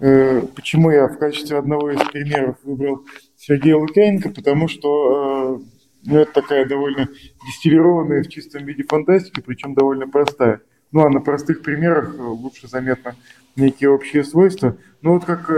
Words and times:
Э, 0.00 0.42
почему 0.54 0.90
я 0.90 1.08
в 1.08 1.18
качестве 1.18 1.58
одного 1.58 1.90
из 1.90 2.00
примеров 2.10 2.56
выбрал 2.62 3.04
Сергея 3.36 3.76
Лукьяненко? 3.76 4.30
Потому 4.30 4.68
что 4.68 5.60
э, 5.60 5.88
ну, 6.04 6.18
это 6.18 6.32
такая 6.32 6.66
довольно 6.66 7.08
дистиллированная 7.46 8.22
в 8.22 8.28
чистом 8.28 8.64
виде 8.64 8.84
фантастика, 8.84 9.42
причем 9.42 9.74
довольно 9.74 10.08
простая. 10.08 10.60
Ну 10.92 11.04
а 11.04 11.10
на 11.10 11.20
простых 11.20 11.62
примерах 11.62 12.14
э, 12.16 12.22
лучше 12.22 12.68
заметно 12.68 13.16
некие 13.56 13.90
общие 13.90 14.22
свойства. 14.22 14.76
Ну 15.02 15.14
вот 15.14 15.24
как, 15.24 15.50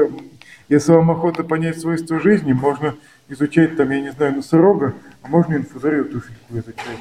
если 0.68 0.92
вам 0.92 1.10
охота 1.10 1.44
понять 1.44 1.78
свойства 1.78 2.18
жизни, 2.18 2.52
можно 2.52 2.94
изучать 3.28 3.76
там, 3.76 3.90
я 3.90 4.00
не 4.00 4.10
знаю, 4.10 4.36
носорога, 4.36 4.94
а 5.22 5.28
можно 5.28 5.54
инфузорию 5.54 6.06
туфельку 6.06 6.54
изучать. 6.54 6.98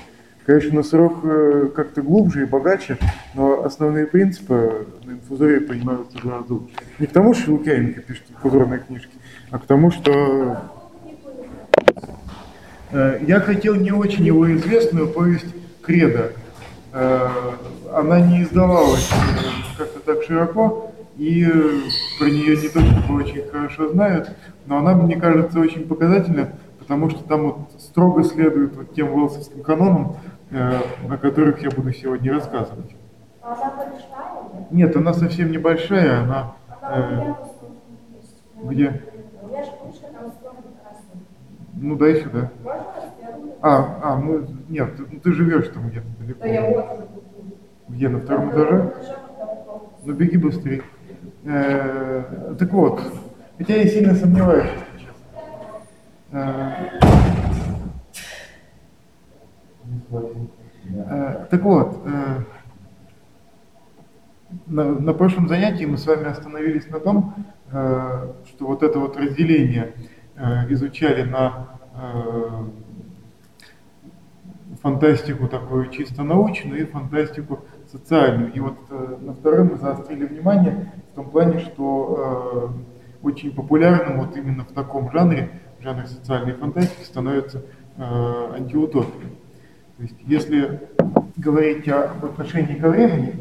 Конечно, 0.49 0.77
носорог 0.77 1.19
э, 1.25 1.69
как-то 1.75 2.01
глубже 2.01 2.41
и 2.41 2.45
богаче, 2.45 2.97
но 3.35 3.63
основные 3.63 4.07
принципы 4.07 4.87
на 5.03 5.11
инфузории 5.11 5.59
понимаются 5.59 6.17
гораздо 6.17 6.55
лучше. 6.55 6.73
Не 6.97 7.05
к 7.05 7.11
тому, 7.11 7.35
что 7.35 7.51
Лукьяненко 7.51 8.01
пишет 8.01 8.23
инфузорные 8.31 8.79
книжки, 8.79 9.11
а 9.51 9.59
к 9.59 9.67
тому, 9.67 9.91
что 9.91 10.57
э, 12.91 13.19
я 13.27 13.41
хотел 13.41 13.75
не 13.75 13.91
очень 13.91 14.25
его 14.25 14.51
известную 14.55 15.09
повесть 15.09 15.53
«Кредо». 15.83 16.31
Э, 16.93 17.29
она 17.93 18.19
не 18.19 18.41
издавалась 18.41 19.07
как-то 19.77 19.99
так 19.99 20.23
широко, 20.23 20.91
и 21.15 21.45
про 22.17 22.25
нее 22.25 22.57
не 22.57 22.69
то 22.69 22.79
чтобы 22.79 23.23
очень 23.23 23.47
хорошо 23.51 23.89
знают, 23.89 24.31
но 24.65 24.79
она, 24.79 24.95
мне 24.95 25.15
кажется, 25.15 25.59
очень 25.59 25.87
показательна, 25.87 26.53
потому 26.79 27.11
что 27.11 27.23
там 27.23 27.43
вот 27.43 27.57
строго 27.77 28.23
следует 28.23 28.75
вот 28.75 28.95
тем 28.95 29.11
волосовским 29.11 29.61
канонам, 29.61 30.17
о 30.51 31.17
которых 31.17 31.61
я 31.61 31.69
буду 31.69 31.93
сегодня 31.93 32.33
рассказывать. 32.33 32.95
А 33.41 33.53
она 33.53 33.75
большая? 33.75 34.67
Нет, 34.71 34.95
она 34.95 35.13
совсем 35.13 35.51
небольшая, 35.51 36.21
она... 36.21 36.55
Э, 36.81 37.33
где? 38.63 39.01
Ну, 41.75 41.95
дай 41.95 42.15
сюда. 42.21 42.51
А, 43.61 43.99
а, 44.03 44.17
ну, 44.17 44.45
нет, 44.67 44.95
ты, 44.97 45.19
ты 45.19 45.33
живешь 45.33 45.69
там 45.69 45.89
где-то 45.89 46.07
далеко. 46.19 46.39
Да 46.41 46.47
я 46.47 46.69
вот. 46.69 47.09
Где, 47.87 48.09
на 48.09 48.19
втором 48.19 48.51
этаже? 48.51 48.93
Ну, 50.05 50.13
беги 50.13 50.37
быстрее. 50.37 50.83
Э, 51.45 52.55
так 52.57 52.71
вот, 52.71 53.01
хотя 53.57 53.75
я 53.75 53.87
сильно 53.87 54.13
сомневаюсь, 54.15 54.69
если 54.93 55.05
честно. 55.05 55.25
Э, 56.31 56.69
Э, 57.01 57.48
так 61.49 61.61
вот, 61.63 62.01
э, 62.05 62.43
на, 64.67 64.83
на 64.85 65.13
прошлом 65.13 65.47
занятии 65.47 65.85
мы 65.85 65.97
с 65.97 66.05
вами 66.05 66.25
остановились 66.25 66.87
на 66.89 66.99
том, 66.99 67.35
э, 67.71 68.33
что 68.47 68.65
вот 68.65 68.83
это 68.83 68.99
вот 68.99 69.17
разделение 69.17 69.93
изучали 70.69 71.23
на 71.23 71.67
фантастику 74.81 75.49
такую 75.49 75.89
чисто 75.89 76.23
научную 76.23 76.83
и 76.83 76.85
фантастику 76.85 77.59
социальную. 77.91 78.53
И 78.53 78.61
вот 78.61 78.77
на 79.19 79.33
втором 79.33 79.71
мы 79.71 79.75
заострили 79.75 80.25
внимание 80.25 80.93
в 81.11 81.15
том 81.15 81.29
плане, 81.29 81.59
что 81.59 82.73
очень 83.21 83.51
популярным 83.53 84.21
вот 84.21 84.37
именно 84.37 84.63
в 84.63 84.71
таком 84.71 85.11
жанре, 85.11 85.59
в 85.77 85.83
жанре 85.83 86.07
социальной 86.07 86.53
фантастики, 86.53 87.03
становится 87.03 87.65
антиутопия. 87.97 89.29
То 89.99 90.03
есть, 90.03 90.15
если 90.27 90.79
говорить 91.35 91.85
об 91.89 92.23
отношении 92.23 92.75
ко 92.75 92.89
времени, 92.89 93.33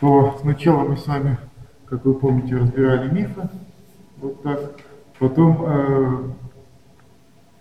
то 0.00 0.36
сначала 0.42 0.86
мы 0.86 0.98
с 0.98 1.06
вами, 1.06 1.38
как 1.86 2.04
вы 2.04 2.12
помните, 2.12 2.56
разбирали 2.56 3.10
мифы, 3.10 3.48
вот 4.18 4.42
так. 4.42 4.80
Потом 5.18 5.64
э, 5.64 6.30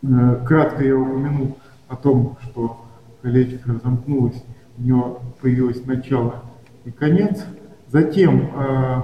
э, 0.03 0.45
кратко 0.45 0.83
я 0.83 0.97
упомянул 0.97 1.57
о 1.87 1.95
том, 1.95 2.35
что 2.41 2.85
колечко 3.21 3.71
разомкнулось, 3.71 4.43
у 4.77 4.81
него 4.81 5.21
появилось 5.41 5.85
начало 5.85 6.43
и 6.83 6.91
конец. 6.91 7.45
Затем 7.87 8.41
э, 8.41 9.01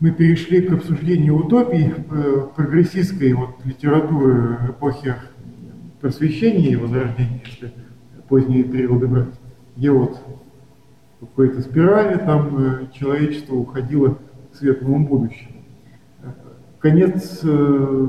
мы 0.00 0.10
перешли 0.10 0.62
к 0.62 0.72
обсуждению 0.72 1.36
утопий, 1.36 1.94
э, 1.94 2.46
прогрессистской 2.56 3.32
вот, 3.32 3.64
литературы 3.64 4.58
эпохи 4.70 5.14
просвещение 6.00 6.72
и 6.72 6.76
возрождение, 6.76 7.42
если 7.44 7.72
поздние 8.28 8.64
периоды 8.64 9.06
брать, 9.06 9.34
где 9.76 9.90
вот 9.90 10.20
в 11.20 11.26
какой-то 11.26 11.60
спирали 11.60 12.16
там 12.16 12.56
э, 12.58 12.86
человечество 12.94 13.54
уходило 13.56 14.18
к 14.52 14.56
светлому 14.56 15.06
будущему. 15.06 15.62
Конец, 16.78 17.40
э, 17.42 18.08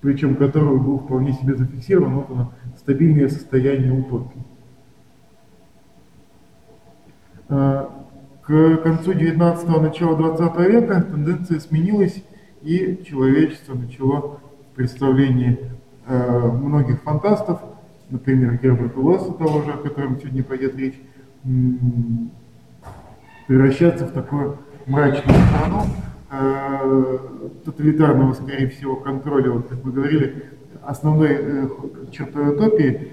причем 0.00 0.36
которого 0.36 0.78
был 0.78 0.98
вполне 1.00 1.34
себе 1.34 1.54
зафиксирован, 1.54 2.14
вот 2.14 2.30
оно, 2.30 2.52
стабильное 2.78 3.28
состояние 3.28 3.92
утопии. 3.92 4.42
Э, 7.50 7.88
к 8.42 8.76
концу 8.78 9.12
19-го, 9.12 9.80
начала 9.80 10.16
20 10.16 10.56
века 10.72 11.02
тенденция 11.02 11.60
сменилась, 11.60 12.24
и 12.62 13.02
человечество 13.06 13.74
начало 13.74 14.40
в 14.72 14.76
представлении 14.76 15.58
Э, 16.10 16.50
многих 16.50 17.02
фантастов, 17.02 17.60
например, 18.10 18.58
Герберта 18.60 18.98
Уэллса 18.98 19.32
того 19.32 19.62
же, 19.62 19.70
о 19.70 19.76
котором 19.76 20.18
сегодня 20.18 20.42
пойдет 20.42 20.74
речь, 20.74 21.00
превращаться 23.46 24.06
в 24.06 24.10
такую 24.10 24.58
мрачную 24.86 25.38
страну 25.38 25.82
э, 26.32 27.18
тоталитарного, 27.64 28.32
скорее 28.32 28.68
всего, 28.70 28.96
контроля, 28.96 29.52
вот 29.52 29.68
как 29.68 29.84
мы 29.84 29.92
говорили, 29.92 30.46
основной 30.82 31.28
э, 31.30 31.68
чертой 32.10 32.56
утопии, 32.56 33.12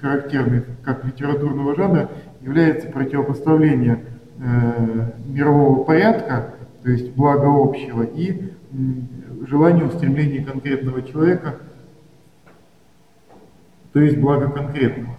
характерной 0.00 0.64
как 0.84 1.04
литературного 1.04 1.76
жанра, 1.76 2.10
является 2.40 2.88
противопоставление 2.88 4.02
мирового 5.26 5.84
порядка, 5.84 6.54
то 6.82 6.90
есть 6.90 7.14
блага 7.14 7.46
общего, 7.46 8.02
и 8.02 8.52
желание 9.46 9.84
устремления 9.84 10.44
конкретного 10.44 11.02
человека 11.02 11.60
то 13.92 14.00
есть 14.00 14.18
благо 14.18 14.48
конкретного. 14.50 15.16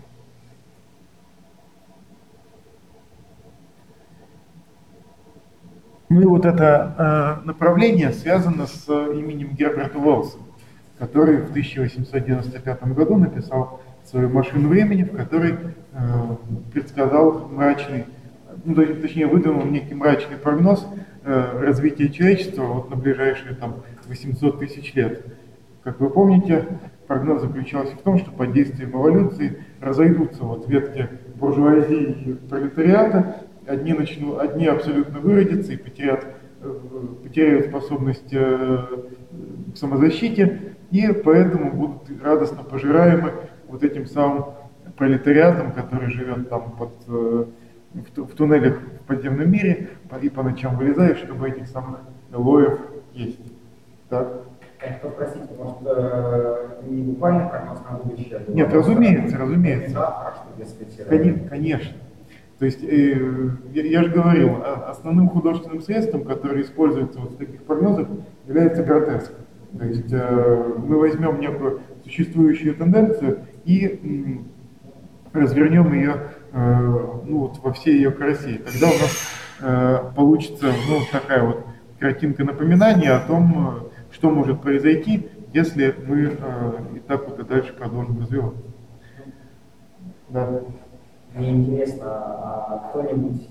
Ну 6.07 6.21
и 6.21 6.25
вот 6.25 6.45
это 6.45 7.41
э, 7.43 7.45
направление 7.45 8.11
связано 8.13 8.65
с 8.65 8.87
именем 8.87 9.53
Герберта 9.53 9.99
Уэллса, 9.99 10.37
который 10.97 11.37
в 11.37 11.49
1895 11.49 12.83
году 12.93 13.17
написал 13.17 13.81
свою 14.05 14.29
машину 14.29 14.69
времени, 14.69 15.03
в 15.03 15.15
которой 15.15 15.53
э, 15.53 16.35
предсказал 16.73 17.47
мрачный, 17.49 18.05
ну, 18.65 18.75
точнее 18.75 19.27
выдвинул 19.27 19.65
некий 19.65 19.93
мрачный 19.93 20.37
прогноз 20.37 20.87
э, 21.25 21.59
развития 21.59 22.09
человечества 22.09 22.63
вот 22.63 22.89
на 22.89 22.95
ближайшие 22.95 23.55
там 23.55 23.83
800 24.09 24.59
тысяч 24.59 24.93
лет. 24.95 25.23
Как 25.83 25.99
вы 25.99 26.09
помните, 26.09 26.65
прогноз 27.07 27.41
заключался 27.41 27.95
в 27.95 28.01
том, 28.01 28.17
что 28.17 28.31
под 28.31 28.51
действием 28.51 28.91
эволюции 28.91 29.63
разойдутся 29.79 30.43
вот 30.43 30.67
ветки 30.67 31.07
буржуазии 31.35 32.23
и 32.25 32.33
пролетариата, 32.33 33.43
одни, 33.65 33.93
начнут, 33.93 34.39
одни 34.39 34.67
абсолютно 34.67 35.19
выродятся 35.19 35.73
и 35.73 35.77
потеряют, 35.77 36.25
э, 36.61 36.75
потеряют 37.23 37.67
способность 37.67 38.33
э, 38.33 38.77
к 39.73 39.77
самозащите, 39.77 40.75
и 40.91 41.07
поэтому 41.23 41.71
будут 41.71 42.21
радостно 42.21 42.63
пожираемы 42.63 43.33
вот 43.67 43.83
этим 43.83 44.07
самым 44.07 44.45
пролетариатом, 44.97 45.71
который 45.71 46.09
живет 46.09 46.49
там 46.49 46.71
под, 46.71 46.91
э, 47.07 47.45
в 47.93 48.35
туннелях 48.35 48.79
в 48.79 49.07
подземном 49.07 49.51
мире 49.51 49.89
и 50.21 50.29
по 50.29 50.43
ночам 50.43 50.77
вылезает, 50.77 51.17
чтобы 51.17 51.49
этих 51.49 51.67
самых 51.67 51.99
лоев 52.31 52.79
есть. 53.13 53.48
Так? 54.09 54.43
Хотел 54.79 55.11
спросить, 55.11 55.57
может, 55.57 55.77
э, 55.85 56.81
не 56.87 57.03
буквально 57.03 57.49
прогноз 57.49 57.79
на 57.81 57.97
будущее? 57.97 58.41
А 58.47 58.51
Нет, 58.51 58.73
разумеется, 58.73 59.37
разумеется. 59.37 59.99
А 59.99 60.33
конечно, 61.09 61.49
конечно. 61.49 61.93
То 62.59 62.65
есть, 62.65 62.83
э, 62.83 63.49
я, 63.73 63.83
я 63.83 64.03
же 64.03 64.09
говорил, 64.09 64.63
основным 64.87 65.29
художественным 65.29 65.81
средством, 65.81 66.23
которое 66.23 66.61
используется 66.61 67.19
вот 67.19 67.31
в 67.31 67.37
таких 67.37 67.63
прогнозах, 67.63 68.07
является 68.47 68.83
гротеск. 68.83 69.31
То 69.77 69.85
есть 69.85 70.11
э, 70.11 70.73
мы 70.77 70.97
возьмем 70.97 71.39
некую 71.39 71.81
существующую 72.03 72.75
тенденцию 72.75 73.41
и 73.65 73.99
м, 74.03 74.47
развернем 75.31 75.93
ее 75.93 76.15
э, 76.51 76.79
ну, 77.25 77.39
вот, 77.39 77.59
во 77.61 77.73
всей 77.73 77.95
ее 77.95 78.11
красе. 78.11 78.59
Тогда 78.65 78.87
у 78.87 78.99
нас 78.99 79.29
э, 79.61 79.97
получится 80.15 80.71
ну, 80.89 80.99
такая 81.11 81.43
вот 81.43 81.65
картинка 81.99 82.43
напоминания 82.43 83.11
о 83.11 83.19
том, 83.19 83.89
что 84.19 84.29
может 84.29 84.61
произойти, 84.61 85.29
если 85.53 85.95
мы 86.05 86.37
э, 86.37 86.97
и 86.97 86.99
так 86.99 87.27
вот 87.27 87.39
и 87.39 87.43
дальше 87.43 87.73
продолжим 87.73 88.19
развиваться. 88.19 88.61
Да. 90.27 90.61
Мне 91.33 91.51
интересно, 91.51 92.05
а 92.05 92.89
кто-нибудь 92.89 93.47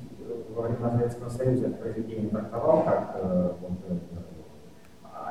во 0.54 0.62
времена 0.62 0.90
Советского 0.90 1.28
Союза 1.30 1.68
это 1.68 1.76
произведение 1.76 2.28
трактовал 2.28 2.82
как 2.82 3.16
э, 3.16 3.52
вот, 3.60 3.78
э, 3.88 3.96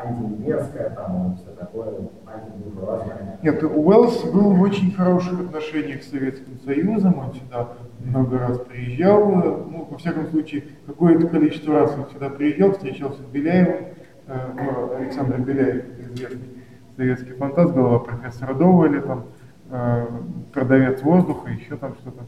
антиимперское, 0.04 0.89
там, 0.89 1.38
все 1.38 1.51
такое, 1.51 1.94
антибуржуазное. 2.25 3.39
Нет, 3.44 3.62
Уэллс 3.63 4.24
был 4.25 4.54
в 4.54 4.62
очень 4.62 4.92
хороших 4.92 5.39
отношениях 5.39 6.01
с 6.01 6.10
Советским 6.10 6.60
Союзом, 6.66 7.19
он 7.19 7.34
сюда 7.34 7.69
много 8.00 8.39
раз 8.39 8.60
приезжал, 8.60 9.28
ну, 9.28 9.88
во 9.89 9.98
всяком 9.98 10.28
случае, 10.30 10.63
какое-то 10.88 11.28
количество 11.28 11.80
раз 11.80 11.95
он 11.95 12.10
сюда 12.12 12.30
приезжал, 12.30 12.72
встречался 12.72 13.22
с 13.22 13.25
Беляевым, 13.25 13.88
Александр 14.27 15.39
Беляев, 15.39 15.85
известный 16.00 16.50
советский 16.95 17.33
фантаст, 17.33 17.74
голова 17.74 18.00
профессора 18.00 18.53
Доволя, 18.53 19.01
там, 19.01 19.25
э, 19.69 20.07
продавец 20.53 21.01
воздуха, 21.01 21.50
еще 21.50 21.77
там 21.77 21.95
что-то. 22.01 22.25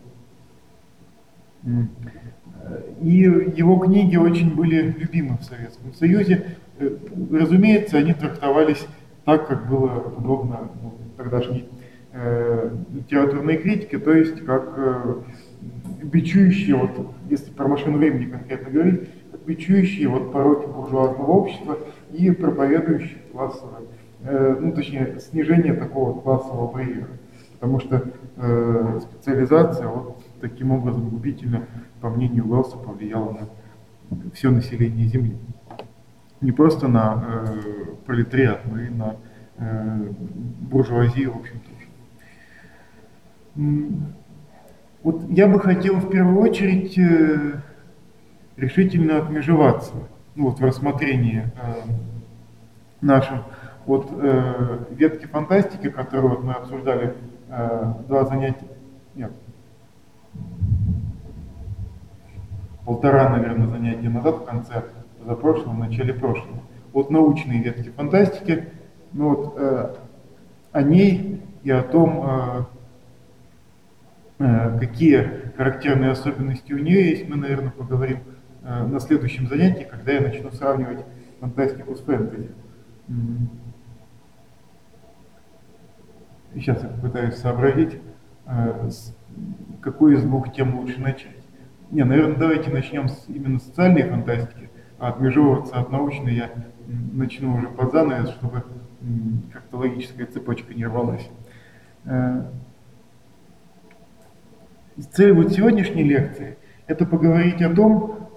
И 3.02 3.18
его 3.18 3.78
книги 3.80 4.16
очень 4.16 4.56
были 4.56 4.92
любимы 4.92 5.38
в 5.38 5.44
Советском 5.44 5.94
Союзе. 5.94 6.58
Э, 6.78 6.90
разумеется, 7.32 7.98
они 7.98 8.14
трактовались 8.14 8.88
так, 9.26 9.48
как 9.48 9.68
было 9.68 10.14
удобно 10.18 10.70
ну, 10.82 10.94
тогдашней 11.18 11.68
э, 12.14 12.72
литературной 12.94 13.58
критике, 13.58 14.00
то 14.00 14.14
есть 14.14 14.46
как 14.46 14.74
э, 14.78 15.16
бичующие, 16.04 16.76
вот, 16.76 16.92
если 17.30 17.52
про 17.52 17.68
машину 17.68 17.98
времени 17.98 18.26
конкретно 18.30 18.72
говорить, 18.72 19.10
бичующие 19.50 20.08
вот 20.08 20.32
пороки 20.32 20.68
буржуазного 20.68 21.32
общества 21.32 21.80
и 22.14 22.30
проповедующие 22.30 23.18
классовое, 23.32 23.82
э, 24.22 24.58
ну 24.60 24.72
точнее, 24.72 25.20
снижение 25.20 25.74
такого 25.74 26.22
классового 26.22 26.72
барьера. 26.72 27.08
Потому 27.54 27.80
что 27.80 28.04
э, 28.38 29.00
специализация 29.02 29.88
вот 29.88 30.24
таким 30.40 30.72
образом 30.72 31.10
губительно, 31.10 31.66
по 32.00 32.10
мнению 32.10 32.48
Уэллса, 32.48 32.78
повлияла 32.78 33.50
на 34.12 34.32
все 34.34 34.52
население 34.52 35.08
Земли. 35.08 35.36
Не 36.42 36.52
просто 36.52 36.88
на 36.88 37.24
э, 37.28 37.96
пролетариат, 38.06 38.62
но 38.72 38.80
и 38.80 38.90
на 38.90 39.16
э, 39.58 40.12
буржуазию, 40.62 41.34
в 41.34 41.38
общем, 41.40 41.60
тоже. 41.60 41.80
Вот 45.02 45.28
я 45.30 45.48
бы 45.48 45.60
хотел 45.60 45.96
в 45.96 46.10
первую 46.10 46.40
очередь 46.40 46.98
э, 46.98 47.62
решительно 48.60 49.18
отмежеваться 49.18 49.94
ну, 50.36 50.50
вот 50.50 50.60
в 50.60 50.64
рассмотрении 50.64 51.52
э, 51.56 51.74
нашем. 53.02 53.44
От 53.86 54.08
э, 54.12 54.86
ветки 54.92 55.26
фантастики, 55.26 55.90
которую 55.90 56.36
вот 56.36 56.44
мы 56.44 56.54
обсуждали 56.54 57.16
э, 57.50 57.94
два 58.08 58.26
занятия, 58.26 58.68
нет, 59.16 59.32
полтора, 62.86 63.30
наверное, 63.30 63.68
занятия 63.68 64.10
назад, 64.10 64.38
в 64.38 64.46
конце 64.46 64.84
за 65.26 65.36
прошлого, 65.36 65.74
в 65.74 65.80
начале 65.80 66.14
прошлого, 66.14 66.62
от 66.94 67.10
научной 67.10 67.60
ветки 67.60 67.90
фантастики, 67.90 68.70
ну 69.14 69.30
вот 69.36 69.54
э, 69.58 69.96
о 70.72 70.82
ней 70.82 71.42
и 71.64 71.72
о 71.72 71.84
том, 71.84 72.68
э, 74.40 74.44
э, 74.44 74.80
какие 74.80 75.52
характерные 75.58 76.12
особенности 76.12 76.74
у 76.74 76.78
нее 76.78 77.10
есть, 77.10 77.30
мы, 77.30 77.36
наверное, 77.36 77.72
поговорим 77.72 78.20
на 78.62 79.00
следующем 79.00 79.48
занятии, 79.48 79.88
когда 79.90 80.12
я 80.12 80.22
начну 80.22 80.52
сравнивать 80.52 81.06
фантастику 81.40 81.96
с 81.96 82.02
фэнтези. 82.02 82.50
Сейчас 86.54 86.82
я 86.82 86.90
попытаюсь 86.90 87.36
сообразить, 87.36 88.00
э, 88.48 88.90
какой 89.82 90.16
из 90.16 90.24
двух 90.24 90.52
тем 90.52 90.80
лучше 90.80 91.00
начать. 91.00 91.38
Не, 91.92 92.04
наверное, 92.04 92.38
давайте 92.38 92.72
начнем 92.72 93.08
с 93.08 93.26
именно 93.28 93.60
социальной 93.60 94.04
фантастики, 94.04 94.70
а 94.98 95.10
отмежевываться 95.10 95.76
от 95.76 95.92
научной 95.92 96.36
я 96.36 96.52
начну 96.88 97.56
уже 97.56 97.68
под 97.68 97.92
занавес, 97.92 98.30
чтобы 98.32 98.64
как-то 99.54 99.78
логическая 99.78 100.26
цепочка 100.26 100.74
не 100.74 100.86
рвалась. 100.86 101.30
Э, 102.06 102.46
цель 105.12 105.34
вот 105.34 105.52
сегодняшней 105.52 106.04
лекции– 106.04 106.58
это 106.88 107.06
поговорить 107.06 107.62
о 107.62 107.74
том, 107.74 108.12
э, 108.12 108.29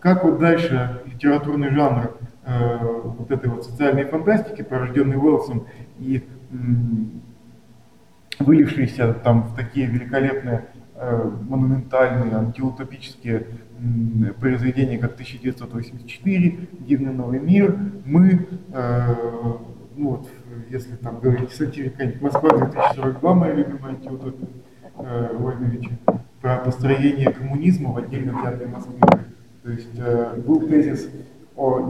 как 0.00 0.24
вот 0.24 0.38
дальше 0.38 1.02
литературный 1.06 1.70
жанр 1.70 2.16
э, 2.44 2.78
вот 3.04 3.30
этой 3.30 3.50
вот 3.50 3.64
социальной 3.64 4.04
фантастики, 4.04 4.62
порожденный 4.62 5.16
Уэллсом 5.16 5.66
и 5.98 6.26
вылившийся 8.38 9.12
там 9.14 9.42
в 9.42 9.56
такие 9.56 9.86
великолепные 9.86 10.66
Э, 11.04 11.28
монументальные, 11.48 12.36
антиутопические 12.36 13.44
произведения, 14.38 14.98
как 14.98 15.14
1984, 15.14 16.68
Дивный 16.78 17.12
новый 17.12 17.40
мир, 17.40 17.76
мы, 18.04 18.46
э, 18.72 19.14
ну 19.96 20.10
вот, 20.10 20.28
если 20.70 20.94
там 20.94 21.18
говорить 21.18 21.50
сатирика, 21.50 22.08
Москва 22.20 22.50
2042, 22.50 23.34
моя 23.34 23.52
любимая 23.52 23.94
антиутопия 23.94 24.46
э, 24.98 25.36
Войновича, 25.36 25.90
про 26.42 26.58
построение 26.58 27.32
коммунизма 27.32 27.92
в 27.92 27.98
отдельно 27.98 28.38
взятой 28.38 28.66
Москве. 28.66 28.98
То 29.62 29.70
есть 29.70 30.44
был 30.44 30.60
тезис 30.60 31.08
о, 31.56 31.88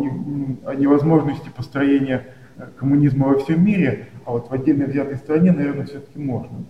о 0.66 0.74
невозможности 0.74 1.48
построения 1.48 2.26
коммунизма 2.76 3.28
во 3.28 3.38
всем 3.38 3.64
мире, 3.64 4.08
а 4.26 4.32
вот 4.32 4.50
в 4.50 4.52
отдельно 4.52 4.84
взятой 4.84 5.16
стране, 5.16 5.52
наверное, 5.52 5.86
все-таки 5.86 6.18
можно. 6.18 6.64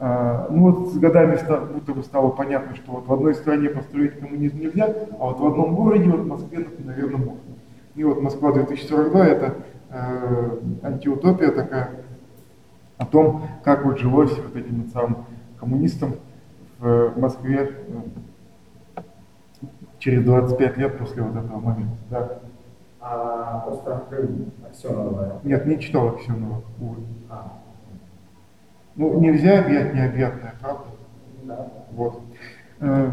А, 0.00 0.48
ну 0.50 0.70
вот 0.70 0.92
с 0.92 0.98
годами 0.98 1.38
будто 1.72 1.92
бы 1.92 2.02
стало 2.02 2.30
понятно, 2.30 2.74
что 2.76 2.92
вот 2.92 3.06
в 3.06 3.12
одной 3.12 3.34
стране 3.34 3.68
построить 3.68 4.18
коммунизм 4.18 4.58
нельзя, 4.60 4.86
а 4.86 5.26
вот 5.26 5.38
в 5.38 5.46
одном 5.46 5.74
городе, 5.74 6.08
вот 6.08 6.20
в 6.20 6.26
Москве, 6.26 6.66
наверное, 6.78 7.18
можно. 7.18 7.40
И 7.94 8.04
вот 8.04 8.22
Москва 8.22 8.52
2042 8.52 9.26
это 9.26 9.54
э, 9.90 10.58
антиутопия 10.82 11.50
такая 11.50 11.90
о 12.96 13.04
том, 13.04 13.42
как 13.64 13.84
вот 13.84 13.98
жилось 13.98 14.36
вот 14.38 14.56
этим 14.56 14.86
самым 14.92 15.26
коммунистам 15.58 16.14
в 16.78 17.18
Москве 17.18 17.72
э, 18.96 19.00
через 19.98 20.24
25 20.24 20.76
лет 20.76 20.98
после 20.98 21.22
вот 21.22 21.36
этого 21.36 21.58
момента. 21.58 21.96
Да. 22.10 22.38
А 23.00 23.64
остров 23.68 24.08
Крым 24.08 24.52
Аксенова? 24.66 25.40
Нет, 25.44 25.66
не 25.66 25.78
читал 25.80 26.08
Аксенова, 26.08 26.62
увы. 26.80 27.02
А. 27.30 27.52
Ну, 28.96 29.20
нельзя 29.20 29.60
объять 29.60 29.94
необъятное, 29.94 30.54
правда? 30.60 30.84
Да. 31.44 31.68
Вот. 31.92 32.20
Э, 32.80 33.10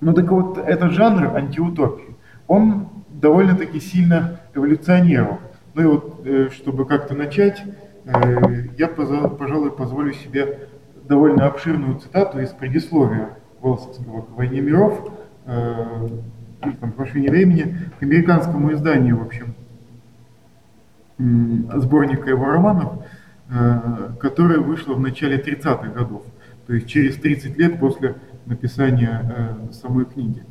ну 0.00 0.12
так 0.12 0.30
вот, 0.30 0.58
этот 0.58 0.92
жанр 0.92 1.36
антиутопии, 1.36 2.16
он 2.46 2.88
довольно-таки 3.08 3.80
сильно 3.80 4.40
эволюционировал. 4.54 5.38
Ну 5.74 5.82
и 5.82 5.86
вот, 5.86 6.26
э, 6.26 6.48
чтобы 6.50 6.86
как-то 6.86 7.14
начать, 7.14 7.62
я, 8.76 8.88
пожалуй, 8.88 9.70
позволю 9.70 10.12
себе 10.12 10.68
довольно 11.04 11.46
обширную 11.46 11.98
цитату 11.98 12.40
из 12.40 12.50
предисловия 12.50 13.38
Волсовского 13.60 14.22
к 14.22 14.30
«Войне 14.30 14.60
миров», 14.60 15.12
или 15.46 16.72
там, 16.80 16.92
к 16.92 16.98
«Машине 16.98 17.30
времени», 17.30 17.76
к 17.98 18.02
американскому 18.02 18.72
изданию, 18.72 19.18
в 19.18 19.22
общем, 19.22 19.54
сборника 21.18 22.30
его 22.30 22.46
романов, 22.46 23.04
Э, 23.50 24.14
которая 24.20 24.58
вышла 24.58 24.94
в 24.94 25.00
начале 25.00 25.38
30-х 25.38 25.88
годов, 25.90 26.22
то 26.66 26.72
есть 26.72 26.88
через 26.88 27.16
30 27.16 27.58
лет 27.58 27.78
после 27.78 28.16
написания 28.46 29.20
э, 29.68 29.72
самой 29.72 30.06
книги. 30.06 30.42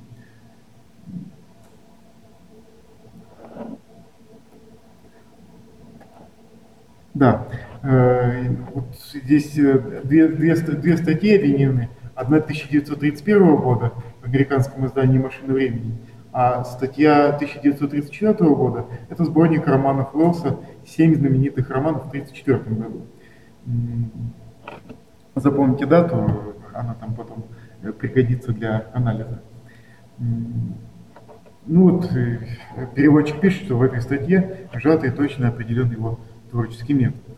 Да, 7.16 7.48
э, 7.52 7.73
вот 7.84 8.96
здесь 9.14 9.52
две, 9.54 10.28
две, 10.30 10.56
две 10.56 10.98
статьи 10.98 11.36
объединены. 11.36 11.90
Одна 12.16 12.38
1931 12.38 13.56
года 13.58 13.92
в 14.22 14.26
американском 14.26 14.86
издании 14.86 15.18
«Машина 15.18 15.54
времени», 15.54 15.98
а 16.32 16.64
статья 16.64 17.30
1934 17.36 18.34
года– 18.56 18.86
это 19.10 19.26
сборник 19.26 19.68
романов 19.68 20.16
Уэллса 20.16 20.60
«Семь 20.86 21.16
знаменитых 21.16 21.70
романов» 21.70 22.06
в 22.06 22.08
1934 22.10 22.76
году. 22.76 23.02
Запомните 25.36 25.86
дату, 25.86 26.56
она 26.74 26.94
там 26.94 27.16
потом 27.16 27.46
пригодится 28.00 28.54
для 28.54 28.88
анализа. 28.94 29.42
Ну 31.66 31.92
вот, 31.92 32.12
э, 32.14 32.40
переводчик 32.94 33.40
пишет, 33.40 33.64
что 33.64 33.78
в 33.78 33.84
этой 33.84 34.02
статье 34.02 34.68
сжато 34.74 35.12
точно 35.12 35.48
определен 35.48 35.92
его 35.92 36.20
творческий 36.52 36.94
метод. 36.94 37.33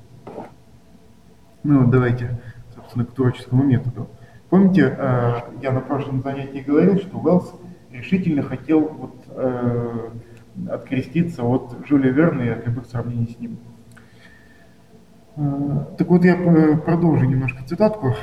Ну 1.67 1.87
давайте, 1.87 2.29
собственно, 2.75 3.05
к 3.05 3.13
творческому 3.13 3.63
методу. 3.63 4.07
Помните, 4.51 4.95
э, 4.95 5.33
я 5.63 5.71
на 5.71 5.81
прошлом 5.81 6.21
занятии 6.21 6.59
говорил, 6.59 6.97
что 6.97 7.17
Уэллс 7.17 7.55
решительно 7.91 8.43
хотел 8.43 8.81
вот, 8.81 9.15
э, 9.29 10.09
откреститься 10.69 11.41
от 11.43 11.75
Жюля 11.87 12.11
Верна 12.11 12.45
и 12.45 12.49
от 12.49 12.67
любых 12.67 12.85
сравнений 12.85 13.35
с 13.35 13.39
ним. 13.39 13.57
Э, 15.37 15.85
так 15.97 16.07
вот, 16.07 16.23
я 16.23 16.35
продолжу 16.85 17.25
немножко 17.25 17.63
цитатку. 17.65 18.13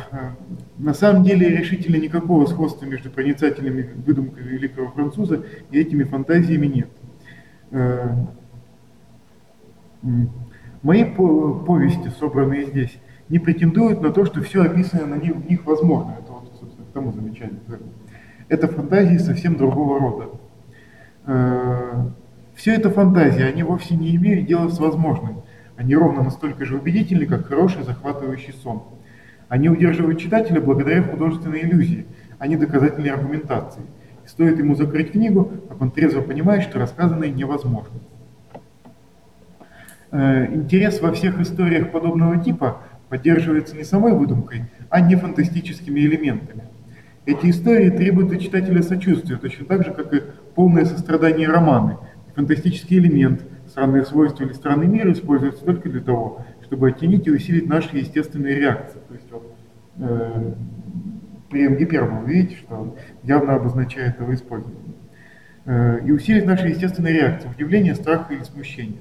На 0.79 0.95
самом 0.95 1.25
деле 1.25 1.49
решительно 1.49 1.97
никакого 1.97 2.47
сходства 2.47 2.85
между 2.85 3.11
проницательными 3.11 3.91
выдумками 4.07 4.51
великого 4.51 4.93
француза 4.93 5.43
и 5.73 5.81
этими 5.81 6.05
фантазиями 6.05 6.67
нет. 6.67 6.91
Мои 10.85 11.05
повести, 11.05 12.09
собранные 12.21 12.67
здесь, 12.67 12.97
не 13.33 13.39
претендуют 13.39 14.03
на 14.03 14.11
то, 14.11 14.27
что 14.27 14.43
все 14.43 14.63
описанное 14.63 15.07
на 15.07 15.15
них, 15.15 15.35
в 15.35 15.49
них 15.49 15.65
возможно. 15.65 16.17
Это 16.21 16.33
вот, 16.33 16.53
собственно, 16.61 16.87
к 16.87 16.93
тому 16.93 17.13
замечанию. 17.13 17.61
Это 18.49 18.69
фантазии 18.69 19.17
совсем 19.17 19.57
другого 19.57 19.99
рода. 19.99 20.29
Все 22.55 22.75
это 22.75 22.91
фантазии, 22.91 23.41
они 23.41 23.63
вовсе 23.63 23.97
не 23.97 24.15
имеют 24.17 24.47
дела 24.47 24.69
с 24.69 24.79
возможным. 24.79 25.45
Они 25.79 25.97
ровно 25.97 26.23
настолько 26.23 26.67
же 26.67 26.77
убедительны, 26.77 27.25
как 27.25 27.47
хороший 27.47 27.85
захватывающий 27.85 28.53
сон. 28.53 28.83
Они 29.49 29.71
удерживают 29.71 30.21
читателя 30.21 30.61
благодаря 30.61 31.03
художественной 31.03 31.63
иллюзии, 31.63 32.05
а 32.39 32.47
не 32.47 32.57
доказательной 32.57 33.09
аргументации. 33.09 33.81
И 34.27 34.29
стоит 34.29 34.59
ему 34.59 34.75
закрыть 34.75 35.13
книгу, 35.13 35.51
как 35.71 35.81
он 35.81 35.91
трезво 35.91 36.21
понимает, 36.21 36.65
что 36.65 36.79
рассказанное 36.79 37.31
невозможно. 37.31 37.95
Э, 40.11 40.55
интерес 40.55 41.01
во 41.01 41.13
всех 41.13 41.41
историях 41.41 41.91
подобного 41.91 42.37
типа 42.37 42.83
поддерживается 43.13 43.77
не 43.77 43.85
самой 43.85 44.15
выдумкой, 44.15 44.65
а 44.89 45.01
не 45.01 45.17
фантастическими 45.17 46.01
элементами. 46.01 46.65
Эти 47.27 47.51
истории 47.51 47.91
требуют 47.91 48.33
от 48.33 48.41
читателя 48.41 48.83
сочувствия, 48.83 49.37
точно 49.37 49.67
так 49.67 49.85
же, 49.85 49.93
как 49.93 50.13
и 50.15 50.23
полное 50.55 50.85
сострадание 50.87 51.47
романы. 51.47 51.99
Фантастический 52.35 52.99
элемент– 52.99 53.43
Странные 53.73 54.05
свойства 54.05 54.45
или 54.45 54.53
странный 54.53 54.87
мир 54.87 55.11
используются 55.13 55.65
только 55.65 55.89
для 55.89 56.03
того, 56.03 56.45
чтобы 56.63 56.89
оттенить 56.89 57.27
и 57.27 57.31
усилить 57.31 57.67
наши 57.67 57.97
естественные 57.97 58.57
реакции. 58.57 58.99
То 59.09 59.15
есть 59.15 59.33
вот, 59.33 59.57
э, 59.97 60.53
прием 61.49 61.77
гипербол, 61.77 62.23
видите, 62.25 62.57
что 62.57 62.75
он 62.75 62.95
явно 63.23 63.55
обозначает 63.55 64.21
его 64.21 64.35
использование. 64.35 64.93
Э, 65.65 66.01
и 66.05 66.11
усилить 66.13 66.45
наши 66.45 66.69
естественные 66.69 67.15
реакции, 67.15 67.49
удивление, 67.49 67.95
страх 67.95 68.31
или 68.31 68.43
смущение. 68.43 68.99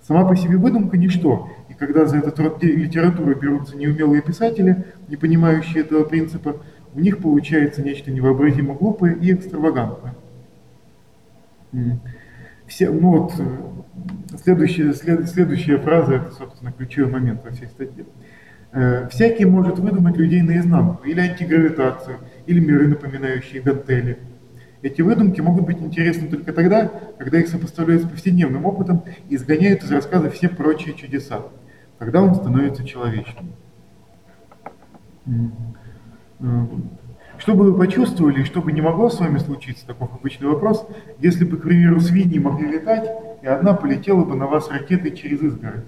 Сама 0.00 0.26
по 0.26 0.34
себе 0.34 0.56
выдумка– 0.56 0.96
ничто, 0.98 1.50
когда 1.78 2.06
за 2.06 2.18
эту 2.18 2.58
литературу 2.60 3.34
берутся 3.34 3.76
неумелые 3.76 4.22
писатели, 4.22 4.84
не 5.08 5.16
понимающие 5.16 5.82
этого 5.82 6.04
принципа, 6.04 6.56
у 6.94 7.00
них 7.00 7.18
получается 7.18 7.82
нечто 7.82 8.10
невообразимо 8.10 8.74
глупое 8.74 9.16
и 9.16 9.32
экстравагантное. 9.32 10.14
Все, 12.66 12.90
ну 12.90 13.10
вот, 13.10 13.32
Следующая, 14.36 14.92
след, 14.92 15.28
следующая 15.28 15.78
фраза– 15.78 16.14
это, 16.14 16.30
собственно, 16.32 16.72
ключевой 16.72 17.10
момент 17.10 17.42
во 17.44 17.50
всей 17.50 17.66
статье. 17.66 18.04
Э, 18.72 19.08
всякий 19.08 19.46
может 19.46 19.78
выдумать 19.78 20.16
людей 20.16 20.42
наизнанку, 20.42 21.04
или 21.04 21.20
антигравитацию, 21.20 22.18
или 22.46 22.60
миры, 22.60 22.88
напоминающие 22.88 23.62
гантели. 23.62 24.18
Эти 24.82 25.00
выдумки 25.02 25.40
могут 25.40 25.64
быть 25.64 25.80
интересны 25.80 26.28
только 26.28 26.52
тогда, 26.52 26.90
когда 27.18 27.40
их 27.40 27.48
сопоставляют 27.48 28.04
с 28.04 28.08
повседневным 28.08 28.64
опытом 28.66 29.02
и 29.28 29.34
изгоняют 29.34 29.82
из 29.82 29.90
рассказа 29.90 30.30
все 30.30 30.48
прочие 30.48 30.94
чудеса. 30.94 31.42
Тогда 31.98 32.22
он 32.22 32.34
становится 32.34 32.84
человечным. 32.84 33.52
Что 37.38 37.54
бы 37.54 37.72
вы 37.72 37.78
почувствовали, 37.78 38.42
что 38.42 38.60
бы 38.60 38.72
не 38.72 38.80
могло 38.80 39.10
с 39.10 39.20
вами 39.20 39.38
случиться, 39.38 39.86
такой 39.86 40.08
обычный 40.08 40.48
вопрос, 40.48 40.86
если 41.18 41.44
бы, 41.44 41.56
к 41.56 41.62
примеру, 41.62 42.00
свиньи 42.00 42.38
могли 42.38 42.68
летать, 42.68 43.08
и 43.42 43.46
одна 43.46 43.74
полетела 43.74 44.24
бы 44.24 44.34
на 44.34 44.46
вас 44.46 44.68
ракетой 44.70 45.12
через 45.16 45.40
изгородь? 45.42 45.86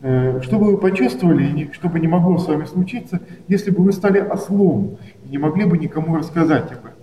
Э, 0.00 0.40
что 0.42 0.58
бы 0.58 0.72
вы 0.72 0.78
почувствовали, 0.78 1.70
что 1.72 1.88
бы 1.88 2.00
не 2.00 2.08
могло 2.08 2.38
с 2.38 2.46
вами 2.46 2.64
случиться, 2.64 3.20
если 3.48 3.70
бы 3.70 3.82
вы 3.82 3.92
стали 3.92 4.20
ослом 4.20 4.98
и 5.24 5.30
не 5.30 5.38
могли 5.38 5.64
бы 5.64 5.76
никому 5.76 6.16
рассказать 6.16 6.72
об 6.72 6.78
этом? 6.78 6.93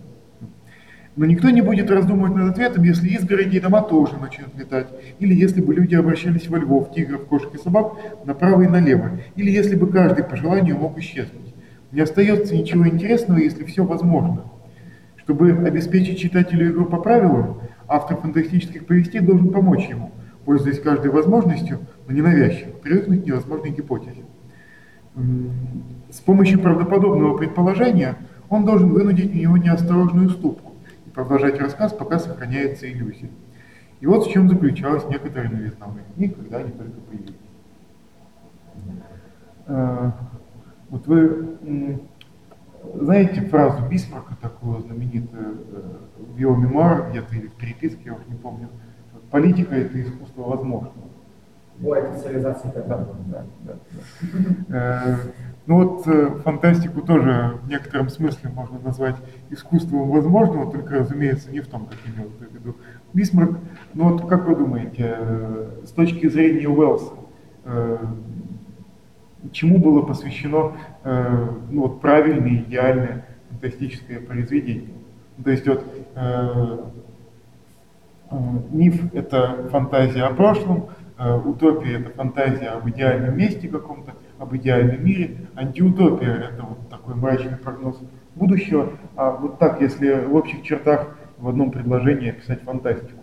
Но 1.17 1.25
никто 1.25 1.49
не 1.49 1.61
будет 1.61 1.91
раздумывать 1.91 2.35
над 2.35 2.51
ответом, 2.51 2.83
если 2.83 3.09
изгороди 3.09 3.57
и 3.57 3.59
дома 3.59 3.81
тоже 3.81 4.17
начнут 4.17 4.55
летать, 4.55 4.87
или 5.19 5.33
если 5.33 5.61
бы 5.61 5.73
люди 5.73 5.93
обращались 5.93 6.47
во 6.47 6.57
львов, 6.57 6.93
тигров, 6.93 7.25
кошек 7.25 7.53
и 7.53 7.57
собак 7.57 7.97
направо 8.25 8.61
и 8.61 8.67
налево, 8.67 9.11
или 9.35 9.51
если 9.51 9.75
бы 9.75 9.87
каждый 9.87 10.23
по 10.23 10.37
желанию 10.37 10.77
мог 10.77 10.97
исчезнуть. 10.97 11.53
Не 11.91 11.99
остается 11.99 12.55
ничего 12.55 12.87
интересного, 12.87 13.39
если 13.39 13.65
все 13.65 13.83
возможно. 13.83 14.43
Чтобы 15.17 15.51
обеспечить 15.51 16.17
читателю 16.17 16.71
игру 16.71 16.85
по 16.85 16.97
правилам, 16.97 17.59
автор 17.89 18.15
фантастических 18.15 18.85
повестей 18.85 19.19
должен 19.19 19.49
помочь 19.49 19.89
ему, 19.89 20.11
пользуясь 20.45 20.79
каждой 20.79 21.11
возможностью, 21.11 21.79
но 22.07 22.13
ненавязчиво, 22.13 22.71
привыкнуть 22.81 23.23
к 23.23 23.27
невозможной 23.27 23.71
гипотезе. 23.71 24.23
С 26.09 26.21
помощью 26.21 26.61
правдоподобного 26.61 27.37
предположения 27.37 28.15
он 28.47 28.63
должен 28.63 28.91
вынудить 28.91 29.35
у 29.35 29.37
него 29.37 29.57
неосторожную 29.57 30.27
уступку 30.27 30.70
продолжать 31.25 31.59
рассказ, 31.59 31.93
пока 31.93 32.19
сохраняется 32.19 32.91
иллюзия. 32.91 33.29
И 33.99 34.07
вот 34.07 34.25
в 34.25 34.31
чем 34.31 34.49
заключалась 34.49 35.05
некоторая 35.05 35.49
новизна 35.49 35.87
моих 35.87 36.05
книг, 36.15 36.35
когда 36.35 36.57
они 36.57 36.71
только 36.71 36.99
появились. 37.01 37.35
Э, 39.67 40.11
вот 40.89 41.07
вы 41.07 41.99
знаете 42.95 43.41
фразу 43.41 43.87
Бисмарка, 43.87 44.35
такую 44.41 44.81
знаменитую, 44.81 45.57
э, 45.71 45.97
в 46.33 46.37
его 46.37 46.55
мемуарах 46.55 47.11
где-то 47.11 47.35
или 47.35 47.47
в 47.47 47.53
переписке, 47.53 48.01
я 48.05 48.13
уже 48.13 48.23
не 48.27 48.35
помню, 48.35 48.69
политика– 49.29 49.75
это 49.75 50.01
искусство 50.01 50.43
возможного. 50.43 51.10
О, 51.83 51.95
это 51.95 52.19
цивилизация 52.19 52.71
тогда 52.71 53.07
да, 53.27 53.45
да. 53.61 53.73
Э, 54.69 55.15
ну 55.65 55.83
вот 55.83 56.07
э, 56.07 56.29
фантастику 56.43 57.01
тоже 57.01 57.57
в 57.63 57.69
некотором 57.69 58.09
смысле 58.09 58.50
можно 58.50 58.79
назвать 58.79 59.15
искусством 59.50 60.09
возможного, 60.09 60.71
только, 60.71 61.00
разумеется, 61.00 61.51
не 61.51 61.59
в 61.59 61.67
том, 61.67 61.88
как 61.88 61.97
имел 62.13 62.29
в 62.29 62.53
виду 62.53 62.75
Бисмарк. 63.13 63.57
Но 63.93 64.09
вот 64.09 64.27
как 64.27 64.47
вы 64.47 64.55
думаете, 64.55 65.17
с 65.85 65.91
точки 65.91 66.27
зрения 66.29 66.67
Уэллса, 66.67 67.13
чему 69.51 69.79
было 69.79 70.01
посвящено 70.01 70.73
э, 71.03 71.47
ну, 71.71 71.81
вот, 71.83 72.01
правильное, 72.01 72.57
идеальное 72.57 73.25
фантастическое 73.50 74.19
произведение. 74.19 74.89
То 75.43 75.50
есть 75.50 75.67
вот 75.67 75.83
э, 76.15 76.77
э, 78.31 78.35
миф– 78.71 79.13
это 79.13 79.67
фантазия 79.71 80.23
о 80.23 80.33
прошлом, 80.33 80.85
э, 80.88 81.00
утопия– 81.45 81.99
это 81.99 82.09
фантазия 82.11 82.69
об 82.69 82.89
идеальном 82.89 83.37
месте 83.37 83.67
каком-то, 83.67 84.13
об 84.39 84.55
идеальном 84.55 85.03
мире, 85.03 85.47
антиутопия– 85.55 86.33
это 86.53 86.63
вот 86.63 86.89
такой 86.89 87.15
мрачный 87.15 87.57
прогноз 87.57 87.99
будущего. 88.35 88.93
А 89.15 89.31
вот 89.31 89.59
так, 89.59 89.81
если 89.81 90.25
в 90.25 90.35
общих 90.35 90.63
чертах 90.63 91.15
в 91.41 91.49
одном 91.49 91.71
предложении 91.71 92.29
описать 92.29 92.61
фантастику. 92.61 93.19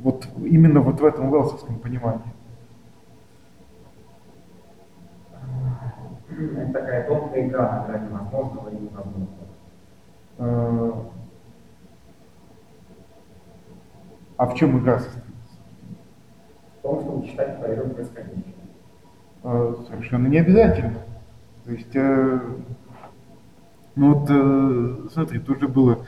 Вот 0.00 0.28
именно 0.44 0.80
вот 0.80 1.00
в 1.00 1.04
этом 1.04 1.30
велсовском 1.30 1.78
понимании. 1.78 2.32
Это 6.30 6.72
такая 6.72 7.06
тонкая 7.08 7.46
игра 7.46 7.72
на 7.72 7.86
грани 7.86 8.08
возможного 8.12 8.68
и 8.70 8.74
невозможного. 8.74 9.28
Э, 10.38 10.92
а 14.36 14.46
в 14.46 14.54
чем 14.54 14.78
игра 14.78 14.98
состоит? 14.98 15.27
Том, 16.88 17.02
чтобы 17.02 17.26
читать 17.26 17.60
поверх 17.60 17.94
происходящего. 17.94 18.42
Э, 19.44 19.74
совершенно 19.90 20.26
не 20.26 20.38
обязательно. 20.38 21.00
То 21.66 21.72
есть, 21.72 21.94
э, 21.94 22.40
ну 23.94 24.14
вот, 24.14 25.12
смотри, 25.12 25.38
тут 25.40 25.60
же 25.60 25.68
было 25.68 25.98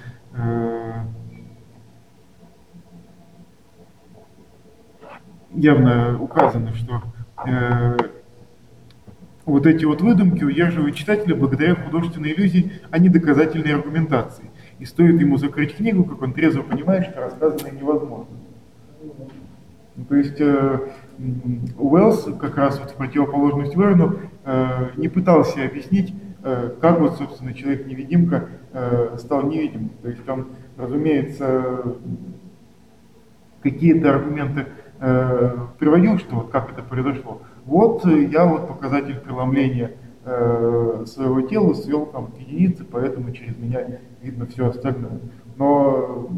явно 5.51 6.19
указано, 6.19 6.73
что 6.73 7.03
вот 9.45 9.67
эти 9.67 9.85
вот 9.85 10.01
выдумки 10.01 10.45
удерживают 10.45 10.97
читателя 10.97 11.35
благодаря 11.35 11.75
художественной 11.75 12.33
иллюзии, 12.33 12.73
а 12.91 12.99
не 12.99 13.11
доказательной 13.11 13.75
аргументации. 13.75 14.51
И 14.79 14.87
стоит 14.87 15.21
ему 15.21 15.37
закрыть 15.37 15.77
книгу, 15.77 16.05
как 16.05 16.23
он 16.23 16.33
трезво 16.33 16.63
понимает, 16.63 17.05
что 17.05 17.21
рассказанное 17.21 17.73
невозможно. 17.73 18.40
То 20.09 20.15
есть 20.15 20.41
э, 20.41 20.79
Уэллс, 21.79 22.29
как 22.41 22.57
раз 22.57 22.79
вот 22.79 22.91
в 22.91 22.95
противоположность 22.95 23.77
Верну, 23.77 24.15
э, 24.45 24.91
не 24.97 25.09
пытался 25.09 25.65
объяснить, 25.65 26.15
э, 26.43 26.71
как 26.81 27.01
вот, 27.01 27.19
собственно, 27.19 27.55
человек-невидимка 27.55 28.49
стал 29.19 29.43
невидимым. 29.43 29.91
То 30.01 30.09
есть 30.09 30.29
он, 30.29 30.47
разумеется, 30.77 31.97
какие-то 33.63 34.15
аргументы 34.15 34.67
приводил, 35.81 36.19
что 36.19 36.37
вот 36.37 36.51
как 36.51 36.71
это 36.71 36.83
произошло. 36.83 37.43
Вот 37.65 38.07
я 38.07 38.45
вот 38.45 38.69
показатель 38.69 39.19
преломления 39.19 39.95
своего 40.23 41.41
тела 41.41 41.73
свел 41.75 42.07
там 42.07 42.29
к 42.29 42.39
единице, 42.39 42.85
поэтому 42.85 43.33
через 43.33 43.59
меня 43.59 43.99
видно 44.23 44.47
все 44.47 44.69
остальное. 44.69 45.19
Но 45.57 46.29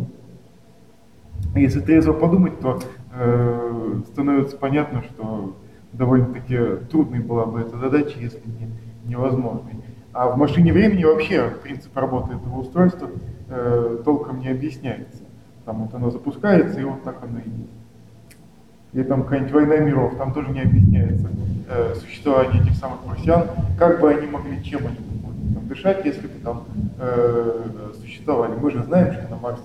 если 1.54 1.80
трезво 1.80 2.14
подумать, 2.14 2.60
то 2.60 2.80
э, 3.12 4.00
становится 4.12 4.56
понятно, 4.56 5.02
что 5.02 5.56
довольно-таки 5.92 6.86
трудной 6.90 7.20
была 7.20 7.46
бы 7.46 7.60
эта 7.60 7.76
задача, 7.76 8.18
если 8.18 8.40
не 8.46 8.70
невозможной. 9.04 9.74
А 10.12 10.28
в 10.28 10.36
машине 10.36 10.72
времени 10.72 11.04
вообще 11.04 11.52
принцип 11.62 11.96
работы 11.96 12.34
этого 12.34 12.60
устройства 12.60 13.08
э, 13.48 14.02
толком 14.04 14.40
не 14.40 14.48
объясняется. 14.48 15.22
Там 15.64 15.84
вот 15.84 15.94
оно 15.94 16.10
запускается, 16.10 16.80
и 16.80 16.84
вот 16.84 17.02
так 17.02 17.22
оно 17.22 17.38
и 17.38 17.48
есть. 17.48 17.70
Или 18.92 19.02
там 19.04 19.22
какая-нибудь 19.22 19.52
война 19.52 19.76
миров, 19.78 20.16
там 20.18 20.34
тоже 20.34 20.50
не 20.50 20.60
объясняется 20.60 21.28
э, 21.68 21.94
существование 21.94 22.62
этих 22.62 22.74
самых 22.76 23.06
марсиан, 23.06 23.48
как 23.78 24.00
бы 24.00 24.10
они 24.10 24.26
могли, 24.26 24.62
чем 24.62 24.86
они 24.86 24.98
могли 25.24 25.54
там, 25.54 25.66
дышать, 25.66 26.04
если 26.04 26.26
бы 26.26 26.38
там 26.44 26.64
э, 26.98 27.92
существовали. 27.98 28.54
Мы 28.54 28.70
же 28.70 28.82
знаем, 28.82 29.14
что 29.14 29.28
на 29.30 29.36
Марсе 29.36 29.62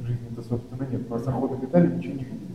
жизни-то, 0.00 0.42
собственно, 0.42 0.86
нет. 0.90 1.08
Марсоходы 1.08 1.56
летали, 1.62 1.86
ничего 1.86 2.12
не 2.12 2.24
видели. 2.24 2.45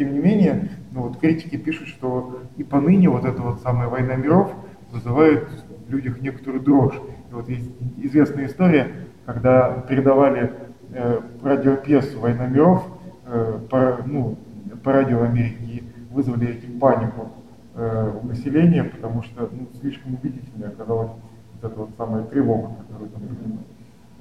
Тем 0.00 0.14
не 0.14 0.18
менее, 0.18 0.70
ну, 0.92 1.02
вот 1.02 1.18
критики 1.18 1.56
пишут, 1.56 1.88
что 1.88 2.40
и 2.56 2.64
поныне 2.64 3.10
вот 3.10 3.26
эта 3.26 3.42
вот 3.42 3.60
самая 3.60 3.86
война 3.86 4.16
миров 4.16 4.50
вызывает 4.90 5.46
в 5.86 5.90
людях 5.90 6.22
некоторую 6.22 6.62
дрожь. 6.62 6.98
И 7.30 7.34
вот 7.34 7.46
есть 7.50 7.68
известная 7.98 8.46
история, 8.46 8.92
когда 9.26 9.84
передавали 9.86 10.52
э, 10.94 11.20
радиопьесу 11.42 12.18
«Война 12.18 12.46
миров» 12.46 12.82
э, 13.26 13.58
по, 13.68 13.98
ну, 14.06 14.38
по 14.82 14.90
радио 14.90 15.22
Америки, 15.22 15.84
вызвали 16.10 16.48
этим 16.48 16.80
панику 16.80 17.28
э, 17.74 18.12
у 18.22 18.26
населения, 18.26 18.84
потому 18.84 19.22
что 19.22 19.50
ну, 19.52 19.66
слишком 19.82 20.14
убедительной 20.14 20.68
оказалась 20.68 21.10
вот 21.52 21.70
эта 21.70 21.78
вот 21.78 21.90
самая 21.98 22.24
тревога, 22.24 22.70
которую 22.86 23.10
там. 23.10 23.22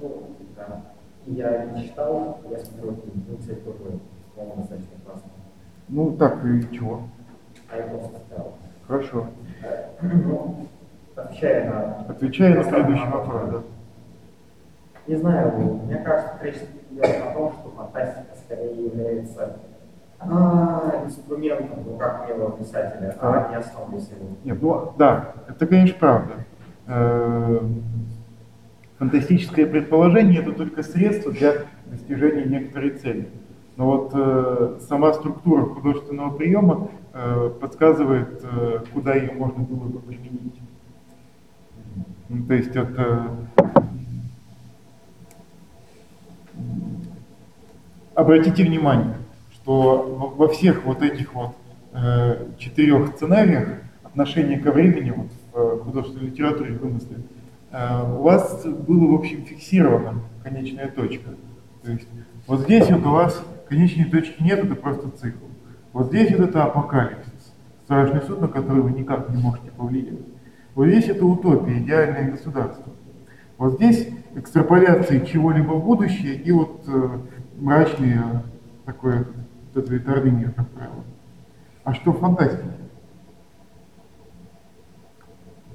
Ну. 0.01 0.83
Я 1.27 1.67
не 1.67 1.83
читал, 1.83 2.41
я 2.51 2.59
смотрел 2.59 2.95
фильм, 2.95 3.38
кстати, 3.39 3.59
тоже, 3.59 4.00
по-моему, 4.36 4.57
достаточно 4.57 4.98
классно. 5.05 5.38
Ну, 5.89 6.12
так 6.17 6.46
и 6.46 6.75
чего? 6.75 7.03
А 7.72 7.77
я 7.77 7.84
просто 7.84 8.19
сказал. 8.27 8.55
Хорошо. 8.88 9.27
Ну, 10.01 10.67
отвечая 11.15 11.69
на... 11.69 11.96
Отвечая 12.08 12.55
на 12.55 12.63
следующий 12.63 13.08
вопрос, 13.08 13.50
да. 13.50 13.62
Не 15.08 15.15
знаю, 15.15 15.79
мне 15.86 15.98
кажется, 15.98 16.34
речь 16.41 16.58
идет 16.91 17.05
о 17.05 17.34
том, 17.34 17.53
что 17.53 17.72
фантастика 17.72 18.36
скорее 18.46 18.86
является 18.86 19.58
а, 20.19 21.03
инструментом 21.05 21.84
в 21.84 21.93
руках 21.93 22.27
милого 22.27 22.58
писателя, 22.58 23.15
а 23.19 23.50
не 23.50 23.55
основой 23.55 24.00
всего. 24.00 24.27
Нет, 24.43 24.62
ну 24.62 24.93
да, 24.98 25.34
это, 25.48 25.65
конечно, 25.65 25.98
правда. 26.00 26.34
Э, 26.88 27.60
Фантастическое 29.00 29.65
предположение– 29.65 30.41
это 30.41 30.51
только 30.51 30.84
средство 30.84 31.31
для 31.31 31.53
достижения 31.86 32.43
некоторой 32.43 32.91
цели. 32.91 33.29
Но 33.79 33.86
вот 33.86 34.12
э, 34.13 34.77
сама 34.89 35.13
структура 35.13 35.63
художественного 35.63 36.36
приема 36.36 36.89
э, 37.13 37.50
подсказывает, 37.62 38.43
э, 38.43 38.79
куда 38.91 39.15
ее 39.15 39.31
можно 39.31 39.63
было 39.63 39.86
бы 39.86 40.00
применить. 40.00 40.59
Ну, 42.27 42.45
то 42.45 42.55
есть 42.55 42.75
это 42.75 43.38
обратите 48.15 48.65
внимание, 48.65 49.15
что 49.53 50.33
во 50.36 50.50
всех 50.50 50.83
вот 50.83 51.01
этих 51.01 51.33
вот 51.33 51.55
э, 51.93 52.48
четырех 52.57 53.15
сценариях 53.15 53.79
отношение 54.03 54.59
ко 54.59 54.74
времени 54.74 55.12
вот, 55.12 55.27
в 55.53 55.57
э, 55.57 55.83
художественной 55.86 56.25
литературе 56.25 56.74
и 56.74 56.77
вымысле 56.77 57.19
э, 57.71 58.13
у 58.13 58.24
вас 58.24 58.65
было, 58.65 59.09
в 59.09 59.13
общем, 59.13 59.45
фиксирована 59.45 60.15
конечная 60.43 60.89
точка. 60.89 61.29
То 61.81 61.91
есть 61.91 62.09
вот 62.45 62.59
здесь 62.59 62.89
вот 62.89 63.05
у 63.05 63.12
вас 63.12 63.41
конечной 63.70 64.06
точки 64.06 64.42
нет, 64.42 64.60
это 64.60 64.76
просто 64.76 65.10
цикл. 65.12 65.46
Вот 65.94 66.08
здесь 66.08 66.32
вот 66.32 66.50
это 66.50 66.66
апокалипсис, 66.66 67.54
страшный 67.86 68.22
суд, 68.22 68.42
на 68.42 68.48
который 68.48 68.82
вы 68.82 68.92
никак 68.92 69.30
не 69.30 69.42
можете 69.42 69.72
повлиять. 69.72 70.20
Вот 70.76 70.88
здесь 70.88 71.08
это 71.08 71.26
утопия, 71.26 71.80
идеальное 71.80 72.32
государство. 72.32 72.94
Вот 73.58 73.76
здесь 73.76 74.10
экстраполяции 74.36 75.26
чего-либо 75.26 75.74
в 75.74 75.84
будущее 75.84 76.36
и 76.36 76.52
вот 76.52 76.84
э, 76.88 77.20
мрачные 77.58 78.44
такой 78.86 79.26
тоталитарный 79.74 80.32
мир, 80.32 80.51
как 80.51 80.68
правило. 80.70 81.03
А 81.84 81.94
что 81.94 82.12
в 82.12 82.20
фантастике? 82.20 82.64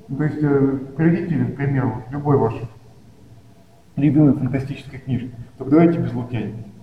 Ну, 0.08 0.16
то 0.16 0.24
есть 0.24 0.38
э, 0.42 0.78
приведите 0.96 1.44
пример 1.52 1.86
вот, 1.86 2.04
любой 2.10 2.36
ваш 2.38 2.54
любимой 3.96 4.34
фантастической 4.34 4.98
книжки. 4.98 5.30
Только 5.58 5.70
давайте 5.70 5.98
без 5.98 6.12
лукьянки. 6.12 6.73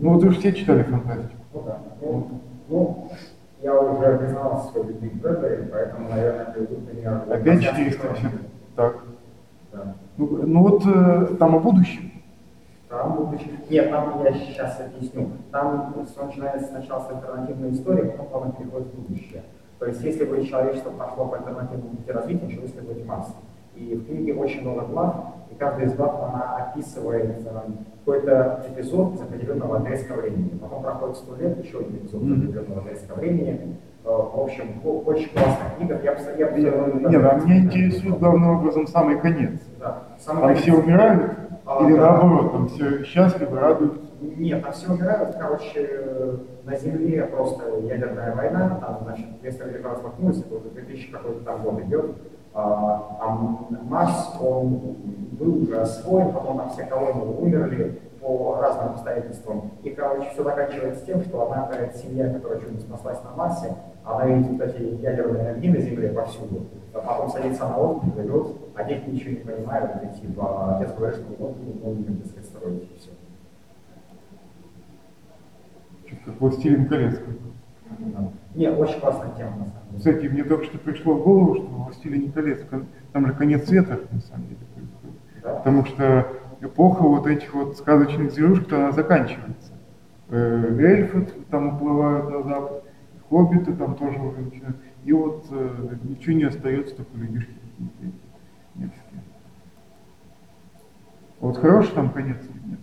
Ну 0.00 0.14
вот 0.14 0.22
вы 0.22 0.30
все 0.30 0.52
читали 0.52 0.82
фантастику. 0.82 1.42
Ну 1.54 1.62
да. 1.66 1.78
Ну, 2.00 2.30
ну, 2.68 3.08
я 3.62 3.78
уже 3.80 4.18
признался 4.18 4.78
любви 4.82 5.10
к 5.10 5.14
Брэдбери, 5.14 5.68
поэтому, 5.70 6.08
наверное, 6.08 6.46
приведу 6.46 6.76
пример. 6.86 7.22
Опять 7.30 7.62
480. 7.62 8.30
Так. 8.76 8.96
Да. 9.72 9.94
Ну, 10.16 10.26
ну 10.46 10.62
вот 10.62 10.82
э, 10.86 11.34
там 11.38 11.56
о 11.56 11.60
будущем. 11.60 12.12
Там 12.88 13.16
будущее. 13.16 13.52
Нет, 13.70 13.90
там 13.90 14.22
я 14.24 14.32
сейчас 14.34 14.80
объясню. 14.80 15.30
Там 15.50 15.94
все 16.06 16.24
начинается 16.24 16.68
сначала 16.68 17.00
с 17.00 17.10
альтернативной 17.10 17.72
истории, 17.72 18.10
потом 18.10 18.26
плавно 18.26 18.52
переходит 18.52 18.88
в 18.88 19.00
будущее. 19.00 19.42
То 19.78 19.86
есть, 19.86 20.02
если 20.02 20.24
бы 20.24 20.44
человечество 20.44 20.90
пошло 20.90 21.26
по 21.26 21.36
альтернативному 21.36 21.96
пути 21.96 22.12
развития, 22.12 22.44
началось 22.46 22.70
бы 22.72 23.04
Марс. 23.04 23.28
И 23.74 23.94
в 23.94 24.06
книге 24.06 24.34
очень 24.34 24.60
много 24.60 24.86
глав, 24.86 25.14
каждая 25.62 25.86
из 25.86 25.94
глав 25.94 26.14
она 26.28 26.56
описывает 26.56 27.36
какой-то 28.04 28.64
эпизод 28.68 29.14
из 29.14 29.20
определенного 29.22 29.78
отрезка 29.78 30.14
времени. 30.14 30.58
Потом 30.60 30.82
проходит 30.82 31.16
сто 31.16 31.36
лет, 31.36 31.64
еще 31.64 31.78
один 31.78 31.96
эпизод 31.98 32.22
из 32.22 32.32
определенного 32.32 32.80
отрезка 32.80 33.14
времени. 33.14 33.76
Э, 34.04 34.08
В 34.08 34.40
общем, 34.40 34.80
очень 34.84 35.28
классная 35.28 35.70
книга. 35.78 36.00
Я, 36.02 36.12
бы- 36.14 36.20
я, 36.36 36.46
бы- 36.48 36.58
Нет, 37.10 37.24
а 37.24 37.34
меня 37.38 37.58
интересует 37.60 38.18
главным 38.18 38.58
образом 38.58 38.86
самый 38.88 39.20
конец. 39.20 39.60
Да. 39.78 40.02
Самый 40.18 40.40
Там 40.40 40.48
конец- 40.48 40.62
все 40.62 40.74
умирают 40.74 41.32
А, 41.64 41.84
или 41.86 41.94
да. 41.96 42.00
наоборот, 42.00 42.52
там 42.52 42.68
все 42.68 43.04
счастливы, 43.04 43.60
радуются. 43.60 44.00
Нет, 44.20 44.62
там 44.64 44.72
все 44.72 44.92
умирают. 44.92 45.36
Короче, 45.40 45.88
э, 45.88 46.36
на 46.64 46.76
Земле 46.76 47.22
просто 47.24 47.78
ядерная 47.82 48.34
война, 48.34 48.78
там, 48.80 48.98
значит, 49.04 49.26
вместо 49.40 49.68
лежа 49.68 49.90
размахнулся, 49.90 50.40
это 50.40 50.56
уже 50.56 50.70
2000 50.70 51.12
какой-то 51.12 51.44
там 51.44 51.62
год 51.62 51.80
идет. 51.82 52.06
А, 52.54 53.38
Марс, 53.84 54.36
он 54.40 54.96
был 55.32 55.62
уже 55.62 55.80
освоен, 55.80 56.32
потом 56.32 56.58
там 56.58 56.70
все 56.70 56.84
колонии 56.84 57.34
умерли 57.40 58.00
по 58.20 58.58
разным 58.60 58.90
обстоятельствам. 58.90 59.70
И, 59.82 59.90
короче, 59.90 60.30
все 60.30 60.44
заканчивается 60.44 61.04
тем, 61.06 61.22
что 61.22 61.42
одна 61.42 61.66
какая-то 61.66 61.98
семья, 61.98 62.32
которая 62.32 62.60
чуть-нибудь 62.60 62.82
спаслась 62.82 63.18
на 63.24 63.30
Марсе, 63.34 63.74
она 64.04 64.26
видит 64.26 64.50
вот 64.52 64.62
эти 64.62 64.82
ядерные 65.02 65.50
огни 65.50 65.70
на 65.70 65.80
Земле 65.80 66.10
повсюду, 66.10 66.66
а 66.94 66.98
потом 66.98 67.30
садится 67.30 67.68
на 67.68 67.78
лодку, 67.78 68.10
плывет, 68.10 68.48
а 68.74 68.84
дети 68.84 69.08
ничего 69.08 69.30
не 69.30 69.36
понимают, 69.36 69.90
и 70.02 70.20
типа 70.20 70.76
отец 70.76 70.94
говорит, 70.94 71.16
что 71.16 71.34
вот, 71.38 71.56
ну, 71.56 71.92
не 71.92 72.02
будем 72.02 72.22
так 72.22 72.44
строить, 72.44 72.82
и 72.82 72.98
все. 72.98 73.10
Как 76.24 76.40
«Властелин 76.40 76.88
колец». 76.88 77.18
Не, 78.54 78.70
очень 78.70 79.00
классная 79.00 79.30
тема, 79.36 79.50
на 79.50 79.64
самом 79.64 79.72
деле. 79.90 79.98
Кстати, 79.98 80.26
мне 80.26 80.44
только 80.44 80.64
что 80.64 80.78
пришло 80.78 81.14
в 81.14 81.22
голову, 81.22 81.54
что 81.54 81.64
в 81.66 81.84
«Властелине 81.84 82.32
колец» 82.32 82.60
там 83.12 83.26
же 83.26 83.32
конец 83.34 83.66
света, 83.66 84.00
на 84.10 84.20
самом 84.20 84.48
деле, 84.48 84.60
происходит. 84.74 85.20
Да? 85.42 85.54
Потому 85.54 85.84
что 85.86 86.26
эпоха 86.60 87.02
вот 87.02 87.26
этих 87.26 87.54
вот 87.54 87.76
сказочных 87.76 88.32
зверушек, 88.32 88.72
она 88.72 88.92
заканчивается. 88.92 89.72
Э, 90.28 90.76
Эльфы 90.78 91.26
там 91.50 91.76
уплывают 91.76 92.30
на 92.30 92.42
запад, 92.42 92.84
хоббиты 93.28 93.74
там 93.74 93.96
тоже 93.96 94.18
уже 94.18 94.40
начинают. 94.40 94.76
И 95.04 95.12
вот 95.12 95.46
э, 95.50 95.96
ничего 96.04 96.34
не 96.34 96.44
остается, 96.44 96.96
только 96.96 97.16
людишки 97.16 97.54
мерзкие. 98.74 99.22
Вот 101.40 101.58
хороший 101.58 101.92
там 101.94 102.10
конец 102.10 102.38
или 102.42 102.70
нет? 102.70 102.80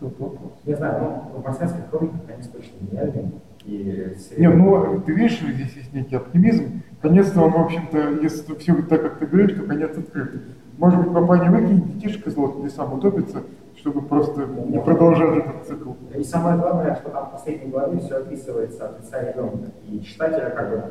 Вот 0.00 0.18
вопрос. 0.20 0.52
Не 0.64 0.74
знаю, 0.74 1.22
ну, 1.32 1.40
в 1.40 1.44
марсианских 1.44 1.88
хрониках, 1.88 2.26
конечно, 2.26 2.52
точно 2.52 2.72
гениальный. 2.80 3.32
И 3.66 4.38
Нет, 4.38 4.54
ну, 4.54 5.00
ты 5.04 5.12
видишь, 5.12 5.38
что 5.38 5.50
здесь 5.50 5.72
есть 5.74 5.92
некий 5.92 6.16
оптимизм. 6.16 6.82
Конец-то 7.02 7.42
он, 7.42 7.50
в 7.50 7.56
общем-то, 7.56 8.22
если 8.22 8.54
все 8.54 8.74
так, 8.82 9.02
как 9.02 9.18
ты 9.18 9.26
говоришь, 9.26 9.58
то 9.58 9.64
конец 9.64 9.98
открыт. 9.98 10.40
Может 10.78 11.00
быть, 11.00 11.42
не 11.42 11.48
выкинет 11.48 11.98
детишек 11.98 12.26
из 12.26 12.36
лодки 12.36 12.66
и 12.66 12.68
сам 12.68 12.92
утопится, 12.92 13.42
чтобы 13.76 14.02
просто 14.02 14.46
не 14.46 14.80
продолжать 14.80 15.38
этот 15.38 15.66
цикл. 15.66 15.92
И 16.16 16.22
самое 16.22 16.58
главное, 16.58 16.94
что 16.94 17.10
там 17.10 17.26
в 17.26 17.32
последней 17.32 17.70
главе 17.70 17.98
все 17.98 18.18
описывается 18.18 18.88
от 18.88 19.00
лица 19.00 19.20
ребенка. 19.20 19.70
И 19.88 20.00
читателя 20.00 20.50
как 20.50 20.70
бы 20.70 20.84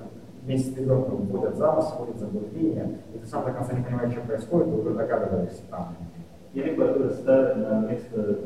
вместе 0.43 0.71
с 0.71 0.77
ребенком 0.77 1.27
вводят 1.27 1.55
замысел, 1.55 1.95
вводят 1.97 2.19
заблуждение, 2.19 2.99
и 3.13 3.19
ты 3.19 3.25
сам 3.25 3.45
до 3.45 3.51
конца 3.51 3.73
не 3.73 3.83
понимаешь, 3.83 4.11
что 4.11 4.21
происходит, 4.21 4.73
ты 4.73 4.81
уже 4.81 4.89
догадываешься 4.91 5.61
там. 5.69 5.95
Или 6.53 6.75
который 6.75 7.11
ставят 7.11 7.57
на 7.57 7.88
место 7.89 8.39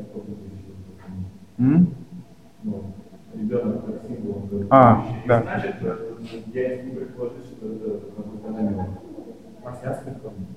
М? 1.58 1.94
ну, 2.62 2.82
ребенок 3.34 3.86
как 3.86 4.02
символ. 4.08 4.48
А, 4.70 5.04
да. 5.26 5.42
Значит, 5.42 5.76
э, 5.82 5.96
я 6.52 6.82
не 6.82 6.90
предположить, 6.92 7.46
что 7.46 7.66
это 7.66 8.52
намек. 8.52 8.88
Марсианских 9.64 10.20
хроник. 10.20 10.48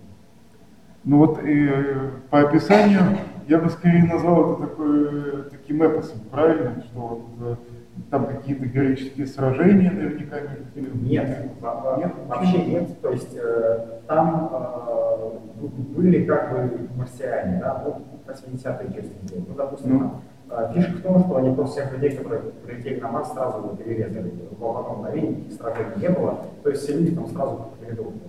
Ну 1.04 1.18
вот 1.18 1.40
э, 1.44 2.12
по 2.30 2.42
описанию 2.42 3.02
я 3.48 3.60
бы 3.60 3.70
скорее 3.70 4.04
назвал 4.04 4.54
это 4.54 4.68
такой, 4.68 5.08
э, 5.08 5.44
таким 5.52 5.84
эпосом, 5.84 6.20
правильно? 6.32 6.82
Что 6.86 7.28
вот, 7.40 7.60
там 8.10 8.26
какие-то 8.26 8.66
героические 8.66 9.28
сражения 9.28 9.92
наверняка 9.92 10.40
между? 10.40 10.98
Нет, 11.04 11.52
нет, 11.98 12.14
вообще 12.28 12.66
нет. 12.66 13.02
То 13.02 13.12
есть 13.12 13.36
э, 13.36 14.00
там 14.08 14.50
э, 14.54 15.68
были 15.96 16.24
как 16.26 16.52
бы 16.52 16.90
марсиане, 16.96 17.60
да, 17.60 17.84
ну, 17.86 18.02
80-е 18.26 18.94
части. 18.94 19.44
Ну, 19.48 19.56
допустим, 19.56 20.00
Ну. 20.00 20.22
Э, 20.50 20.72
фишка 20.74 20.98
в 20.98 21.02
том, 21.02 21.20
что 21.24 21.38
они 21.38 21.56
просто 21.56 21.82
всех 21.82 21.94
людей, 21.94 22.18
которые 22.18 22.42
прилетели 22.66 23.00
на 23.00 23.10
Марс, 23.10 23.32
сразу 23.34 23.76
перерезали. 23.78 24.34
В 24.58 24.78
одном 24.78 25.00
мгновении 25.00 25.30
никаких 25.30 25.58
сражений 25.58 26.02
не 26.02 26.10
было. 26.10 26.46
То 26.64 26.70
есть 26.70 26.84
все 26.84 26.94
люди 26.98 27.16
там 27.16 27.28
сразу 27.28 27.68
передохли. 27.80 28.20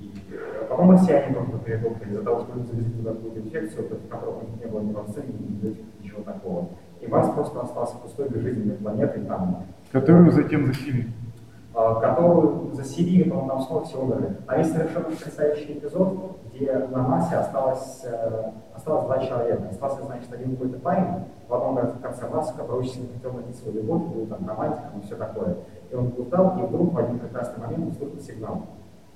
И 0.00 0.10
э, 0.32 0.66
потом 0.68 0.86
марсиане 0.86 1.34
тоже 1.34 1.58
передохли 1.64 2.10
из-за 2.10 2.22
того, 2.22 2.40
что 2.40 2.52
люди 2.56 2.66
завезли 2.66 2.92
туда 2.92 3.10
какую-то 3.12 3.40
инфекцию, 3.40 3.88
против 3.88 4.48
них 4.50 4.64
не 4.64 4.70
было 4.70 4.80
ни 4.80 4.92
вакцины, 4.92 5.24
ни 5.26 5.76
ничего 6.02 6.22
такого. 6.22 6.68
И 7.00 7.06
Марс 7.06 7.28
просто 7.30 7.60
остался 7.60 7.96
пустой 7.98 8.28
безжизненной 8.28 8.76
планетой, 8.76 9.22
там 9.24 9.64
Которую 9.90 10.30
затем 10.32 10.66
заселили. 10.66 11.08
А, 11.74 11.94
которую 12.00 12.74
заселили, 12.74 13.30
по-моему, 13.30 13.48
там 13.48 13.60
снова 13.62 13.84
все 13.84 14.02
умерли. 14.02 14.36
Там 14.46 14.58
есть 14.58 14.72
совершенно 14.72 15.04
потрясающий 15.06 15.72
эпизод, 15.72 16.36
где 16.52 16.72
на 16.74 16.98
Марсе 17.02 17.36
осталось, 17.36 18.02
э, 18.04 18.50
осталось 18.74 19.04
два 19.06 19.18
человека. 19.20 19.68
Остался, 19.70 20.02
значит, 20.02 20.30
один 20.32 20.52
какой-то 20.52 20.78
парень 20.80 21.24
в 21.48 21.54
одном 21.54 21.76
кон- 21.76 21.92
конце 22.02 22.28
Марса, 22.28 22.52
который 22.54 22.80
очень 22.80 22.92
сильно 22.92 23.08
хотел 23.14 23.32
найти 23.32 23.52
свою 23.54 23.78
любовь, 23.78 24.02
был 24.02 24.26
там 24.26 24.46
романтиком 24.46 25.00
и 25.00 25.06
все 25.06 25.16
такое. 25.16 25.56
И 25.90 25.94
он 25.94 26.08
блуждал, 26.08 26.58
и 26.58 26.62
вдруг 26.66 26.92
в 26.92 26.98
один 26.98 27.18
прекрасный 27.18 27.62
момент 27.64 27.92
услышал 27.92 28.20
сигнал. 28.20 28.62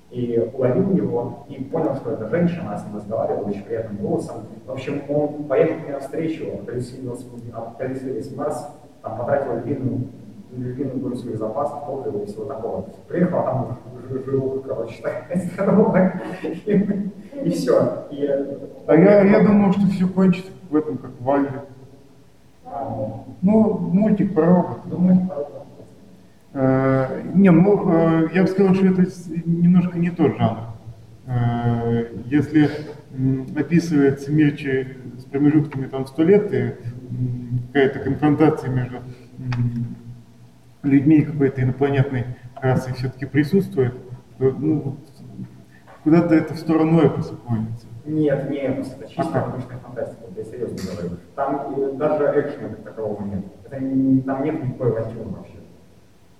И 0.09 0.51
уловил 0.53 0.91
его, 0.91 1.39
и 1.49 1.63
понял, 1.65 1.93
что 1.95 2.11
это 2.11 2.27
женщина, 2.29 2.73
а 2.73 2.77
с 2.77 2.85
ним 2.85 2.95
разговаривала 2.95 3.49
очень 3.49 3.63
приятным 3.63 3.97
голосом. 3.97 4.37
В 4.65 4.71
общем, 4.71 5.03
он 5.09 5.43
поехал 5.43 5.83
к 5.83 5.85
ней 5.85 5.91
навстречу, 5.91 6.45
околесил 6.63 7.13
околесил 7.53 8.13
весь 8.13 8.35
Марс, 8.35 8.67
там 9.03 9.17
потратил 9.17 9.57
львиную 9.57 10.07
долю 10.51 11.15
своих 11.15 11.37
запасов, 11.37 11.85
топлива 11.85 12.23
и 12.23 12.25
всего 12.25 12.45
такого. 12.45 12.85
Приехал, 13.07 13.39
а 13.39 13.43
там 13.43 13.77
жил, 14.25 14.63
короче, 14.67 15.01
такая 15.01 15.41
здоровая, 15.53 16.21
и, 16.65 17.11
и 17.43 17.49
все. 17.49 18.05
И, 18.11 18.23
э, 18.23 18.57
А 18.87 18.95
я, 18.95 19.23
я 19.23 19.45
думал, 19.45 19.73
что 19.73 19.87
все 19.87 20.07
кончится 20.07 20.51
в 20.69 20.75
этом, 20.75 20.97
как 20.97 21.11
в 21.19 21.23
Вале. 21.23 21.49
а, 22.65 23.23
Ну, 23.41 23.77
мультик 23.77 24.33
про 24.33 24.45
робота. 24.45 24.81
думаю, 24.89 25.29
Э, 26.53 27.21
Не, 27.35 27.51
ну, 27.51 27.91
э, 28.23 28.29
я 28.33 28.41
бы 28.43 28.47
сказал, 28.47 28.73
что 28.73 28.87
это 28.87 29.03
немножко 29.45 29.99
не 29.99 30.09
тот 30.09 30.37
жанр. 30.37 30.57
Э, 31.27 32.05
Если 32.25 32.69
описывается 33.55 34.31
мир 34.31 34.55
че- 34.55 34.97
с 35.19 35.25
промежутками 35.25 35.85
там 35.85 36.07
сто 36.07 36.23
лет, 36.23 36.51
и 36.53 36.73
какая-то 37.67 37.99
конфронтация 37.99 38.71
между 38.71 38.97
людьми 40.83 41.21
какой-то 41.23 41.61
инопланетной 41.61 42.25
расы 42.55 42.93
все-таки 42.93 43.25
присутствует, 43.25 43.93
то 44.37 44.51
ну, 44.51 44.97
куда-то 46.03 46.35
это 46.35 46.53
в 46.53 46.57
сторону 46.59 47.05
эпоса 47.05 47.35
клонится. 47.35 47.87
Нет, 48.05 48.49
не 48.49 48.57
эпос, 48.59 48.93
это 48.93 49.07
чисто 49.09 49.39
Ага. 49.39 49.51
научная 49.51 49.77
фантастика, 49.79 50.23
я 50.35 50.43
серьезно 50.45 50.77
говорю. 50.93 51.17
Там 51.35 51.73
э, 51.77 51.91
даже 51.97 52.23
экшена 52.41 52.69
как 52.69 52.83
такового 52.83 53.23
нет. 53.25 53.43
Это 53.65 53.79
не- 53.79 54.21
там 54.21 54.43
нет 54.43 54.63
никакой 54.63 54.91
авантюры 54.91 55.29
вообще. 55.29 55.53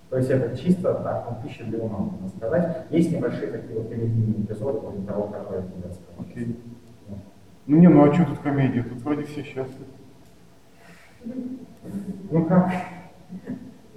То 0.08 0.16
есть 0.16 0.30
это 0.30 0.56
чисто 0.56 0.94
так, 0.94 1.26
ну, 1.30 1.46
пища 1.46 1.64
для 1.64 1.80
ума, 1.80 1.98
можно 1.98 2.28
сказать. 2.30 2.86
Есть 2.88 3.12
небольшие 3.12 3.48
такие 3.50 3.78
вот 3.78 3.90
комедийные 3.90 4.40
эпизоды, 4.42 4.78
вроде 4.78 5.06
того, 5.06 5.24
который 5.24 5.60
я 5.60 5.92
сказал. 5.92 6.26
Окей. 6.26 6.58
Ну 7.66 7.76
не, 7.76 7.88
ну 7.88 8.08
а 8.08 8.14
что 8.14 8.24
тут 8.24 8.38
комедия? 8.38 8.82
Тут 8.82 9.02
вроде 9.02 9.24
все 9.24 9.42
счастливы. 9.42 9.84
Ну 12.30 12.44
как? 12.46 12.72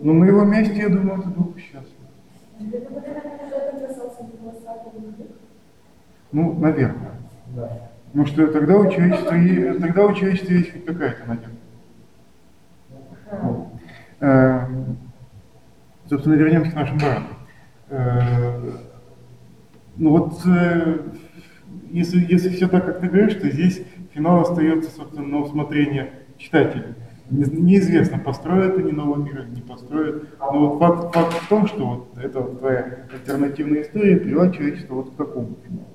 Ну 0.04 0.14
на 0.14 0.26
его 0.26 0.44
месте, 0.44 0.78
я 0.78 0.90
думаю, 0.90 1.20
это 1.20 1.30
был 1.30 1.46
бы 1.46 1.60
счастлив. 1.60 1.94
Вот 2.60 2.74
Ну, 6.32 6.54
наверное. 6.54 7.12
Да. 7.56 7.90
Ну 8.14 8.26
что 8.26 8.48
тогда 8.48 8.78
у 8.78 8.90
человечества, 8.90 9.80
тогда 9.80 10.06
у 10.06 10.14
человечества 10.14 10.54
есть 10.54 10.74
хоть 10.74 10.86
какая-то 10.86 11.26
надежда. 11.28 11.52
Э, 14.20 14.68
Собственно, 16.10 16.34
вернемся 16.34 16.72
к 16.72 16.76
нашим 16.76 16.98
баранам. 16.98 17.28
Э, 17.90 18.72
Ну 19.98 20.10
вот, 20.10 20.42
э, 20.46 21.00
если, 21.92 22.26
если 22.32 22.50
все 22.50 22.68
так, 22.68 22.86
как 22.86 23.00
ты 23.02 23.08
говоришь, 23.08 23.36
то 23.36 23.50
здесь 23.50 23.82
финал 24.14 24.42
остается, 24.42 24.90
собственно, 24.92 25.28
на 25.28 25.38
усмотрение 25.40 26.12
читателя. 26.38 26.96
Не- 27.32 27.46
Неизвестно, 27.62 28.20
построят 28.20 28.78
они 28.78 28.92
новый 28.92 29.24
мир 29.24 29.42
или 29.42 29.56
не 29.56 29.62
построят. 29.62 30.24
Но 30.40 30.70
вот 30.70 30.80
факт, 30.80 31.14
факт 31.16 31.34
в 31.34 31.50
том, 31.50 31.66
что 31.68 31.86
вот 31.88 32.18
эта 32.24 32.40
вот 32.42 32.60
твоя 32.60 32.98
альтернативная 33.14 33.82
история 33.84 34.18
привела 34.18 34.50
человечество 34.52 34.96
вот 34.96 35.12
к 35.12 35.16
такому 35.16 35.50
финалу. 35.66 35.86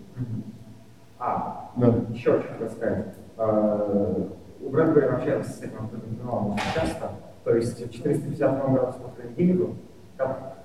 А, 1.18 1.70
Да. 1.76 1.94
еще 2.12 2.40
что 2.40 2.52
хотел 2.52 2.70
сказать. 2.70 3.14
Э, 3.38 4.24
У 4.62 4.70
Брэдбери 4.70 5.06
вообще 5.08 5.42
с 5.44 5.60
этим 5.60 5.88
финалом 6.18 6.56
часто. 6.74 7.10
То 7.44 7.54
есть 7.54 7.78
450 7.92 8.72
градусов 8.72 9.02
по 9.02 9.08
Фаренгейту. 9.22 9.74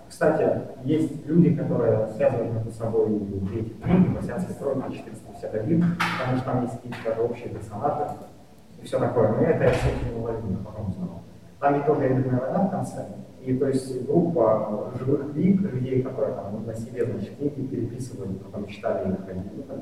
Кстати, 0.09 0.61
есть 0.83 1.25
люди, 1.27 1.53
которые 1.55 2.07
связывают 2.15 2.53
между 2.53 2.71
собой 2.71 3.15
эти 3.53 3.69
книги, 3.69 4.07
марсианские 4.07 4.57
хроники 4.57 4.97
451, 4.97 5.83
потому 6.19 6.37
что 6.37 6.45
там 6.45 6.61
есть 6.63 6.81
какие-то 6.81 7.21
общие 7.21 7.49
персонажи 7.49 8.05
и 8.81 8.85
все 8.85 8.99
такое. 8.99 9.29
Но 9.29 9.41
это 9.41 9.63
я 9.63 9.71
все 9.71 9.89
не 10.11 10.19
уловил, 10.19 10.57
потом 10.65 10.89
узнал. 10.89 11.21
Там 11.59 11.73
ведь 11.75 11.85
тоже 11.85 12.03
ядерная 12.03 12.39
война 12.39 12.67
в 12.67 12.71
конце. 12.71 13.05
И 13.43 13.55
то 13.57 13.67
есть 13.67 14.05
группа 14.07 14.91
живых 14.99 15.31
книг, 15.33 15.61
людей, 15.61 16.01
которые 16.03 16.35
там 16.35 16.63
на 16.65 16.75
себе 16.75 17.05
значит, 17.05 17.35
книги 17.37 17.65
переписывали, 17.67 18.33
потом 18.33 18.67
читали 18.67 19.11
их, 19.13 19.17
они, 19.29 19.41
ну, 19.67 19.75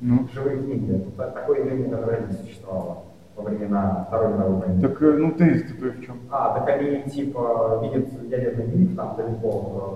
Ну, 0.00 0.28
живые 0.34 0.62
книги. 0.62 0.96
Это 0.96 1.10
та- 1.12 1.30
такое 1.30 1.60
явление 1.60 1.88
даже 1.88 2.10
реально 2.10 2.32
существовало 2.32 2.98
во 3.34 3.42
времена 3.44 4.04
Второй 4.08 4.34
мировой 4.34 4.60
войны. 4.60 4.80
так, 4.82 5.02
э, 5.02 5.12
ну 5.18 5.32
тезис 5.32 5.72
то 5.78 5.86
в 5.86 6.04
чем? 6.04 6.16
А, 6.30 6.58
так 6.58 6.68
они 6.68 7.02
типа 7.10 7.80
видят 7.82 8.08
ядерный 8.30 8.66
миг 8.66 8.96
там 8.96 9.16
далеко 9.16 9.48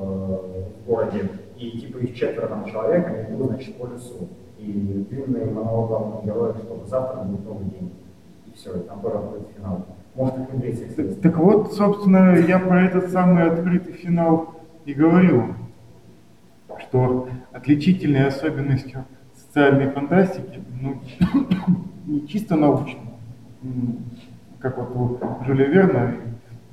э, 0.02 0.62
в 0.82 0.86
городе, 0.88 1.28
и 1.56 1.78
типа 1.78 1.98
их 1.98 2.14
четверо 2.14 2.46
там 2.48 2.64
человек, 2.66 3.06
они 3.06 3.34
идут, 3.36 3.50
значит, 3.50 3.76
по 3.76 3.86
лесу. 3.86 4.28
И 4.58 5.06
длинный 5.10 5.44
монолог 5.50 5.88
главного 5.88 6.22
героя, 6.24 6.54
что 6.54 6.84
завтра 6.86 7.22
будет 7.22 7.44
новый 7.46 7.64
день. 7.66 7.90
Все, 8.60 8.74
там 8.80 9.00
будет 9.00 9.48
финал. 9.56 9.86
Может, 10.14 10.94
Так, 10.94 11.20
так 11.22 11.38
вот, 11.38 11.72
собственно, 11.72 12.36
я 12.36 12.58
про 12.58 12.82
этот 12.82 13.10
самый 13.10 13.44
открытый 13.50 13.94
финал 13.94 14.54
и 14.84 14.92
говорил, 14.92 15.54
что 16.78 17.30
отличительной 17.52 18.26
особенностью 18.26 19.06
социальной 19.34 19.90
фантастики, 19.90 20.60
ну, 20.78 21.00
не 22.04 22.28
чисто 22.28 22.56
научной, 22.56 23.00
как 24.58 24.76
вот 24.76 25.22
у 25.22 25.44
Жюля 25.46 25.64
Верна, 25.64 26.16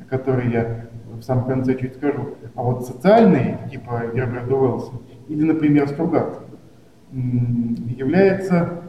о 0.02 0.04
которой 0.10 0.52
я 0.52 0.88
в 1.14 1.22
самом 1.22 1.46
конце 1.46 1.76
чуть 1.76 1.96
скажу, 1.96 2.36
а 2.54 2.64
вот 2.64 2.86
социальной, 2.86 3.60
типа 3.72 4.12
Герберта 4.14 4.54
Уэллса, 4.54 4.92
или, 5.30 5.46
например, 5.46 5.88
Стругат, 5.88 6.38
м, 7.14 7.76
является 7.98 8.82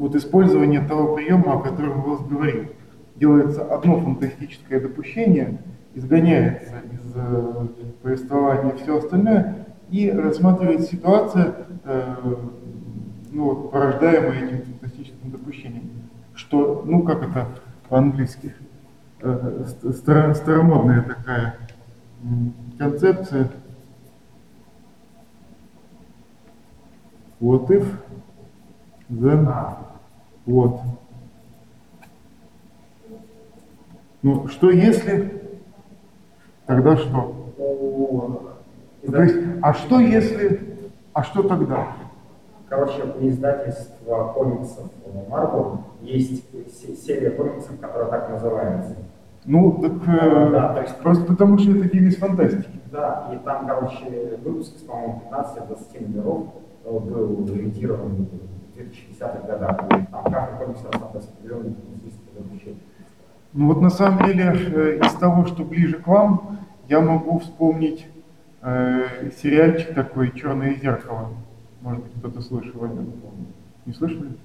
вот 0.00 0.16
использование 0.16 0.80
того 0.80 1.14
приема, 1.14 1.52
о 1.52 1.58
котором 1.58 2.02
Уэллс 2.06 2.22
говорил. 2.22 2.64
Делается 3.16 3.62
одно 3.62 4.00
фантастическое 4.00 4.80
допущение, 4.80 5.58
изгоняется 5.94 6.72
из 6.90 7.12
э, 7.14 7.66
повествования 8.02 8.74
все 8.76 8.96
остальное, 8.96 9.66
и 9.90 10.10
рассматривается 10.10 10.90
ситуация, 10.90 11.54
э, 11.84 12.14
ну, 13.30 13.54
порождаемая 13.68 14.46
этим 14.46 14.62
фантастическим 14.80 15.32
допущением. 15.32 15.90
Что, 16.34 16.82
ну 16.86 17.02
как 17.02 17.22
это 17.28 17.48
по-английски, 17.90 18.54
э, 19.20 19.64
ст- 19.66 19.96
старо- 19.98 20.32
старомодная 20.32 21.02
такая 21.02 21.56
м, 22.24 22.54
концепция. 22.78 23.50
What 27.38 27.68
if, 27.70 27.86
then 29.10 29.46
what. 30.50 30.80
Ну, 34.22 34.48
что 34.48 34.70
если, 34.70 35.42
тогда 36.66 36.96
что? 36.96 37.34
Ну, 37.58 38.50
то 39.12 39.22
есть, 39.22 39.36
а 39.62 39.72
что 39.72 39.98
если, 40.00 40.60
а 41.14 41.22
что 41.22 41.42
тогда? 41.42 41.88
Короче, 42.68 43.02
у 43.18 43.26
издательства 43.26 44.32
комиксов 44.34 44.90
Marvel 45.28 45.78
есть 46.02 46.44
се- 46.78 46.94
серия 46.94 47.30
комиксов, 47.30 47.80
которая 47.80 48.10
так 48.10 48.28
называется. 48.30 48.94
Ну, 49.46 49.72
так 49.80 49.92
э, 50.06 50.50
Да, 50.52 50.74
то 50.74 50.82
есть- 50.82 50.96
просто 50.98 51.24
потому 51.24 51.58
что 51.58 51.72
это 51.72 51.88
девиз 51.90 52.16
фантастики. 52.16 52.68
Да, 52.92 53.30
и 53.34 53.44
там, 53.44 53.66
короче, 53.66 54.38
выпуск, 54.44 54.86
по-моему, 54.86 55.22
15-20 55.30 56.00
номеров 56.08 56.48
э, 56.84 56.90
был 56.98 57.44
ориентирован 57.50 58.28
в 58.84 59.20
2010-х 59.20 59.46
годах. 59.46 59.78
Там 59.88 60.24
каждый 60.32 60.58
комикс 60.58 60.82
рассматривался 60.84 61.28
определенный. 61.30 61.76
Ну 63.52 63.66
вот 63.66 63.80
на 63.80 63.90
самом 63.90 64.26
деле 64.26 64.44
э, 64.44 64.98
из 65.04 65.12
того, 65.14 65.44
что 65.46 65.64
ближе 65.64 65.96
к 65.96 66.06
вам, 66.06 66.58
я 66.88 67.00
могу 67.00 67.40
вспомнить 67.40 68.06
э, 68.62 69.30
сериальчик 69.42 69.94
такой 69.94 70.30
«Черное 70.32 70.74
зеркало». 70.74 71.30
Может 71.80 72.04
быть, 72.04 72.12
кто-то 72.18 72.40
слышал 72.42 72.84
о 72.84 72.88
нем. 72.88 73.12
Не 73.86 73.92
слышали? 73.92 74.36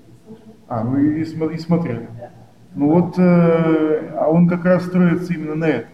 А, 0.67 0.83
ну 0.83 0.97
и, 0.97 1.21
и 1.21 1.57
смотрели. 1.57 2.09
Ну 2.73 2.89
вот, 2.89 3.19
э, 3.19 4.11
а 4.17 4.27
он 4.27 4.47
как 4.47 4.65
раз 4.65 4.85
строится 4.85 5.33
именно 5.33 5.55
на 5.55 5.65
этом. 5.65 5.91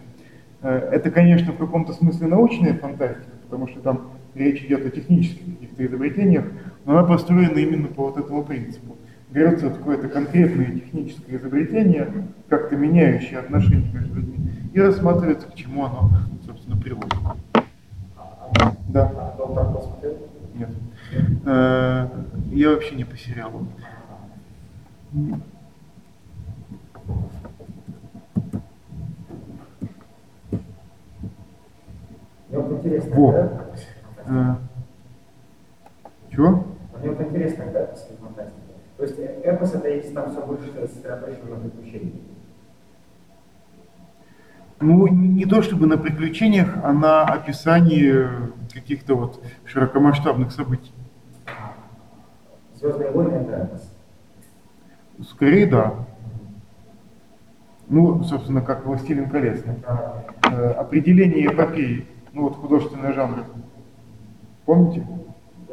Э, 0.62 0.78
это, 0.92 1.10
конечно, 1.10 1.52
в 1.52 1.58
каком-то 1.58 1.92
смысле 1.92 2.28
научная 2.28 2.74
фантастика, 2.74 3.30
потому 3.44 3.68
что 3.68 3.80
там 3.80 4.11
речь 4.34 4.62
идет 4.64 4.86
о 4.86 4.90
технических 4.90 5.44
каких-то 5.44 5.86
изобретениях, 5.86 6.44
но 6.84 6.98
она 6.98 7.06
построена 7.06 7.58
именно 7.58 7.88
по 7.88 8.04
вот 8.08 8.18
этому 8.18 8.44
принципу. 8.44 8.96
Берется 9.30 9.70
какое-то 9.70 10.08
конкретное 10.08 10.66
техническое 10.66 11.36
изобретение, 11.36 12.26
как-то 12.48 12.76
меняющее 12.76 13.38
отношения 13.38 13.90
между 13.92 14.16
людьми, 14.16 14.50
и 14.74 14.80
рассматривается, 14.80 15.46
к 15.46 15.54
чему 15.54 15.84
оно, 15.84 16.10
собственно, 16.44 16.76
приводит. 16.76 17.14
Да. 18.88 19.10
Нет. 20.54 20.68
Э, 21.46 22.08
я 22.52 22.70
вообще 22.70 22.94
не 22.94 23.04
по 23.04 23.16
сериалу. 23.16 23.66
Вот 32.50 32.72
интересно, 32.72 33.16
Во. 33.16 33.32
да? 33.32 33.71
Э, 34.32 34.54
чего? 36.30 36.64
Мне 36.98 37.10
вот 37.10 37.20
интересно, 37.20 37.66
да, 37.72 37.86
фантастика. 38.20 38.60
То 38.96 39.02
есть 39.02 39.18
эпос 39.18 39.74
это 39.74 39.88
есть 39.88 40.14
там 40.14 40.30
все 40.30 40.46
больше 40.46 40.72
сосредоточено 40.72 41.56
на 41.56 41.68
приключениях. 41.68 42.14
Ну, 44.80 45.06
не 45.06 45.44
то 45.44 45.62
чтобы 45.62 45.86
на 45.86 45.98
приключениях, 45.98 46.76
а 46.82 46.92
на 46.92 47.24
описании 47.24 48.26
каких-то 48.72 49.14
вот 49.14 49.44
широкомасштабных 49.64 50.50
событий. 50.50 50.92
Звездные 52.74 53.10
войны 53.10 53.34
это 53.34 53.52
эпос. 53.52 53.92
Скорее, 55.28 55.66
да. 55.66 55.94
Ну, 57.88 58.24
собственно, 58.24 58.62
как 58.62 58.86
«Властелин 58.86 59.28
колец». 59.28 59.62
Э, 60.44 60.70
определение 60.70 61.46
эпопеи, 61.46 62.06
ну 62.32 62.44
вот 62.44 62.56
художественный 62.56 63.12
жанр. 63.12 63.44
Помните? 64.72 65.06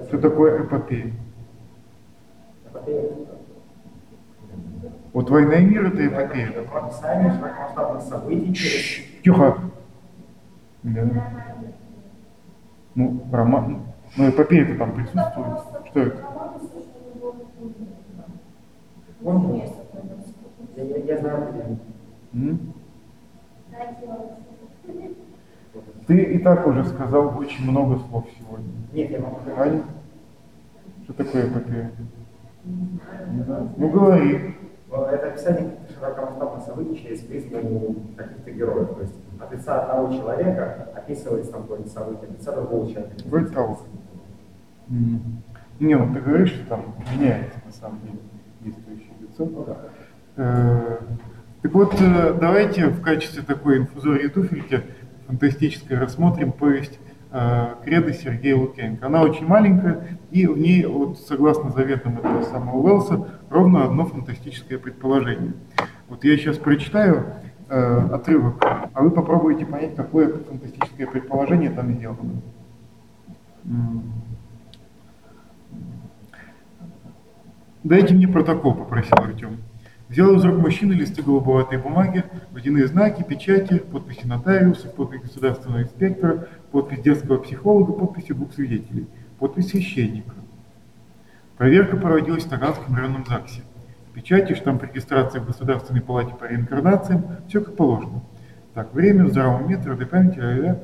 Что 0.09 0.17
такое 0.17 0.62
эпопея? 0.62 1.13
Вот 5.13 5.29
«Война 5.29 5.55
и 5.55 5.65
мир»— 5.65 5.85
это 5.88 6.05
эпопея. 6.05 6.49
Описание 6.69 7.31
широкомасштабных 7.31 8.03
событий 8.03 8.53
через... 8.53 9.05
Тихо. 9.23 9.57
Да. 10.83 11.07
Ну, 12.95 13.23
роман. 13.31 13.83
Ну, 14.17 14.29
эпопея-то 14.29 14.77
там 14.77 14.91
присутствует. 14.93 15.59
Что 15.91 15.99
это? 16.01 16.25
Я 21.05 21.17
знаю, 21.19 21.47
где. 22.33 22.57
Ты 26.09 26.23
и 26.23 26.39
так 26.39 26.65
уже 26.65 26.83
сказал 26.85 27.37
очень 27.37 27.69
много 27.69 27.99
слов 27.99 28.25
сегодня. 28.39 28.65
Нет, 28.93 29.11
я 29.11 29.19
могу 29.19 29.37
Аня? 29.55 29.83
Что 31.03 31.13
такое 31.13 31.47
эпопея? 31.47 31.91
Не 32.65 33.43
знаю. 33.43 33.69
Ну, 33.77 33.89
говори. 33.89 34.55
Это 34.91 35.27
описание 35.27 35.69
широкомасштабных 35.93 36.65
событий 36.65 36.99
через 36.99 37.19
призму 37.21 37.95
каких-то 38.17 38.49
героев. 38.49 38.95
То 38.95 39.01
есть 39.01 39.13
от 39.39 39.51
лица 39.53 39.83
одного 39.83 40.11
человека 40.17 40.89
описывается 40.95 41.51
там 41.51 41.61
какое-нибудь 41.61 41.93
событие, 41.93 42.23
от 42.23 42.39
лица 42.39 42.55
другого 42.55 42.91
человека. 42.91 43.15
Вроде 43.25 43.53
того. 43.53 43.79
Не, 44.89 45.95
ну 45.95 46.11
ты 46.11 46.21
говоришь, 46.21 46.53
что 46.53 46.69
там 46.69 46.85
меняется 47.15 47.59
на 47.63 47.71
самом 47.71 47.99
деле 48.01 48.17
действующее 48.61 49.13
лицо. 49.21 49.45
Ну 49.45 49.63
да. 49.63 49.77
Э, 50.37 50.97
Так 51.61 51.73
вот, 51.73 51.93
э, 52.01 52.33
давайте 52.39 52.87
в 52.87 53.01
качестве 53.01 53.43
такой 53.43 53.77
инфузории 53.77 54.27
туфельки 54.27 54.81
фантастической 55.29 55.99
рассмотрим 55.99 56.51
повесть 56.51 56.99
э, 57.31 57.75
Кредо 57.83 58.13
Сергея 58.13 58.55
Лукьяненко. 58.55 59.05
Она 59.05 59.21
очень 59.21 59.45
маленькая, 59.45 60.17
и 60.31 60.47
в 60.47 60.57
ней, 60.57 60.83
вот, 60.85 61.19
согласно 61.19 61.69
заветам 61.69 62.17
этого 62.17 62.41
самого 62.41 62.77
Уэллса, 62.77 63.27
ровно 63.51 63.85
одно 63.85 64.07
фантастическое 64.07 64.79
предположение. 64.79 65.53
Вот 66.07 66.23
я 66.23 66.35
сейчас 66.35 66.57
прочитаю 66.57 67.25
э, 67.69 68.07
отрывок, 68.11 68.55
а 68.65 69.03
вы 69.03 69.11
попробуйте 69.11 69.67
понять, 69.67 69.95
какое 69.95 70.35
фантастическое 70.35 71.05
предположение 71.05 71.69
там 71.69 71.93
сделано. 71.93 72.41
«Дайте 77.83 78.15
мне 78.15 78.27
протокол»,— 78.27 78.73
попросил 78.75 79.13
Артем. 79.17 79.57
Взял 80.09 80.33
из 80.35 80.43
рук 80.43 80.57
мужчины 80.57 80.93
листы 80.93 81.21
голубоватой 81.21 81.77
бумаги, 81.77 82.23
водяные 82.51 82.87
знаки, 82.87 83.23
печати, 83.23 83.77
подписи 83.77 84.25
нотариуса, 84.25 84.87
подпись 84.87 85.21
государственного 85.21 85.83
инспектора, 85.83 86.47
подпись 86.71 87.01
детского 87.01 87.37
психолога, 87.37 87.93
подписи 87.93 88.33
двух 88.33 88.51
свидетелей, 88.53 89.07
подпись 89.37 89.69
священника. 89.69 90.33
Проверка 91.57 91.95
проводилась 91.95 92.43
в 92.45 92.49
Таганском 92.49 92.95
районном 92.95 93.23
ЗАГСе. 93.27 93.61
Печати, 94.15 94.53
штамп 94.55 94.83
регистрации 94.83 95.37
в 95.39 95.45
Государственной 95.45 96.01
палате 96.01 96.33
по 96.33 96.45
реинкарнациям, 96.45 97.25
все 97.47 97.61
как 97.61 97.75
положено. 97.75 98.23
Так, 98.73 98.93
время 98.95 99.25
в 99.25 99.29
здравом 99.29 99.65
уме, 99.65 99.77
твердой 99.77 100.07
памяти, 100.07 100.39
ля-ля-ля. 100.39 100.79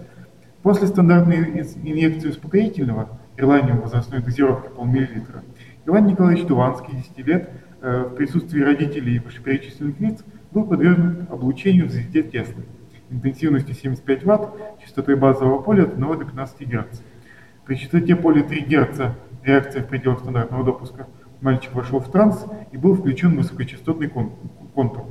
После 0.61 0.85
стандартной 0.87 1.37
ин- 1.37 1.81
инъекции 1.83 2.29
успокоительного, 2.29 3.09
ирланиум 3.37 3.81
возрастной 3.81 4.21
дозировки 4.21 4.69
полмиллилитра, 4.69 5.41
Иван 5.87 6.05
Николаевич 6.07 6.45
Туванский, 6.47 6.95
10 6.95 7.17
лет, 7.25 7.49
в 7.85 8.15
присутствии 8.15 8.61
родителей 8.61 9.17
и 9.17 9.19
вышеперечисленных 9.19 9.99
лиц, 9.99 10.23
был 10.51 10.65
подвергнут 10.65 11.29
облучению 11.29 11.87
в 11.87 11.91
звезде 11.91 12.23
Теслы 12.23 12.63
интенсивностью 13.09 13.75
75 13.75 14.23
Вт, 14.23 14.81
частотой 14.83 15.15
базового 15.15 15.61
поля 15.61 15.83
от 15.83 15.93
1 15.93 16.19
до 16.19 16.25
15 16.25 16.67
Гц. 16.67 17.01
При 17.65 17.75
частоте 17.75 18.15
поля 18.15 18.43
3 18.43 18.61
Гц 18.61 19.01
реакция 19.43 19.83
в 19.83 19.87
пределах 19.87 20.19
стандартного 20.19 20.63
допуска. 20.63 21.07
Мальчик 21.41 21.73
вошел 21.73 21.99
в 21.99 22.09
транс 22.11 22.45
и 22.71 22.77
был 22.77 22.95
включен 22.95 23.33
в 23.33 23.37
высокочастотный 23.37 24.07
кон- 24.07 24.33
контур. 24.73 25.05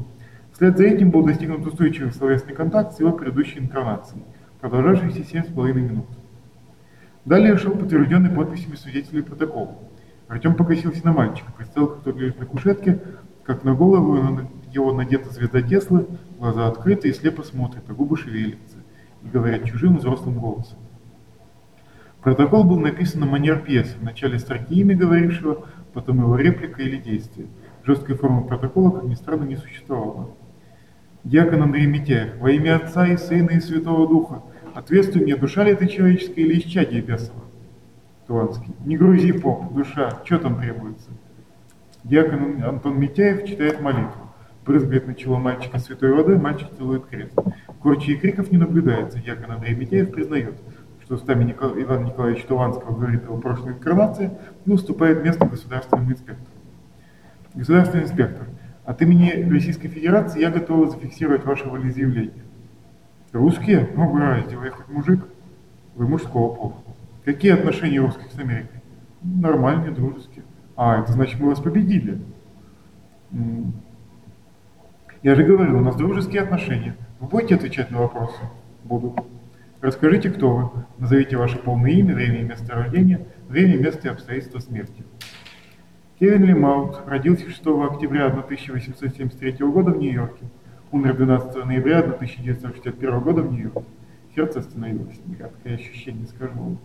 Вслед 0.52 0.76
за 0.76 0.84
этим 0.84 1.10
был 1.10 1.24
достигнут 1.24 1.66
устойчивый 1.66 2.12
словесный 2.12 2.54
контакт 2.54 2.94
с 2.94 3.00
его 3.00 3.12
предыдущей 3.12 3.58
инкарнацией, 3.58 4.22
продолжавшийся 4.60 5.20
7,5 5.20 5.72
минут. 5.74 6.06
Далее 7.24 7.56
шел 7.56 7.72
подтвержденный 7.72 8.30
подписями 8.30 8.74
свидетелей 8.74 9.22
протокол. 9.22 9.83
Артем 10.28 10.54
покосился 10.54 11.04
на 11.04 11.12
мальчика, 11.12 11.52
представил, 11.52 11.96
тот 12.02 12.16
лежит 12.16 12.38
на 12.38 12.46
кушетке, 12.46 13.00
как 13.44 13.64
на 13.64 13.74
голову 13.74 14.40
его 14.72 14.92
надета 14.92 15.30
звезда 15.30 15.62
Теслы, 15.62 16.06
глаза 16.38 16.66
открыты 16.66 17.08
и 17.08 17.12
слепо 17.12 17.42
смотрит, 17.42 17.82
а 17.88 17.92
губы 17.92 18.16
шевелятся, 18.16 18.78
и 19.22 19.28
говорят 19.28 19.64
чужим 19.64 19.98
взрослым 19.98 20.38
голосом. 20.38 20.78
Протокол 22.22 22.64
был 22.64 22.80
написан 22.80 23.20
на 23.20 23.26
манер 23.26 23.60
пьесы, 23.60 23.98
вначале 24.00 24.38
строки 24.38 24.74
имя 24.74 24.96
говорившего, 24.96 25.66
потом 25.92 26.20
его 26.20 26.36
реплика 26.36 26.80
или 26.82 26.96
действие. 26.96 27.48
Жесткой 27.84 28.16
формы 28.16 28.46
протокола, 28.46 28.90
как 28.92 29.04
ни 29.04 29.14
странно, 29.14 29.44
не 29.44 29.56
существовало. 29.56 30.30
Дьякон 31.22 31.62
Андрей 31.62 31.86
Митяев, 31.86 32.38
во 32.38 32.50
имя 32.50 32.76
Отца 32.76 33.06
и 33.06 33.18
Сына 33.18 33.50
и 33.50 33.60
Святого 33.60 34.08
Духа, 34.08 34.42
ответствуй 34.74 35.22
мне, 35.22 35.36
душа 35.36 35.64
ли 35.64 35.74
ты 35.74 35.86
человеческая 35.86 36.42
или 36.42 36.58
исчадие 36.58 37.02
бесово? 37.02 37.43
Туванский, 38.26 38.74
не 38.84 38.96
грузи, 38.96 39.32
поп, 39.32 39.72
душа, 39.74 40.20
что 40.24 40.38
там 40.38 40.58
требуется? 40.58 41.10
Дьякон 42.04 42.62
Антон 42.62 42.98
Митяев 42.98 43.46
читает 43.46 43.80
молитву. 43.80 44.20
Брызгает 44.64 45.06
на 45.06 45.14
чело 45.14 45.38
мальчика 45.38 45.78
святой 45.78 46.14
водой, 46.14 46.38
мальчик 46.38 46.68
целует 46.78 47.04
крест. 47.06 47.34
Корчи 47.82 48.12
и 48.12 48.16
криков 48.16 48.50
не 48.50 48.56
наблюдается. 48.56 49.18
Дьякон 49.18 49.50
Андрей 49.50 49.74
Митяев 49.74 50.10
признает, 50.10 50.54
что 51.02 51.16
устами 51.16 51.44
Никол- 51.44 51.80
Ивана 51.80 52.06
Николаевича 52.06 52.46
Туванского 52.46 52.96
говорит 52.96 53.28
о 53.28 53.36
прошлой 53.36 53.72
инкарнации 53.72 54.30
и 54.64 54.70
уступает 54.70 55.22
место 55.22 55.44
государственному 55.46 56.12
инспектору. 56.12 56.48
Государственный 57.54 58.04
инспектор, 58.04 58.46
от 58.86 59.02
имени 59.02 59.50
Российской 59.50 59.88
Федерации 59.88 60.40
я 60.40 60.50
готова 60.50 60.88
зафиксировать 60.88 61.44
ваше 61.44 61.68
волеизъявление. 61.68 62.42
Русские? 63.32 63.90
Ну, 63.94 64.08
вы 64.10 64.70
хоть 64.70 64.88
мужик? 64.88 65.24
Вы 65.94 66.08
мужского 66.08 66.54
пола. 66.54 66.74
Какие 67.24 67.52
отношения 67.52 68.00
русских 68.00 68.30
с 68.30 68.38
Америкой? 68.38 68.82
Нормальные, 69.22 69.92
дружеские. 69.92 70.44
А, 70.76 71.00
это 71.00 71.12
значит, 71.12 71.40
мы 71.40 71.48
вас 71.48 71.60
победили. 71.60 72.20
Я 75.22 75.34
же 75.34 75.42
говорю, 75.42 75.78
у 75.78 75.80
нас 75.80 75.96
дружеские 75.96 76.42
отношения. 76.42 76.96
Вы 77.20 77.28
будете 77.28 77.54
отвечать 77.54 77.90
на 77.90 78.00
вопросы? 78.00 78.40
Буду. 78.82 79.16
Расскажите, 79.80 80.30
кто 80.30 80.54
вы. 80.54 80.70
Назовите 80.98 81.38
ваше 81.38 81.56
полное 81.56 81.92
имя, 81.92 82.14
время 82.14 82.40
и 82.40 82.44
место 82.44 82.74
рождения, 82.74 83.26
время, 83.48 83.78
место 83.78 84.08
и 84.08 84.10
обстоятельства 84.10 84.58
смерти. 84.58 85.02
Кевин 86.20 86.44
Лимаут 86.44 87.00
родился 87.06 87.48
6 87.48 87.66
октября 87.90 88.26
1873 88.26 89.66
года 89.66 89.92
в 89.92 89.98
Нью-Йорке. 89.98 90.44
умер 90.92 91.16
12 91.16 91.64
ноября 91.64 92.00
1961 92.00 93.20
года 93.20 93.42
в 93.42 93.50
Нью-Йорке. 93.50 93.84
Сердце 94.34 94.58
остановилось. 94.58 95.18
Такое 95.38 95.74
ощущение, 95.74 96.26
скажу 96.26 96.52
вам. 96.54 96.78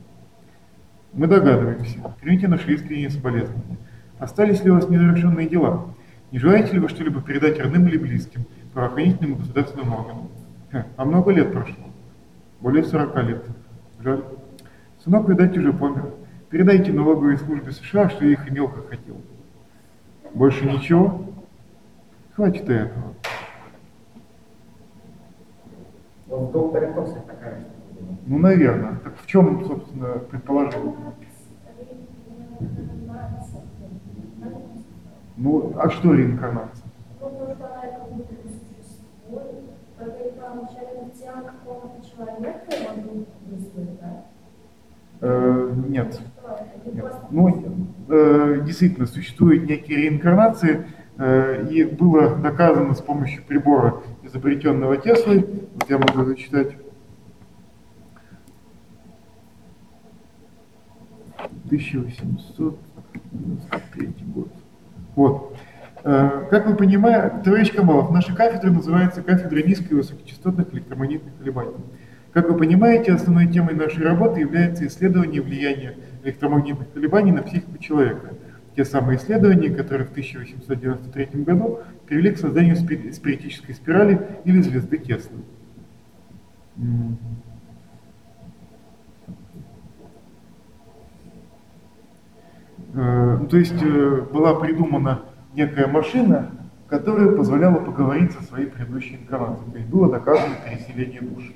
Мы 1.13 1.27
догадываемся. 1.27 1.99
Примите 2.21 2.47
наши 2.47 2.73
искренние 2.73 3.09
соболезнования. 3.09 3.77
Остались 4.19 4.63
ли 4.63 4.71
у 4.71 4.75
вас 4.75 4.87
незавершенные 4.89 5.47
дела? 5.47 5.93
Не 6.31 6.39
желаете 6.39 6.73
ли 6.73 6.79
вы 6.79 6.89
что-либо 6.89 7.21
передать 7.21 7.59
родным 7.59 7.87
или 7.87 7.97
близким, 7.97 8.45
правоохранительным 8.73 9.33
и 9.33 9.39
государственным 9.39 9.93
органам? 9.93 10.29
Ха, 10.71 10.85
а 10.97 11.05
много 11.05 11.31
лет 11.31 11.51
прошло? 11.51 11.85
Более 12.61 12.83
40 12.83 13.23
лет. 13.23 13.45
Жаль. 14.01 14.23
Сынок, 15.03 15.27
видать, 15.27 15.57
уже 15.57 15.73
помер. 15.73 16.13
Передайте 16.49 16.91
налоговой 16.91 17.37
службе 17.37 17.71
США, 17.71 18.09
что 18.09 18.25
я 18.25 18.33
их 18.33 18.47
имел, 18.49 18.67
как 18.67 18.89
хотел. 18.89 19.15
Больше 20.33 20.65
ничего? 20.65 21.25
Хватит 22.35 22.69
и 22.69 22.73
этого. 22.73 23.15
Вот 26.27 26.51
Токсе 26.51 27.21
такая. 27.25 27.65
Ну, 28.27 28.37
наверное. 28.37 28.99
Так 29.03 29.17
в 29.17 29.25
чем, 29.25 29.65
собственно, 29.65 30.19
предположение? 30.19 30.95
Ну, 35.37 35.73
а 35.77 35.89
что 35.89 36.13
реинкарнация? 36.13 36.85
Э, 45.21 45.73
нет. 45.87 46.21
Нет. 46.85 47.13
Ну, 47.29 47.63
э, 48.09 48.61
действительно, 48.65 49.05
существуют 49.05 49.67
некие 49.67 49.97
реинкарнации, 49.97 50.85
э, 51.17 51.67
и 51.69 51.83
было 51.83 52.35
доказано 52.35 52.93
с 52.93 53.01
помощью 53.01 53.43
прибора, 53.43 54.01
изобретенного 54.23 54.97
Теслой, 54.97 55.45
вот 55.73 55.89
я 55.89 55.97
могу 55.97 56.23
зачитать, 56.23 56.73
1893 61.65 64.09
год. 64.33 64.49
Вот. 65.15 65.55
Э, 66.03 66.47
Как 66.49 66.67
вы 66.67 66.75
понимаете, 66.75 67.37
товарищ 67.43 67.71
Камалов, 67.71 68.09
наша 68.11 68.33
кафедра 68.35 68.71
называется 68.71 69.21
кафедра 69.21 69.61
низких 69.61 69.91
и 69.91 69.95
высокочастотных 69.95 70.73
электромагнитных 70.73 71.37
колебаний. 71.37 71.75
Как 72.33 72.49
вы 72.49 72.57
понимаете, 72.57 73.13
основной 73.13 73.47
темой 73.47 73.75
нашей 73.75 74.03
работы 74.03 74.39
является 74.41 74.85
исследование 74.87 75.41
влияния 75.41 75.95
электромагнитных 76.23 76.91
колебаний 76.93 77.31
на 77.31 77.41
психику 77.43 77.77
человека. 77.79 78.33
Те 78.75 78.85
самые 78.85 79.17
исследования, 79.17 79.69
которые 79.71 80.05
в 80.07 80.11
1893 80.11 81.43
году 81.43 81.79
привели 82.07 82.31
к 82.31 82.37
созданию 82.37 82.75
спи- 82.75 83.11
спиритической 83.11 83.73
спирали 83.75 84.19
или 84.45 84.61
звезды 84.61 84.97
Теслы. 84.99 85.39
М. 86.77 87.17
Э, 89.27 89.31
ну, 92.77 92.78
То 92.93 93.57
есть 93.57 93.81
э, 93.81 94.21
была 94.33 94.55
придумана 94.55 95.21
некая 95.53 95.87
машина, 95.87 96.51
которая 96.87 97.35
позволяла 97.35 97.75
поговорить 97.75 98.31
со 98.31 98.41
своей 98.43 98.65
предыдущей 98.65 99.17
инкарнацией. 99.17 99.71
То 99.71 99.77
есть 99.77 99.89
было 99.89 100.09
доказано 100.11 100.55
переселение 100.65 101.21
душ. 101.21 101.51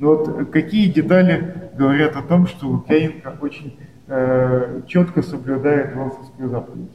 Но 0.00 0.16
вот 0.16 0.28
э, 0.28 0.44
какие 0.46 0.90
детали 0.90 1.70
говорят 1.76 2.16
о 2.16 2.22
том, 2.22 2.48
что 2.48 2.66
Лукьяненко 2.66 3.36
очень 3.40 3.78
э, 4.08 4.80
четко 4.88 5.22
соблюдает 5.22 5.94
Волсовскую 5.94 6.48
заповедь? 6.48 6.90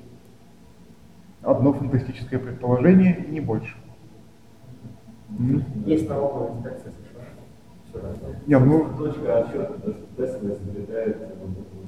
Одно 1.42 1.72
фантастическое 1.72 2.38
предположение 2.38 3.26
и 3.26 3.32
не 3.32 3.39
больше. 3.39 3.74
Есть 5.86 6.10
налоговая 6.10 6.58
инспекция 6.58 6.92
США. 6.92 8.10
Не, 8.46 8.60
ну, 8.60 8.89
Точка 8.98 9.39
отсчета, 9.39 9.74
то, 9.74 9.94
что 9.94 10.26
эту 10.26 10.48
вот, 11.39 11.79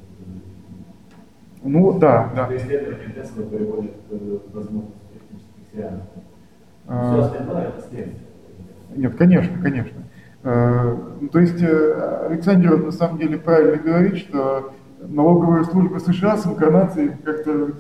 ну 1.64 2.00
да, 2.00 2.32
да. 2.36 2.48
э, 2.50 2.58
исследование 2.58 3.10
Тесла 3.14 3.44
приводит 3.44 3.92
к 3.92 4.12
э, 4.12 4.38
возможности 4.52 4.98
технических 5.14 5.74
сеансов. 5.74 6.24
А. 6.88 7.14
Все 7.14 7.24
остальное 7.24 7.68
это 7.68 7.82
следствие. 7.82 8.28
Нет, 8.96 9.16
конечно, 9.16 9.62
конечно. 9.62 10.02
Э, 10.44 10.98
То 11.32 11.40
есть 11.40 11.62
э, 11.62 12.26
Александр 12.30 12.78
на 12.78 12.92
самом 12.92 13.20
деле 13.20 13.38
правильно 13.38 13.78
говорит, 13.78 14.18
что 14.18 14.74
налоговая 15.02 15.64
служба 15.64 16.00
США 16.00 16.38
с 16.38 16.48
инкарнацией 16.48 17.12
как-то 17.24 17.74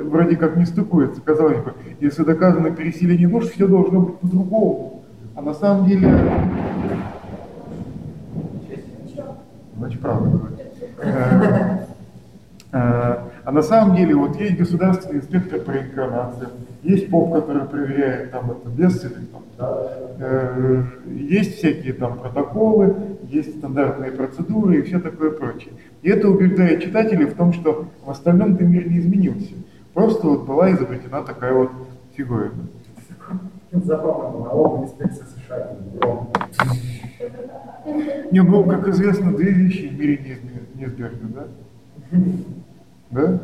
вроде 0.00 0.36
как 0.36 0.56
не 0.56 0.64
стыкуется. 0.64 1.20
Казалось 1.20 1.58
бы, 1.58 1.74
если 2.00 2.24
доказано 2.24 2.70
переселение 2.70 3.28
душ, 3.28 3.50
все 3.50 3.66
должно 3.66 4.00
быть 4.00 4.18
по-другому. 4.18 5.04
А 5.34 5.42
на 5.42 5.52
самом 5.52 5.86
деле, 5.86 6.10
значит, 9.76 10.00
правда 10.00 10.30
говорит. 10.30 10.58
Э, 12.72 13.28
А 13.44 13.52
на 13.52 13.62
самом 13.62 13.96
деле 13.96 14.14
вот 14.14 14.36
есть 14.36 14.56
государственный 14.56 15.18
инспектор 15.18 15.60
по 15.60 15.72
инкарнации, 15.72 16.48
есть 16.82 17.10
поп, 17.10 17.34
который 17.34 17.64
проверяет 17.64 18.30
там 18.30 18.50
это 18.50 18.68
без 18.68 19.04
или 19.04 19.24
там, 19.32 19.42
Э, 20.18 20.84
есть 21.06 21.56
всякие 21.56 21.92
там 21.94 22.18
протоколы, 22.18 22.94
есть 23.28 23.58
стандартные 23.58 24.12
процедуры 24.12 24.78
и 24.78 24.82
все 24.82 25.00
такое 25.00 25.30
прочее. 25.30 25.72
И 26.02 26.10
это 26.10 26.28
убеждает 26.28 26.82
читателей 26.82 27.26
в 27.26 27.34
том, 27.34 27.52
что 27.52 27.88
в 28.04 28.10
остальном-то 28.10 28.64
мир 28.64 28.88
не 28.88 28.98
изменился. 28.98 29.54
Просто 29.94 30.26
вот 30.26 30.46
была 30.46 30.72
изобретена 30.72 31.22
такая 31.22 31.54
вот 31.54 31.70
фигура. 32.16 32.50
Забавно, 33.72 34.44
налоговая 34.44 34.84
инспекция 34.86 35.26
США. 35.26 35.76
Не, 38.30 38.42
ну, 38.42 38.64
как 38.64 38.86
известно, 38.88 39.32
две 39.32 39.50
вещи 39.50 39.88
в 39.88 39.98
мире 39.98 40.38
неизбежны, 40.74 41.28
да? 41.34 41.46
Да? 43.12 43.40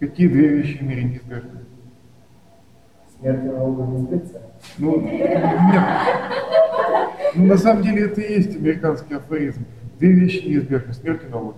Какие 0.00 0.26
две 0.26 0.48
вещи 0.48 0.78
в 0.78 0.82
мире 0.82 1.04
неизбежны? 1.04 1.60
Смерть 3.18 3.44
и 3.44 3.48
налоговая 3.48 4.00
инспекция. 4.00 4.42
Ну, 4.78 5.00
нет. 5.00 5.44
Ну, 7.34 7.46
на 7.46 7.56
самом 7.56 7.82
деле 7.82 8.06
это 8.06 8.20
и 8.20 8.32
есть 8.32 8.56
американский 8.56 9.14
афоризм. 9.14 9.64
Две 9.98 10.12
вещи 10.12 10.46
неизбежны, 10.46 10.92
смерть 10.94 11.22
и 11.24 11.30
налог. 11.30 11.54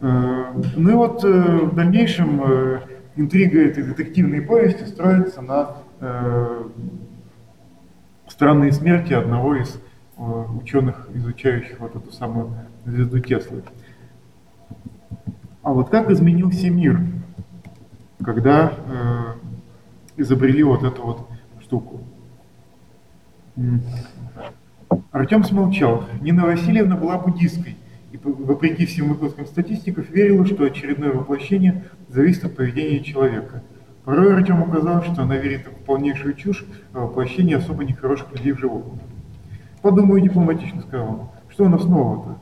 Э, 0.00 0.52
Ну 0.76 0.90
и 0.90 0.94
вот 0.94 1.24
э, 1.24 1.28
в 1.28 1.74
дальнейшем 1.74 2.42
э, 2.42 2.80
интрига 3.16 3.60
этой 3.64 3.84
детективной 3.84 4.42
повести 4.42 4.84
строится 4.84 5.40
на 5.40 5.76
странной 8.28 8.70
смерти 8.70 9.12
одного 9.12 9.56
из 9.56 9.80
ученых, 10.16 11.08
изучающих 11.12 11.80
вот 11.80 11.96
эту 11.96 12.12
самую 12.12 12.52
звезду 12.84 13.18
Теслы. 13.18 13.64
А 15.62 15.72
вот 15.72 15.90
как 15.90 16.10
изменился 16.10 16.70
мир, 16.70 17.00
когда 18.24 18.72
э, 18.86 19.34
изобрели 20.16 20.62
вот 20.62 20.82
эту 20.82 21.02
вот 21.02 21.28
штуку? 21.60 22.00
Артем 25.10 25.44
смолчал. 25.44 26.04
Нина 26.20 26.44
Васильевна 26.44 26.96
была 26.96 27.18
буддисткой 27.18 27.76
и, 28.12 28.18
вопреки 28.22 28.86
всем 28.86 29.08
выкладкам 29.08 29.46
статистиков, 29.46 30.08
верила, 30.10 30.46
что 30.46 30.64
очередное 30.64 31.12
воплощение 31.12 31.84
зависит 32.08 32.44
от 32.44 32.56
поведения 32.56 33.00
человека. 33.00 33.62
Порой 34.04 34.34
Артему 34.34 34.70
казалось, 34.70 35.06
что 35.06 35.22
она 35.22 35.36
верит 35.36 35.66
в 35.66 35.84
полнейшую 35.84 36.34
чушь, 36.34 36.64
а 36.94 37.00
воплощение 37.00 37.58
особо 37.58 37.84
нехороших 37.84 38.32
людей 38.32 38.52
в 38.52 38.58
животных. 38.58 39.02
«Подумаю 39.82 40.22
дипломатично»,— 40.22 40.80
сказал 40.88 41.08
он. 41.08 41.28
«Что 41.50 41.66
она 41.66 41.78
снова-то?» 41.78 42.38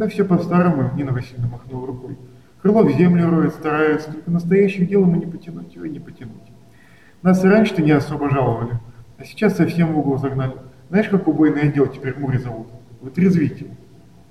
«Да 0.00 0.08
все 0.08 0.24
по-старому»,— 0.24 0.92
Нина 0.96 1.12
Васильевна 1.12 1.48
махнула 1.48 1.86
рукой. 1.86 2.16
«Крыло 2.62 2.88
землю 2.88 3.28
роет, 3.28 3.52
старается, 3.52 4.10
только 4.10 4.30
настоящее 4.30 4.86
дело 4.86 5.04
мы 5.04 5.18
не 5.18 5.26
потянуть, 5.26 5.74
его 5.74 5.84
и 5.84 5.90
не 5.90 5.98
потянуть. 5.98 6.50
Нас 7.20 7.44
и 7.44 7.48
раньше-то 7.48 7.82
не 7.82 7.90
особо 7.90 8.30
жаловали, 8.30 8.80
а 9.18 9.24
сейчас 9.24 9.58
совсем 9.58 9.92
в 9.92 9.98
угол 9.98 10.16
загнали. 10.16 10.54
Знаешь, 10.88 11.10
как 11.10 11.28
убойный 11.28 11.68
отдел 11.68 11.86
теперь 11.86 12.14
в 12.14 12.18
Муре 12.18 12.38
зовут? 12.38 12.68
Вытрезвитель. 13.02 13.72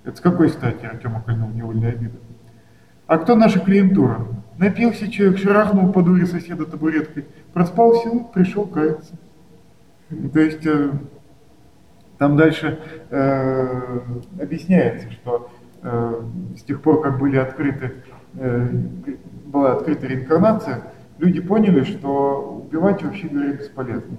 Это 0.05 0.17
с 0.17 0.22
какой 0.22 0.49
стати 0.49 0.88
Артем 0.88 1.15
окольнул 1.15 1.49
невольная 1.49 1.91
обида? 1.91 2.17
А 3.05 3.20
кто 3.20 3.36
наша 3.36 3.59
клиентура? 3.59 4.26
Напился 4.57 5.07
человек, 5.11 5.38
шарахнул 5.38 5.93
по 5.93 6.01
дуре 6.01 6.26
соседа 6.26 6.65
табуреткой, 6.65 7.28
проспал 7.53 7.93
всю, 7.93 8.24
пришел 8.34 8.65
каяться. 8.65 9.13
То 10.34 10.39
есть 10.39 10.65
э, 10.65 10.93
там 12.17 12.36
дальше 12.38 12.80
э, 13.11 13.99
объясняется, 14.41 15.11
что 15.11 15.51
с 15.82 16.63
тех 16.63 16.82
пор, 16.82 17.01
как 17.01 17.19
были 17.19 17.38
открыты, 17.38 17.93
э, 18.36 18.67
была 19.45 19.73
открыта 19.73 20.07
реинкарнация, 20.07 20.84
люди 21.17 21.39
поняли, 21.39 21.84
что 21.84 22.63
убивать 22.65 23.03
вообще 23.03 23.27
говоря 23.27 23.53
бесполезно. 23.53 24.17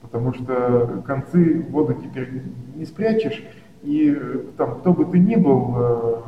Потому 0.00 0.32
что 0.34 1.02
концы 1.06 1.62
в 1.62 1.70
воду 1.70 1.94
теперь 1.94 2.42
не 2.74 2.84
спрячешь, 2.84 3.44
и 3.82 4.14
э, 4.16 4.40
там 4.56 4.80
кто 4.80 4.92
бы 4.92 5.04
ты 5.04 5.18
ни 5.18 5.36
был, 5.36 5.74
э, 5.76 6.22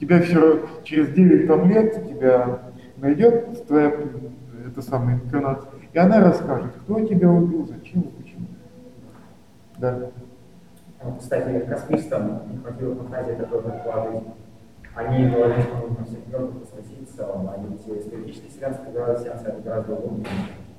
тебя 0.00 0.20
все 0.20 0.66
через 0.84 1.08
9 1.10 1.46
там, 1.46 1.68
лет 1.68 2.08
тебя 2.08 2.60
найдет 2.96 3.66
твоя 3.66 3.92
это 4.66 4.82
самая 4.82 5.16
инкарнация. 5.16 5.70
И 5.92 5.98
она 5.98 6.20
расскажет, 6.20 6.72
кто 6.82 7.00
тебя 7.00 7.30
убил, 7.30 7.66
зачем 7.66 8.02
и 8.02 8.08
почему. 8.08 8.46
Да. 9.78 10.10
Кстати, 11.18 11.64
космистам 11.68 12.42
не 12.50 12.58
хватило 12.58 12.94
фантазии 12.94 13.34
такой 13.34 13.62
предположить. 13.62 14.22
Они 14.94 15.28
говорили, 15.28 15.62
что 15.62 15.88
нужно 15.88 16.04
всем 16.04 16.20
мертвым 16.30 16.60
посвятиться, 16.60 17.26
они 17.52 17.76
все 17.78 17.98
исторические 17.98 18.50
сеансы, 18.50 18.80
говорят, 18.92 19.20
сеансы 19.20 19.46
это 19.46 19.60
гораздо 19.60 19.94
удобнее. 19.94 20.26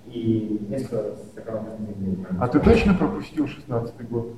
И 0.05 0.65
несколько 0.69 1.15
сэкономных 1.35 1.79
земли. 1.97 2.25
А 2.39 2.47
ты 2.47 2.59
точно 2.59 2.93
пропустил 2.93 3.47
16 3.47 4.09
год? 4.09 4.35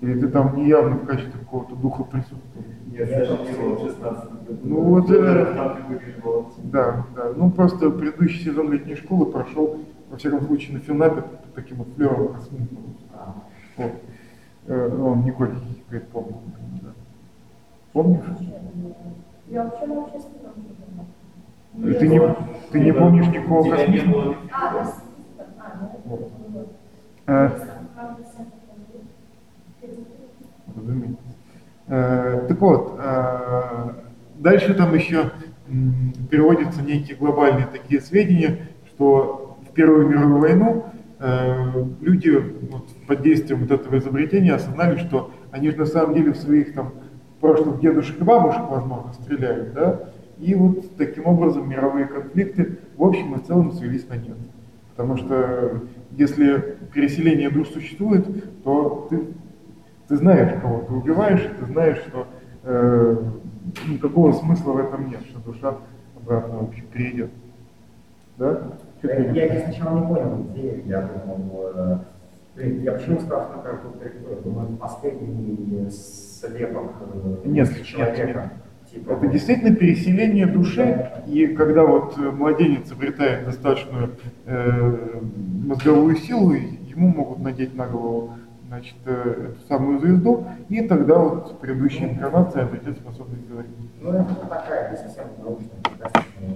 Или 0.00 0.20
ты 0.20 0.28
там 0.28 0.54
неявно 0.56 0.96
в 0.96 1.06
качестве 1.06 1.40
какого-то 1.40 1.74
духа 1.74 2.04
присутствовал? 2.04 2.64
Нет, 2.86 3.10
я 3.10 3.24
же 3.24 3.32
не 3.38 3.52
был 3.58 3.74
в 3.74 3.86
16 3.88 4.30
году. 4.46 4.58
Ну 4.62 4.80
вот, 4.82 5.10
э, 5.10 5.54
там. 5.56 5.78
Да, 6.64 7.06
да. 7.16 7.32
Ну 7.34 7.50
просто 7.50 7.90
предыдущий 7.90 8.44
сезон 8.44 8.70
летней 8.70 8.94
школы 8.94 9.26
прошел, 9.26 9.80
во 10.08 10.16
всяком 10.16 10.42
случае, 10.42 10.76
на 10.76 10.80
Финапе 10.80 11.24
таким 11.56 11.78
вот 11.78 11.88
флером 11.96 12.34
космическим. 12.34 12.78
А, 13.12 13.34
Вот. 13.76 13.92
Э, 14.68 14.90
ну, 14.92 15.06
он 15.08 15.24
Николь 15.24 15.54
говорит, 15.88 16.08
помню. 16.10 16.36
Да. 16.82 16.88
Помнишь? 17.94 18.20
Я 19.48 19.64
вообще 19.64 19.86
на 19.86 20.04
общественном 20.04 20.52
не 21.72 21.90
И 21.90 21.94
ты 21.94 22.08
не, 22.08 22.20
ты 22.70 22.80
не 22.80 22.92
помнишь 22.92 23.28
никакого 23.28 23.64
не 23.64 23.70
космизма? 23.70 24.12
было. 24.12 24.36
А, 24.52 24.74
да, 24.74 24.92
а. 27.26 27.46
Э. 27.46 27.50
Э, 31.88 32.46
Так 32.48 32.60
вот, 32.60 32.98
э, 32.98 33.90
дальше 34.38 34.74
там 34.74 34.94
еще 34.94 35.30
м, 35.68 36.12
переводятся 36.30 36.82
некие 36.82 37.16
глобальные 37.16 37.66
такие 37.66 38.00
сведения, 38.02 38.68
что 38.86 39.56
в 39.66 39.72
Первую 39.72 40.06
мировую 40.08 40.40
войну 40.40 40.84
э, 40.92 40.97
люди 41.20 42.30
вот, 42.70 42.88
под 43.06 43.22
действием 43.22 43.60
вот 43.60 43.70
этого 43.72 43.98
изобретения 43.98 44.54
осознали, 44.54 44.98
что 44.98 45.32
они 45.50 45.70
же 45.70 45.76
на 45.76 45.86
самом 45.86 46.14
деле 46.14 46.32
в 46.32 46.36
своих 46.36 46.74
там 46.74 46.92
прошлых 47.40 47.80
дедушек 47.80 48.20
и 48.20 48.24
бабушек, 48.24 48.62
возможно, 48.68 49.12
стреляют, 49.12 49.72
да, 49.72 50.10
и 50.38 50.54
вот 50.54 50.96
таким 50.96 51.26
образом 51.26 51.68
мировые 51.68 52.06
конфликты 52.06 52.78
в 52.96 53.02
общем 53.02 53.34
и 53.34 53.44
целом 53.44 53.72
свелись 53.72 54.08
на 54.08 54.14
нет. 54.14 54.36
Потому 54.90 55.16
что 55.16 55.82
если 56.12 56.78
переселение 56.94 57.50
душ 57.50 57.68
существует, 57.68 58.62
то 58.62 59.06
ты 59.10 59.20
ты 60.08 60.16
знаешь, 60.16 60.58
кого 60.60 60.80
ты 60.80 60.92
убиваешь, 60.94 61.46
ты 61.58 61.66
знаешь, 61.66 61.98
что 61.98 62.26
э, 62.64 63.16
никакого 63.88 64.32
смысла 64.32 64.72
в 64.72 64.78
этом 64.78 65.10
нет, 65.10 65.20
что 65.28 65.38
душа 65.40 65.76
обратно, 66.16 66.58
в 66.60 66.62
общем. 66.64 67.30
Да? 68.38 68.78
Я, 69.02 69.46
имеешь? 69.46 69.62
сначала 69.64 70.00
не 70.00 70.06
понял 70.06 70.46
идеи, 70.52 70.82
я 70.86 71.02
думал, 71.02 71.70
э, 72.56 72.68
я 72.82 72.92
почему 72.92 73.20
сказал, 73.20 73.48
что 73.50 73.60
как 73.60 73.82
тут 73.82 74.80
последний 74.80 75.88
слепок 75.90 76.92
э, 77.14 77.48
Нет, 77.48 77.84
человека. 77.84 78.52
Типа, 78.90 79.12
Это 79.12 79.26
действительно 79.26 79.76
переселение 79.76 80.46
души, 80.46 81.10
и 81.26 81.48
когда 81.48 81.84
вот 81.84 82.16
э, 82.18 82.22
младенец 82.22 82.90
обретает 82.90 83.44
достаточную 83.44 84.16
э, 84.46 85.20
мозговую 85.64 86.16
силу, 86.16 86.52
ему 86.52 87.08
могут 87.08 87.38
надеть 87.40 87.76
на 87.76 87.86
голову 87.86 88.32
значит, 88.68 88.96
э, 89.06 89.50
эту 89.50 89.66
самую 89.66 89.98
звезду, 90.00 90.46
и 90.68 90.82
тогда 90.82 91.18
вот 91.18 91.60
предыдущая 91.60 92.10
инкарнация 92.10 92.64
обретет 92.64 92.96
способность 92.96 93.46
говорить. 93.48 93.70
Ну, 94.00 94.12
это 94.12 94.34
такая, 94.48 94.90
не 94.90 94.96
совсем 94.96 95.24
научная. 95.42 95.70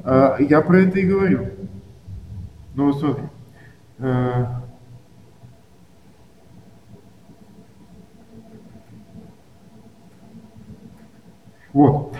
А, 0.05 0.37
я 0.39 0.61
про 0.61 0.81
это 0.81 0.99
и 1.01 1.07
говорю. 1.07 1.49
Ну, 2.75 2.93
смотри. 2.93 3.25
Вот. 11.73 12.17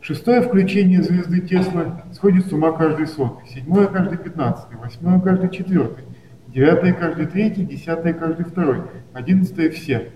Шестое 0.00 0.42
включение 0.42 1.02
звезды 1.02 1.40
Теслы 1.40 1.92
сходит 2.12 2.46
с 2.46 2.52
ума 2.52 2.72
каждый 2.72 3.06
сотый, 3.06 3.48
седьмое 3.48 3.86
каждый 3.86 4.18
пятнадцатый, 4.18 4.76
восьмое 4.76 5.18
каждый 5.20 5.48
четвертый, 5.48 6.04
девятое 6.48 6.92
каждый 6.92 7.26
третий, 7.26 7.64
десятое 7.64 8.12
каждый 8.12 8.44
второй, 8.44 8.82
одиннадцатое 9.14 9.70
все. 9.70 10.12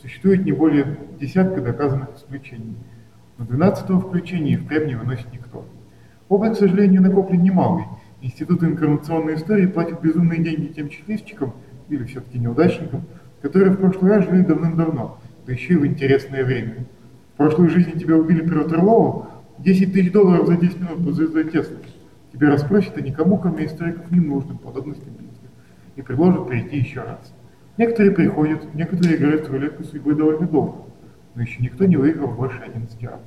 Существует 0.00 0.44
не 0.44 0.52
более 0.52 0.96
десятка 1.20 1.60
доказанных 1.60 2.16
исключений. 2.16 2.76
Но 3.38 3.44
двенадцатого 3.44 4.00
включения 4.00 4.52
и 4.52 4.56
впрямь 4.56 4.86
не 4.86 4.94
выносит 4.94 5.32
никто. 5.32 5.64
Опыт, 6.28 6.52
к 6.52 6.58
сожалению, 6.58 7.02
накоплен 7.02 7.42
немалый. 7.42 7.84
Институт 8.22 8.62
инкарнационной 8.62 9.34
истории 9.34 9.66
платит 9.66 10.00
безумные 10.00 10.40
деньги 10.40 10.68
тем 10.68 10.88
счастливчикам, 10.88 11.54
или 11.88 12.04
все-таки 12.04 12.38
неудачникам, 12.38 13.02
которые 13.42 13.72
в 13.72 13.78
прошлый 13.78 14.12
раз 14.12 14.24
жили 14.24 14.42
давным-давно, 14.42 15.18
да 15.44 15.52
еще 15.52 15.74
и 15.74 15.76
в 15.76 15.84
интересное 15.84 16.44
время. 16.44 16.86
В 17.34 17.36
прошлой 17.36 17.68
жизни 17.68 17.98
тебя 17.98 18.16
убили 18.16 18.42
Петр 18.42 18.76
Орлову, 18.76 19.26
10 19.58 19.92
тысяч 19.92 20.12
долларов 20.12 20.46
за 20.46 20.56
10 20.56 20.80
минут 20.80 21.04
под 21.04 21.14
звездой 21.16 21.50
Теслы. 21.50 21.78
Тебя 22.32 22.50
расспросят, 22.50 22.96
а 22.96 23.00
никому, 23.00 23.38
кроме 23.38 23.66
историков, 23.66 24.08
не 24.12 24.20
нужным 24.20 24.58
подобных 24.58 24.98
стабильностях, 24.98 25.50
и 25.96 26.02
предложат 26.02 26.46
прийти 26.46 26.78
еще 26.78 27.00
раз. 27.00 27.34
Некоторые 27.76 28.12
приходят, 28.12 28.72
некоторые 28.72 29.16
играют 29.16 29.48
в 29.48 29.52
рулетку 29.52 29.82
судьбы 29.82 30.14
довольно 30.14 30.46
долго, 30.46 30.84
но 31.34 31.42
еще 31.42 31.60
никто 31.60 31.86
не 31.86 31.96
выиграл 31.96 32.28
больше 32.28 32.60
11 32.60 33.02
раз. 33.02 33.20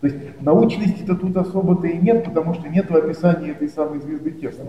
То 0.00 0.06
есть 0.06 0.40
научности-то 0.40 1.16
тут 1.16 1.36
особо-то 1.36 1.88
и 1.88 1.98
нет, 1.98 2.24
потому 2.24 2.54
что 2.54 2.68
нет 2.68 2.88
описания 2.90 3.50
этой 3.50 3.68
самой 3.68 3.98
звезды 4.00 4.30
Теслы. 4.30 4.66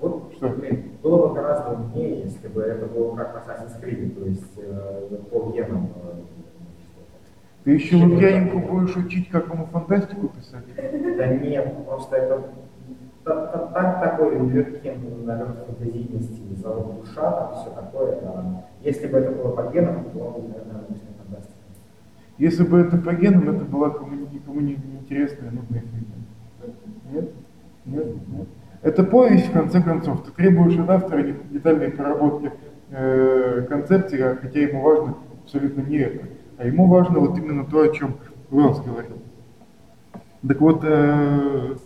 Вот, 0.00 0.32
Что? 0.36 0.48
блин, 0.48 0.84
было 1.02 1.28
бы 1.28 1.34
гораздо 1.34 1.72
умнее, 1.74 2.22
если 2.22 2.48
бы 2.48 2.62
это 2.62 2.86
было 2.86 3.14
как 3.14 3.34
в 3.34 3.36
Assassin's 3.36 3.78
Creed, 3.82 4.18
то 4.18 4.24
есть 4.26 4.52
э, 4.56 5.16
по 5.30 5.52
генам. 5.52 5.88
э, 5.96 6.12
Ты 7.64 7.72
еще 7.72 7.96
Лукьяненко 7.96 8.56
будешь 8.56 8.96
учить, 8.96 9.28
как 9.28 9.52
ему 9.52 9.66
фантастику 9.66 10.28
писать? 10.28 10.64
Да 11.18 11.26
нет, 11.26 11.74
просто 11.86 12.16
это 12.16 12.42
та- 13.22 13.46
та- 13.48 13.66
так 13.74 14.00
такой 14.02 14.38
легкий 14.48 14.92
налет 15.26 15.48
фантазийности, 15.66 16.40
зовут 16.62 17.02
душа, 17.02 17.30
там 17.30 17.54
все 17.60 17.70
такое. 17.78 18.18
если 18.82 19.06
бы 19.08 19.18
это 19.18 19.30
было 19.32 19.50
по 19.54 19.70
генам, 19.70 20.04
то 20.14 20.18
наверное. 20.48 20.84
Если 22.40 22.64
бы 22.64 22.78
это 22.78 22.96
по 22.96 23.12
генам, 23.12 23.50
это 23.50 23.66
была 23.66 23.90
кому 23.90 24.14
никому 24.14 24.60
не 24.60 24.72
интересная, 24.72 25.50
нудная 25.50 25.82
фигня. 25.82 26.74
Нет? 27.12 27.30
Нет? 27.84 28.06
Это 28.80 29.04
повесть, 29.04 29.48
в 29.48 29.52
конце 29.52 29.82
концов. 29.82 30.24
Ты 30.24 30.30
требуешь 30.30 30.78
от 30.78 30.88
автора 30.88 31.22
де- 31.22 31.36
детальной 31.50 31.90
проработки 31.90 32.50
э, 32.92 33.66
концепции, 33.68 34.22
а 34.22 34.36
хотя 34.36 34.58
ему 34.58 34.80
важно 34.80 35.16
абсолютно 35.44 35.82
не 35.82 35.98
это. 35.98 36.28
А 36.56 36.66
ему 36.66 36.86
важно 36.86 37.18
вот 37.18 37.36
именно 37.36 37.66
то, 37.66 37.82
о 37.82 37.88
чем 37.90 38.16
Уэллс 38.50 38.80
говорил. 38.80 39.18
Так 40.48 40.60
вот, 40.62 40.80
э, 40.82 41.76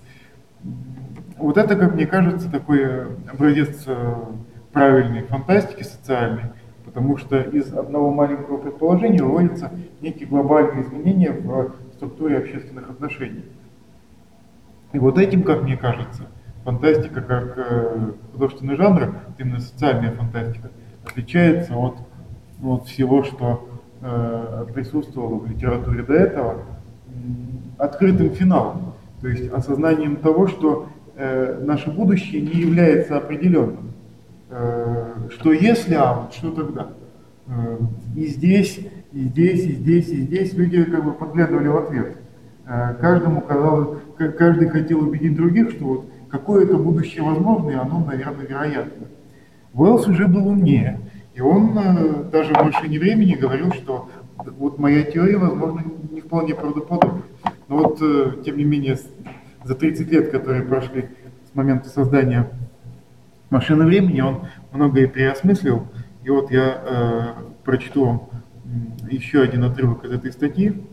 вот 1.36 1.58
это, 1.58 1.74
как 1.74 1.96
мне 1.96 2.06
кажется, 2.06 2.48
такой 2.48 3.06
образец 3.28 3.82
э, 3.88 4.14
правильной 4.72 5.22
фантастики 5.22 5.82
социальной, 5.82 6.52
потому 6.94 7.16
что 7.16 7.40
из 7.40 7.74
одного 7.74 8.12
маленького 8.12 8.56
предположения 8.58 9.20
выводятся 9.20 9.72
некие 10.00 10.28
глобальные 10.28 10.84
изменения 10.84 11.32
в 11.32 11.74
структуре 11.94 12.38
общественных 12.38 12.88
отношений. 12.88 13.44
И 14.92 14.98
вот 15.00 15.18
этим, 15.18 15.42
как 15.42 15.64
мне 15.64 15.76
кажется, 15.76 16.28
фантастика 16.62 17.20
как 17.20 17.54
э, 17.58 18.12
художественный 18.30 18.76
жанр, 18.76 19.16
именно 19.38 19.58
социальная 19.58 20.12
фантастика, 20.12 20.70
отличается 21.04 21.74
от, 21.74 21.96
от 22.62 22.86
всего, 22.86 23.24
что 23.24 23.68
э, 24.00 24.66
присутствовало 24.72 25.40
в 25.40 25.50
литературе 25.50 26.04
до 26.04 26.14
этого, 26.14 26.62
открытым 27.76 28.30
финалом, 28.30 28.94
то 29.20 29.26
есть 29.26 29.52
осознанием 29.52 30.16
того, 30.16 30.46
что 30.46 30.86
э, 31.16 31.60
наше 31.60 31.90
будущее 31.90 32.40
не 32.40 32.60
является 32.60 33.16
определенным. 33.16 33.93
Э, 34.56 35.28
что 35.30 35.52
если, 35.52 35.94
а 35.94 36.14
вот 36.14 36.32
что 36.32 36.52
тогда? 36.52 36.90
Э, 37.48 37.76
и 38.14 38.26
здесь, 38.26 38.78
и 39.12 39.24
здесь, 39.24 39.64
и 39.64 39.72
здесь, 39.72 40.08
и 40.08 40.16
здесь 40.22 40.54
люди 40.54 40.84
как 40.84 41.04
бы 41.04 41.12
подглядывали 41.12 41.66
в 41.66 41.76
ответ. 41.76 42.16
Э, 42.64 42.94
Каждому 43.00 43.40
казалось, 43.40 43.98
каждый 44.38 44.68
хотел 44.68 45.00
убедить 45.00 45.34
других, 45.34 45.70
что 45.72 45.84
вот 45.84 46.04
какое-то 46.30 46.78
будущее 46.78 47.24
возможно, 47.24 47.70
и 47.70 47.74
оно, 47.74 48.04
наверное, 48.04 48.46
вероятно. 48.46 49.08
Уэллс 49.72 50.06
уже 50.06 50.28
был 50.28 50.46
умнее, 50.46 51.00
и 51.34 51.40
он 51.40 51.76
даже 52.30 52.54
в 52.54 52.62
«Машине 52.64 53.00
времени» 53.00 53.34
говорил, 53.34 53.72
что 53.72 54.08
вот 54.56 54.78
моя 54.78 55.02
теория, 55.02 55.36
возможно, 55.36 55.82
не 56.12 56.20
вполне 56.20 56.54
правдоподобна. 56.54 57.22
Но 57.66 57.78
вот, 57.78 57.98
тем 58.44 58.56
не 58.56 58.62
менее, 58.62 58.96
за 59.64 59.74
30 59.74 60.12
лет, 60.12 60.30
которые 60.30 60.62
прошли 60.62 61.08
с 61.50 61.56
момента 61.56 61.88
создания 61.88 62.48
машины 63.54 63.84
времени, 63.84 64.20
он 64.20 64.46
многое 64.72 65.06
переосмыслил. 65.06 65.86
И 66.24 66.30
вот 66.30 66.50
я 66.50 66.82
э, 66.84 67.34
прочту 67.64 68.04
вам 68.04 68.28
еще 69.08 69.42
один 69.42 69.62
отрывок 69.64 70.04
из 70.04 70.10
этой 70.10 70.32
статьи. 70.32 70.84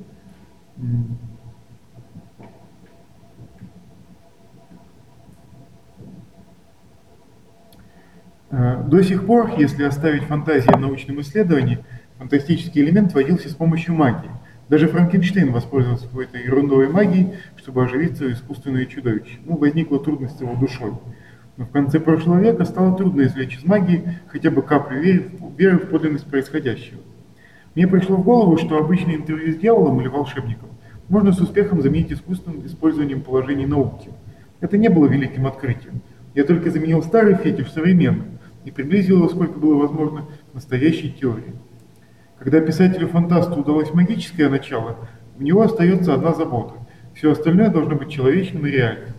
Э, 8.51 8.83
До 8.85 9.01
сих 9.01 9.25
пор, 9.25 9.53
если 9.57 9.83
оставить 9.83 10.23
фантазии 10.23 10.69
в 10.69 10.79
научном 10.79 11.19
исследовании, 11.21 11.83
фантастический 12.19 12.83
элемент 12.83 13.13
вводился 13.13 13.49
с 13.49 13.55
помощью 13.55 13.95
магии. 13.95 14.29
Даже 14.69 14.87
Франкенштейн 14.87 15.51
воспользовался 15.51 16.07
какой-то 16.07 16.37
ерундовой 16.37 16.89
магией, 16.89 17.33
чтобы 17.57 17.83
оживить 17.83 18.17
свое 18.17 18.33
искусственное 18.33 18.85
чудовище. 18.85 19.39
Ну, 19.45 19.57
возникла 19.57 19.99
трудность 19.99 20.37
с 20.37 20.41
его 20.41 20.55
душой. 20.55 20.93
В 21.61 21.71
конце 21.71 21.99
прошлого 21.99 22.39
века 22.39 22.65
стало 22.65 22.97
трудно 22.97 23.21
извлечь 23.21 23.57
из 23.57 23.63
магии 23.63 24.19
хотя 24.27 24.49
бы 24.49 24.63
каплю 24.63 24.99
веры, 24.99 25.31
веры 25.57 25.77
в 25.77 25.89
подлинность 25.89 26.25
происходящего. 26.25 26.99
Мне 27.75 27.87
пришло 27.87 28.17
в 28.17 28.23
голову, 28.23 28.57
что 28.57 28.77
обычное 28.77 29.15
интервью 29.15 29.53
с 29.53 29.57
дьяволом 29.57 30.01
или 30.01 30.07
волшебником 30.07 30.69
можно 31.07 31.31
с 31.31 31.39
успехом 31.39 31.81
заменить 31.81 32.11
искусственным 32.11 32.65
использованием 32.65 33.21
положений 33.21 33.67
науки. 33.67 34.09
Это 34.59 34.77
не 34.77 34.89
было 34.89 35.05
великим 35.05 35.45
открытием. 35.45 36.01
Я 36.33 36.45
только 36.45 36.71
заменил 36.71 37.03
старый 37.03 37.35
фетиш 37.35 37.71
современным, 37.71 38.39
и 38.65 38.71
приблизил 38.71 39.17
его, 39.17 39.29
сколько 39.29 39.59
было 39.59 39.75
возможно, 39.75 40.21
к 40.21 40.53
настоящей 40.53 41.11
теории. 41.11 41.53
Когда 42.39 42.59
писателю-фантасту 42.59 43.59
удалось 43.59 43.93
магическое 43.93 44.49
начало, 44.49 44.97
у 45.37 45.43
него 45.43 45.61
остается 45.61 46.13
одна 46.13 46.33
забота. 46.33 46.75
Все 47.13 47.31
остальное 47.31 47.69
должно 47.69 47.95
быть 47.95 48.09
человечным 48.09 48.65
и 48.65 48.71
реальным. 48.71 49.09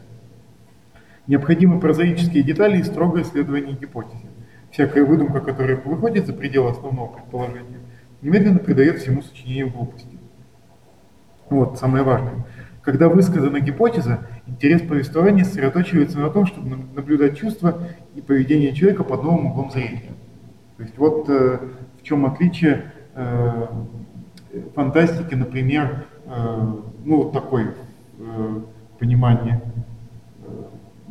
Необходимы 1.33 1.81
прозаические 1.81 2.43
детали 2.43 2.77
и 2.77 2.83
строгое 2.83 3.23
исследование 3.23 3.75
гипотезы. 3.75 4.27
Всякая 4.71 5.03
выдумка, 5.03 5.41
которая 5.41 5.77
выходит 5.77 6.27
за 6.27 6.35
пределы 6.35 6.73
основного 6.73 7.07
предположения, 7.07 7.79
немедленно 8.21 8.59
придает 8.59 8.99
всему 8.99 9.23
сочинению 9.23 9.71
глупости. 9.71 10.19
Вот, 11.49 11.79
самое 11.79 12.05
важное. 12.05 12.45
Когда 12.83 13.09
высказана 13.09 13.61
гипотеза, 13.61 14.27
интерес 14.47 14.83
повествования 14.83 15.45
сосредоточивается 15.45 16.19
на 16.19 16.29
том, 16.29 16.45
чтобы 16.45 16.77
наблюдать 16.95 17.39
чувства 17.39 17.89
и 18.15 18.21
поведение 18.21 18.75
человека 18.75 19.03
под 19.03 19.23
новым 19.23 19.47
углом 19.47 19.71
зрения. 19.71 20.13
То 20.77 20.83
есть 20.83 20.99
вот 20.99 21.31
э, 21.31 21.61
в 21.99 22.03
чем 22.03 22.27
отличие 22.27 22.93
э, 23.15 23.69
фантастики, 24.75 25.35
например, 25.35 26.05
э, 26.27 26.73
ну 27.07 27.23
вот 27.23 27.33
такое 27.33 27.75
э, 28.19 28.61
понимание 28.99 29.63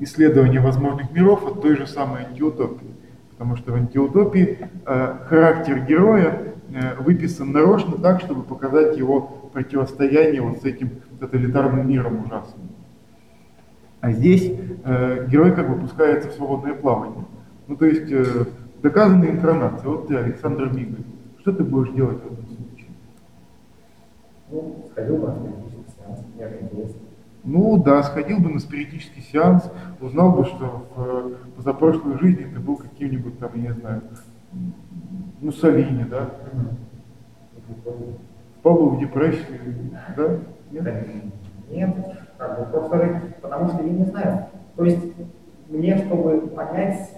исследования 0.01 0.59
возможных 0.59 1.11
миров 1.11 1.45
от 1.45 1.61
той 1.61 1.77
же 1.77 1.87
самой 1.87 2.25
антиутопии. 2.25 2.87
Потому 3.31 3.55
что 3.55 3.71
в 3.71 3.75
антиутопии 3.75 4.57
э, 4.85 5.15
характер 5.27 5.79
героя 5.79 6.53
э, 6.73 6.95
выписан 6.99 7.51
нарочно 7.51 7.97
так, 7.97 8.19
чтобы 8.19 8.43
показать 8.43 8.97
его 8.97 9.21
противостояние 9.53 10.41
вот 10.41 10.61
с 10.61 10.65
этим 10.65 10.89
тоталитарным 11.19 11.87
миром 11.87 12.25
ужасным. 12.25 12.69
А 13.99 14.11
здесь 14.11 14.51
э, 14.83 15.27
герой 15.29 15.53
как 15.53 15.69
бы 15.69 15.79
пускается 15.79 16.29
в 16.29 16.33
свободное 16.33 16.73
плавание. 16.73 17.25
Ну, 17.67 17.75
то 17.75 17.85
есть 17.85 18.11
э, 18.11 18.45
доказанная 18.81 19.29
инкарнация. 19.29 19.87
Вот 19.87 20.07
ты, 20.07 20.15
Александр 20.17 20.71
Мигаль, 20.73 21.03
что 21.39 21.51
ты 21.51 21.63
будешь 21.63 21.93
делать 21.93 22.17
в 22.17 22.25
этом 22.25 22.45
случае? 22.47 22.87
Ну, 24.49 24.85
сходил 24.91 25.17
бы 25.17 25.27
на 25.27 25.33
сеанс, 25.33 26.25
я 26.39 26.47
Ну 27.43 27.81
да, 27.81 28.03
сходил 28.03 28.39
бы 28.39 28.49
на 28.49 28.59
спиритический 28.59 29.23
сеанс, 29.23 29.69
узнал 29.99 30.31
бы, 30.31 30.45
что 30.45 30.87
в 30.95 31.01
э, 31.01 31.35
позапрошлой 31.55 32.19
жизни 32.19 32.43
ты 32.43 32.59
был 32.59 32.77
каким-нибудь 32.77 33.39
там, 33.39 33.51
я 33.55 33.61
не 33.61 33.73
знаю, 33.73 34.03
Муссолини, 35.39 36.03
да? 36.03 36.29
Впал 38.59 38.89
в 38.89 38.99
депрессию, 38.99 39.59
да? 40.15 40.37
Нет? 40.71 41.07
Нет, 41.69 41.95
просто, 42.37 43.21
потому 43.41 43.69
что 43.69 43.83
я 43.83 43.89
не 43.91 44.03
знаю. 44.05 44.45
То 44.75 44.85
есть 44.85 45.13
мне, 45.69 45.97
чтобы 45.97 46.47
понять, 46.47 47.09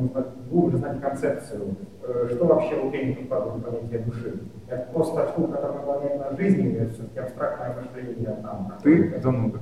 нужно 0.00 0.26
глубже 0.50 0.78
знать 0.78 1.00
концепцию, 1.00 1.76
э, 1.97 1.97
что 2.30 2.44
вообще 2.46 2.76
у 2.76 2.90
Кенника 2.90 3.24
вкладывает 3.24 3.64
понятие 3.64 3.98
души. 4.00 4.40
Это 4.68 4.88
просто 4.92 5.28
штука, 5.28 5.52
которая 5.52 5.78
выполняет 5.78 6.18
на 6.30 6.36
жизни, 6.36 6.70
или 6.70 6.86
все-таки 6.86 7.18
абстрактное 7.18 7.76
мышление 7.76 8.36
там. 8.42 8.72
Ты 8.82 9.20
зануда. 9.20 9.58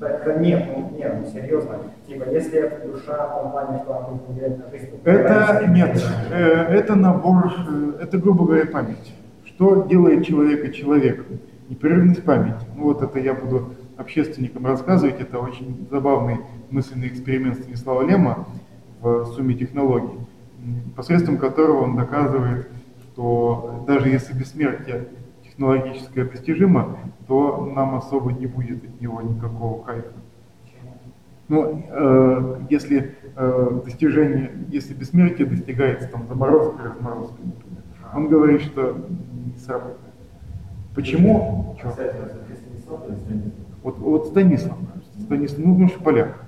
Да, 0.00 0.20
да 0.24 0.34
нет, 0.34 0.64
ну, 0.76 0.90
нет, 0.96 1.14
ну 1.20 1.26
серьезно. 1.30 1.76
Типа, 2.08 2.28
если 2.30 2.58
это 2.58 2.88
душа 2.88 3.28
в 3.28 3.40
том 3.40 3.52
плане, 3.52 3.78
что 3.84 3.96
она 3.96 4.08
будет 4.08 4.28
влиять 4.28 4.58
на 4.58 4.70
жизнь, 4.70 4.90
то 5.02 5.10
это 5.10 5.66
нет, 5.68 6.04
э, 6.32 6.34
это 6.34 6.96
набор, 6.96 7.52
э, 7.68 8.02
это 8.02 8.18
грубо 8.18 8.44
говоря 8.46 8.66
память. 8.66 9.14
Что 9.44 9.84
делает 9.84 10.26
человека 10.26 10.72
человеком? 10.72 11.38
Непрерывность 11.68 12.24
памяти. 12.24 12.66
Ну 12.76 12.84
вот 12.84 13.02
это 13.02 13.20
я 13.20 13.32
буду 13.32 13.74
общественникам 13.96 14.66
рассказывать. 14.66 15.20
Это 15.20 15.38
очень 15.38 15.86
забавный 15.88 16.38
мысленный 16.70 17.06
эксперимент 17.06 17.58
Станислава 17.60 18.02
Лема 18.02 18.46
в 19.00 19.26
сумме 19.26 19.54
технологий, 19.54 20.18
посредством 20.96 21.38
которого 21.38 21.82
он 21.82 21.96
доказывает, 21.96 22.68
что 23.12 23.84
даже 23.86 24.08
если 24.08 24.32
бессмертие 24.32 25.08
технологическое 25.44 26.24
достижимо, 26.24 26.98
то 27.26 27.70
нам 27.74 27.94
особо 27.94 28.32
не 28.32 28.46
будет 28.46 28.84
от 28.84 29.00
него 29.00 29.20
никакого 29.22 29.82
кайфа. 29.82 30.12
Ну, 31.48 31.84
э, 31.90 32.60
если 32.70 33.14
э, 33.36 33.80
достижение, 33.84 34.52
если 34.68 34.94
бессмертие 34.94 35.46
достигается 35.46 36.08
там 36.08 36.26
заморозкой, 36.26 36.86
разморозкой, 36.86 37.44
например, 37.44 37.82
он 38.14 38.28
говорит, 38.28 38.62
что 38.62 38.96
не 39.52 39.58
сработает. 39.58 39.98
Почему? 40.94 41.76
Вот, 43.82 43.98
вот 43.98 44.28
Станислав, 44.28 44.78
Станислав, 45.18 45.58
ну, 45.58 45.76
ну, 45.76 45.88
поляк. 46.02 46.38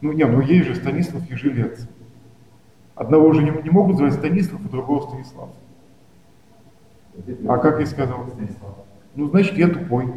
Ну, 0.00 0.12
не, 0.12 0.24
ну 0.24 0.40
есть 0.40 0.66
же 0.66 0.74
Станислав 0.74 1.22
и 1.30 1.34
Жилец. 1.34 1.86
Одного 2.94 3.32
же 3.32 3.42
не, 3.42 3.50
не 3.50 3.70
могут 3.70 3.96
звать 3.96 4.14
Станислав, 4.14 4.60
а 4.64 4.68
другого 4.68 5.08
Станислав. 5.08 5.48
А 7.48 7.58
как 7.58 7.80
я 7.80 7.86
сказал? 7.86 8.26
Ну, 9.14 9.28
значит, 9.28 9.56
я 9.56 9.68
тупой. 9.68 10.12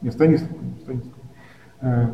Не 0.00 0.10
Станислав, 0.10 0.50
Станислав. 0.82 1.14
Э, 1.80 2.08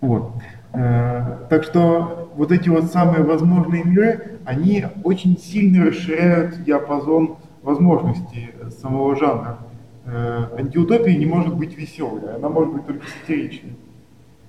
вот. 0.00 0.32
Э, 0.72 1.46
так 1.48 1.64
что 1.64 2.30
вот 2.36 2.52
эти 2.52 2.68
вот 2.68 2.84
самые 2.84 3.22
возможные 3.22 3.84
миры, 3.84 4.38
они 4.44 4.84
очень 5.02 5.38
сильно 5.38 5.86
расширяют 5.86 6.62
диапазон 6.64 7.36
возможностей 7.62 8.50
самого 8.80 9.16
жанра. 9.16 9.58
Э, 10.04 10.48
антиутопия 10.58 11.16
не 11.16 11.26
может 11.26 11.56
быть 11.56 11.76
веселой, 11.76 12.34
она 12.34 12.48
может 12.48 12.74
быть 12.74 12.86
только 12.86 13.06
сатиричной. 13.06 13.76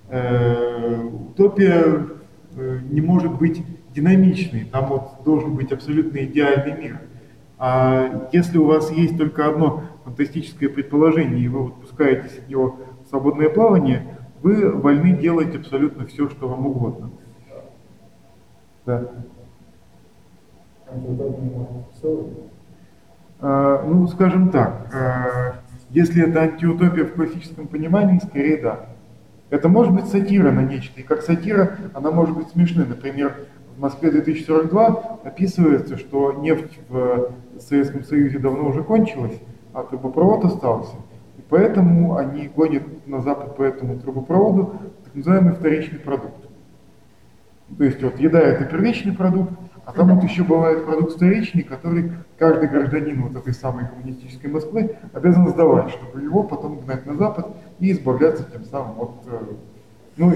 Э, 0.09 1.09
утопия 1.29 2.07
не 2.55 3.01
может 3.01 3.37
быть 3.37 3.63
динамичной, 3.93 4.65
там 4.65 4.87
вот 4.87 5.23
должен 5.23 5.55
быть 5.55 5.71
абсолютно 5.71 6.23
идеальный 6.25 6.77
мир. 6.77 6.99
А 7.57 8.27
если 8.33 8.57
у 8.57 8.65
вас 8.65 8.91
есть 8.91 9.17
только 9.17 9.47
одно 9.47 9.83
фантастическое 10.03 10.69
предположение, 10.69 11.39
и 11.39 11.47
вы 11.47 11.63
вот 11.63 11.81
пускаетесь 11.81 12.37
от 12.37 12.49
него 12.49 12.77
в 13.05 13.09
свободное 13.09 13.49
плавание, 13.49 14.17
вы 14.41 14.71
вольны 14.71 15.13
делать 15.13 15.55
абсолютно 15.55 16.05
все, 16.05 16.29
что 16.29 16.47
вам 16.47 16.67
угодно. 16.67 17.09
Да. 18.85 19.09
Э, 23.41 23.83
ну, 23.87 24.07
скажем 24.07 24.49
так, 24.49 24.93
э, 24.93 25.53
если 25.89 26.27
это 26.27 26.41
антиутопия 26.41 27.05
в 27.05 27.13
классическом 27.13 27.67
понимании, 27.67 28.19
скорее 28.19 28.61
да. 28.61 28.85
Это 29.49 29.69
может 29.69 29.93
быть 29.93 30.05
сатира 30.07 30.51
на 30.51 30.61
нечто, 30.61 30.99
и 30.99 31.03
как 31.03 31.21
сатира 31.21 31.77
она 31.93 32.11
может 32.11 32.35
быть 32.35 32.49
смешной. 32.49 32.85
Например, 32.87 33.35
в 33.75 33.79
Москве 33.79 34.09
2042 34.09 35.19
описывается, 35.23 35.97
что 35.97 36.33
нефть 36.33 36.79
в 36.89 37.31
Советском 37.59 38.03
Союзе 38.03 38.39
давно 38.39 38.69
уже 38.69 38.83
кончилась, 38.83 39.39
а 39.73 39.83
трубопровод 39.83 40.45
остался. 40.45 40.95
И 41.37 41.43
поэтому 41.47 42.15
они 42.15 42.47
гонят 42.47 42.83
на 43.05 43.21
Запад 43.21 43.55
по 43.55 43.63
этому 43.63 43.99
трубопроводу 43.99 44.75
так 45.03 45.13
называемый 45.13 45.53
вторичный 45.53 45.99
продукт. 45.99 46.47
То 47.77 47.83
есть 47.83 48.01
вот 48.01 48.19
еда 48.19 48.39
это 48.39 48.65
первичный 48.65 49.13
продукт, 49.13 49.51
а 49.85 49.91
там 49.91 50.15
вот 50.15 50.23
еще 50.23 50.43
бывает 50.43 50.85
продукт 50.85 51.13
вторичный, 51.13 51.63
который 51.63 52.11
каждый 52.39 52.69
гражданин 52.69 53.21
вот 53.23 53.35
этой 53.35 53.53
самой 53.53 53.87
коммунистической 53.87 54.49
Москвы 54.49 54.97
обязан 55.13 55.47
сдавать, 55.49 55.91
чтобы 55.91 56.21
его 56.21 56.43
потом 56.43 56.79
гнать 56.79 57.05
на 57.05 57.15
Запад 57.15 57.55
и 57.79 57.91
избавляться 57.91 58.43
тем 58.51 58.63
самым 58.65 59.01
от... 59.01 59.11
Э, 59.27 59.39
ну, 60.17 60.33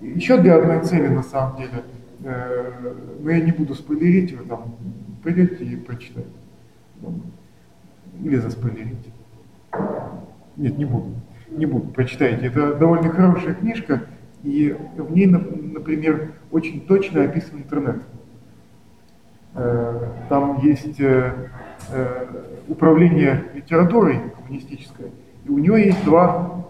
еще 0.00 0.38
для 0.38 0.56
одной 0.56 0.82
цели 0.84 1.08
на 1.08 1.22
самом 1.22 1.58
деле, 1.58 1.84
э, 2.24 2.94
но 3.20 3.30
я 3.30 3.40
не 3.40 3.52
буду 3.52 3.74
спойлерить, 3.74 4.32
вы 4.32 4.44
там 4.46 4.76
придете 5.22 5.64
и 5.64 5.76
прочитаете. 5.76 6.30
Или 8.22 8.36
заспойлерите. 8.36 9.10
Нет, 10.56 10.76
не 10.76 10.84
буду. 10.84 11.14
Не 11.50 11.66
буду, 11.66 11.88
прочитайте. 11.88 12.46
Это 12.46 12.74
довольно 12.74 13.10
хорошая 13.10 13.54
книжка, 13.54 14.04
и 14.42 14.76
в 14.96 15.12
ней, 15.12 15.26
например, 15.26 16.32
очень 16.50 16.80
точно 16.86 17.24
описан 17.24 17.58
интернет. 17.58 18.02
Э, 19.54 20.08
там 20.28 20.60
есть 20.62 21.00
управление 22.68 23.44
литературой 23.54 24.20
коммунистическое, 24.36 25.08
и 25.08 25.10
у 25.48 25.58
него 25.58 25.76
есть 25.76 26.04
два 26.04 26.64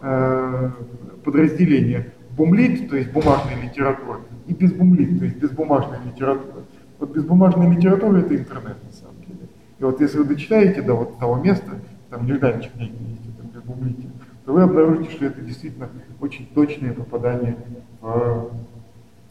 подразделения. 1.25 2.13
бумлит, 2.37 2.89
то 2.89 2.97
есть 2.97 3.13
бумажная 3.13 3.61
литература, 3.63 4.21
и 4.47 4.55
безбумлит, 4.55 5.19
то 5.19 5.25
есть 5.27 5.37
безбумажная 5.37 6.01
литература. 6.07 6.65
Вот 6.99 7.15
безбумажная 7.15 7.69
литература 7.71 8.19
это 8.19 8.35
интернет 8.35 8.77
на 8.85 8.93
самом 8.93 9.17
деле. 9.27 9.49
И 9.79 9.85
вот 9.85 10.01
если 10.01 10.19
вы 10.19 10.25
дочитаете 10.25 10.83
до 10.83 10.95
вот 10.95 11.19
того 11.19 11.37
места, 11.37 11.73
там 12.09 12.27
нежданчик 12.27 12.75
некий 12.77 12.93
есть, 12.93 13.37
там 13.37 13.49
безбумлите, 13.49 14.09
то 14.45 14.53
вы 14.53 14.63
обнаружите, 14.63 15.11
что 15.11 15.27
это 15.27 15.41
действительно 15.41 15.89
очень 16.21 16.47
точное 16.55 16.93
попадание 16.93 17.57
в 18.01 18.51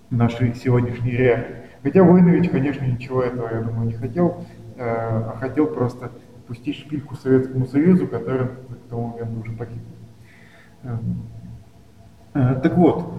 наши 0.10 0.54
сегодняшние 0.56 1.18
реалии. 1.18 1.56
Хотя 1.84 2.04
Войнович, 2.04 2.50
конечно, 2.50 2.86
ничего 2.86 3.24
этого, 3.24 3.50
я 3.54 3.62
думаю, 3.62 3.88
не 3.88 3.94
хотел, 3.94 4.44
э, 4.76 4.84
а 4.84 5.38
хотел 5.40 5.68
просто 5.68 6.12
пустить 6.50 6.78
шпильку 6.78 7.16
Советскому 7.16 7.68
Союзу, 7.68 8.08
который 8.08 8.48
к 8.48 8.90
тому 8.90 9.10
моменту 9.10 9.40
уже 9.40 9.52
погиб. 9.52 9.82
Э, 10.82 10.98
э, 12.34 12.60
так 12.64 12.76
вот, 12.76 13.14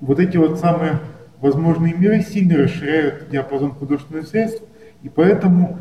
вот 0.00 0.20
эти 0.20 0.36
вот 0.36 0.58
самые 0.58 0.98
возможные 1.40 1.94
миры 1.94 2.20
сильно 2.22 2.56
расширяют 2.56 3.30
диапазон 3.30 3.72
художественных 3.72 4.28
средств, 4.28 4.62
и 5.02 5.08
поэтому 5.08 5.80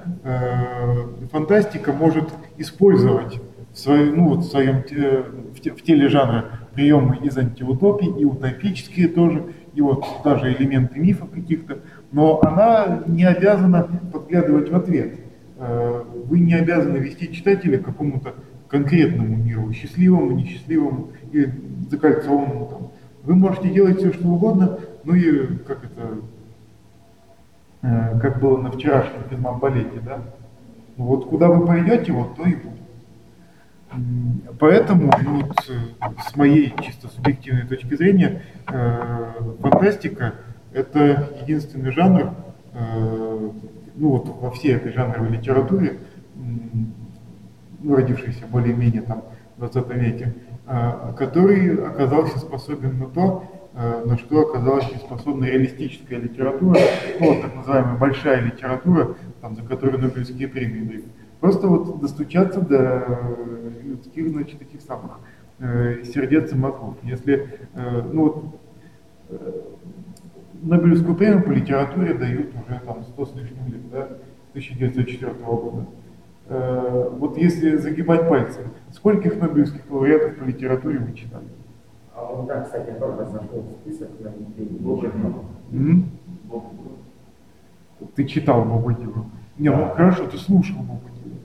фантастика 1.32 1.92
может 1.92 2.30
использовать 2.58 3.40
в 3.74 3.78
своем, 3.78 4.16
ну, 4.16 4.30
вот 4.30 4.40
в, 4.40 4.50
своем, 4.50 4.82
в 4.82 5.82
теле 5.84 6.08
жанра 6.08 6.46
приемы 6.74 7.18
из 7.18 7.38
антиутопии, 7.38 8.20
и 8.20 8.26
утопические 8.26 9.08
тоже, 9.10 9.44
и 9.76 9.82
вот 9.82 10.04
даже 10.24 10.52
элементы 10.52 11.00
мифов 11.00 11.30
каких-то, 11.30 11.80
но 12.12 12.40
она 12.42 13.04
не 13.06 13.26
обязана 13.26 13.88
подглядывать 14.12 14.72
в 14.72 14.76
ответ. 14.76 15.27
Э, 15.60 16.04
вы 16.28 16.40
не 16.40 16.54
обязаны 16.54 16.98
вести 16.98 17.34
читателя 17.34 17.80
к 17.80 17.86
какому-то 17.86 18.36
конкретному 18.68 19.36
миру, 19.38 19.72
счастливому, 19.74 20.32
несчастливому 20.32 21.12
и 21.32 21.48
закольцованному. 21.90 22.66
Там. 22.68 22.92
Вы 23.24 23.36
можете 23.36 23.70
делать 23.70 23.98
все, 23.98 24.14
что 24.14 24.28
угодно, 24.28 24.80
ну 25.04 25.16
и 25.16 25.58
как 25.58 25.84
это, 25.84 26.20
э, 27.82 28.20
как 28.20 28.40
было 28.40 28.62
на 28.62 28.72
вчерашнем 28.72 29.24
физмат-балете, 29.30 30.00
да? 30.06 30.22
Ну 30.98 31.06
вот 31.06 31.28
куда 31.28 31.48
вы 31.48 31.66
пойдете, 31.66 32.12
вот 32.12 32.36
то 32.36 32.44
и 32.44 32.56
будет. 32.56 32.78
Поэтому, 34.60 35.12
вот, 35.24 35.56
с 36.30 36.36
моей 36.36 36.74
чисто 36.84 37.08
субъективной 37.08 37.66
точки 37.66 37.96
зрения, 37.96 38.44
э, 38.68 39.32
фантастика– 39.62 40.36
это 40.74 41.32
единственный 41.42 41.92
жанр, 41.92 42.34
э, 42.74 43.50
ну 43.98 44.10
вот 44.12 44.28
во 44.28 44.52
всей 44.52 44.76
этой 44.76 44.92
жанровой 44.94 45.30
литературе, 45.30 45.98
ну, 46.36 47.96
родившейся 47.96 48.46
более-менее 48.48 49.02
там 49.02 49.24
в 49.58 49.60
20 49.60 49.90
веке, 49.96 50.34
э, 50.68 51.14
который 51.18 51.86
оказался 51.86 52.40
способен 52.40 53.00
на 53.00 53.08
то, 53.08 53.44
э, 53.76 54.04
на 54.06 54.18
что 54.18 54.42
оказалась 54.42 54.92
не 54.92 54.98
способна 54.98 55.46
реалистическая 55.46 56.20
литература, 56.20 56.80
ну, 57.20 57.34
вот 57.34 57.42
так 57.42 57.56
называемая 57.56 57.98
большая 57.98 58.42
литература, 58.42 59.16
там, 59.42 59.56
за 59.56 59.64
которую 59.64 60.00
Нобелевские 60.00 60.48
премии 60.48 60.88
дают. 60.88 61.06
Просто 61.40 61.68
вот 61.68 62.00
достучаться 62.00 62.62
до 62.62 63.36
людских, 63.84 64.30
значит, 64.30 64.60
таких 64.60 64.82
самых 64.82 65.20
э, 65.60 66.04
сердец 66.04 66.52
и 66.52 66.56
мозгов. 66.56 66.96
Если, 67.04 67.60
э, 67.74 68.02
ну 68.12 68.24
вот, 68.24 68.46
э, 69.30 69.62
Нобелевскую 70.62 71.16
премию 71.16 71.44
по 71.44 71.52
литературе 71.52 72.14
дают 72.14 72.48
уже 72.56 72.80
там 72.86 73.04
100 73.04 73.26
с 73.26 73.36
лишним 73.36 73.68
лет, 73.68 73.90
да, 73.92 74.04
1904 74.52 75.34
года. 75.34 75.86
Э, 76.50 77.10
вот 77.18 77.38
если 77.38 77.76
загибать 77.78 78.28
пальцы, 78.28 78.62
скольких 78.92 79.40
Нобелевских 79.40 79.82
лауреатов 79.90 80.38
по 80.38 80.44
литературе 80.44 81.00
вы 81.00 81.14
читали? 81.14 81.48
А 82.16 82.24
вот 82.24 82.48
да, 82.48 82.62
кстати, 82.62 82.92
тоже 83.00 83.26
зашел 83.26 83.62
в 83.62 83.82
список 83.82 84.10
на 84.20 84.30
mm-hmm. 85.76 86.04
Ты 88.16 88.26
читал 88.26 88.64
Бабудилу. 88.64 89.26
Не, 89.58 89.70
ну 89.70 89.90
хорошо, 89.90 90.28
ты 90.28 90.38
слушал 90.38 90.78
Бабудилу. 90.78 91.36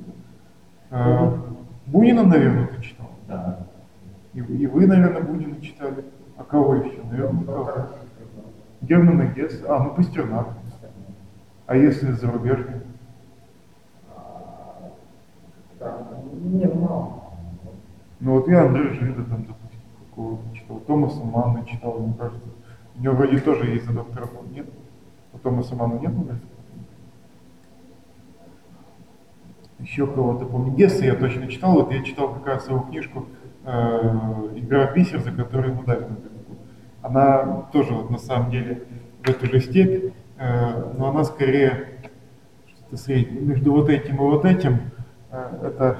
А, 0.90 1.38
Бунина, 1.86 2.24
наверное, 2.24 2.68
ты 2.68 2.82
читал? 2.82 3.10
Да. 3.26 3.66
И, 4.34 4.38
и 4.38 4.66
вы, 4.66 4.86
наверное, 4.86 5.22
Бунина 5.22 5.60
читали. 5.60 6.04
А 6.36 6.44
кого 6.44 6.76
еще? 6.76 7.02
Наверное, 7.10 7.40
никого. 7.40 7.88
Германа 8.82 9.26
Гесс. 9.26 9.62
А, 9.66 9.82
ну 9.82 9.94
Пастернак. 9.94 10.48
А 11.66 11.76
если 11.76 12.12
зарубежный? 12.12 12.80
Не, 15.80 16.66
мало. 16.66 17.22
Ну 18.20 18.32
вот 18.34 18.48
я 18.48 18.64
Андрея 18.64 18.92
Жида 18.92 19.24
там, 19.24 19.44
допустим, 19.44 19.80
какого 20.10 20.38
читал. 20.54 20.80
Томаса 20.80 21.24
Манна 21.24 21.64
читал, 21.64 21.98
мне 21.98 22.14
кажется. 22.18 22.48
У 22.96 23.02
него 23.02 23.14
вроде 23.14 23.38
тоже 23.38 23.66
есть 23.66 23.86
за 23.86 23.92
доктора 23.92 24.28
Нет? 24.50 24.66
У 25.32 25.38
Томаса 25.38 25.74
Манна 25.74 25.94
нет, 25.94 26.12
наверное? 26.12 26.40
еще 29.82 30.06
кого-то 30.06 30.46
помню. 30.46 30.72
Гесса 30.74 31.04
я 31.04 31.14
точно 31.14 31.48
читал, 31.48 31.74
вот 31.74 31.92
я 31.92 32.02
читал 32.02 32.32
как 32.34 32.46
раз 32.46 32.68
его 32.68 32.80
книжку 32.80 33.26
э, 33.64 34.50
«Игра 34.56 34.92
бисер», 34.92 35.20
за 35.20 35.32
которую 35.32 35.72
ему 35.72 35.82
дали 35.82 36.00
Нобелевку. 36.00 36.31
Она 37.12 37.66
тоже 37.72 37.92
вот 37.92 38.08
на 38.08 38.16
самом 38.16 38.50
деле 38.50 38.84
в 39.22 39.28
эту 39.28 39.46
же 39.46 39.60
степь, 39.60 40.14
э, 40.38 40.92
но 40.96 41.10
она 41.10 41.24
скорее 41.24 41.88
что-то 42.66 42.96
среднее. 42.96 43.42
Между 43.42 43.72
вот 43.72 43.90
этим 43.90 44.16
и 44.16 44.18
вот 44.18 44.46
этим 44.46 44.80
э, 45.30 45.58
это 45.62 45.98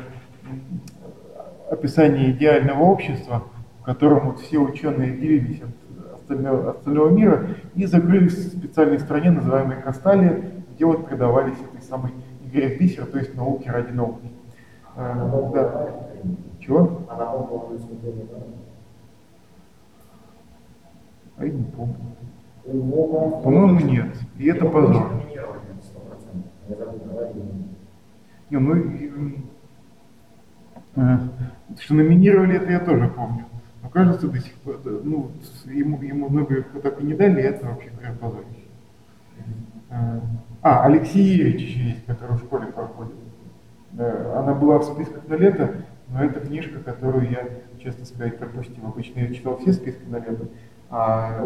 описание 1.71 2.31
идеального 2.31 2.83
общества, 2.85 3.45
в 3.81 3.85
котором 3.85 4.31
вот 4.31 4.41
все 4.41 4.57
ученые 4.57 5.13
делились 5.13 5.61
от 5.61 6.21
остального, 6.21 6.71
остального 6.71 7.11
мира 7.11 7.47
и 7.75 7.85
закрылись 7.85 8.33
в 8.33 8.59
специальной 8.59 8.99
стране, 8.99 9.31
называемой 9.33 9.83
Касталия, 9.83 10.43
где 10.75 10.87
вот 10.87 11.07
предавались 11.07 11.59
этой 11.61 11.83
самой 11.83 12.13
верит 12.43 12.81
бисер, 12.81 13.05
то 13.05 13.19
есть 13.19 13.35
науки 13.35 13.69
ради 13.69 13.91
науки. 13.93 14.33
А, 14.97 15.51
да. 15.53 15.89
Чего? 16.59 17.03
А 21.43 21.45
я 21.45 21.53
не 21.53 21.65
помню. 21.65 21.97
По-моему, 23.43 23.81
нет. 23.81 24.15
И 24.39 24.47
это 24.47 24.65
позор. 24.67 25.11
Не, 28.49 28.59
ну, 28.59 28.75
э, 30.95 31.19
что 31.81 31.95
номинировали, 31.95 32.57
это 32.57 32.71
я 32.71 32.79
тоже 32.79 33.09
помню. 33.09 33.47
Но 33.83 33.89
кажется, 33.89 34.29
до 34.29 34.39
сих 34.39 34.53
пор, 34.57 34.81
ну, 34.85 35.33
ему, 35.65 36.01
ему 36.01 36.29
много 36.29 36.63
так 36.81 37.01
и 37.01 37.05
не 37.05 37.15
дали, 37.15 37.43
это 37.43 37.67
вообще 37.67 37.91
говоря 37.91 38.13
позорище. 38.21 38.69
Э, 39.91 40.21
а, 40.63 40.85
Алексей 40.85 41.25
Ерич 41.25 41.61
еще 41.61 41.85
есть, 41.89 42.07
который 42.07 42.37
в 42.37 42.41
школе 42.41 42.67
проходит. 42.67 43.15
Она 43.99 44.55
была 44.55 44.79
в 44.79 44.85
списках 44.85 45.27
на 45.27 45.35
лето, 45.35 45.75
но 46.09 46.23
это 46.23 46.41
книжка, 46.41 46.79
которую 46.79 47.29
я, 47.31 47.49
честно 47.83 48.05
сказать, 48.05 48.39
пропустил. 48.39 48.87
Обычно 48.87 49.21
я 49.21 49.35
читал 49.35 49.59
все 49.59 49.73
списки 49.73 50.05
на 50.07 50.17
лето, 50.17 50.47
а. 50.93 51.41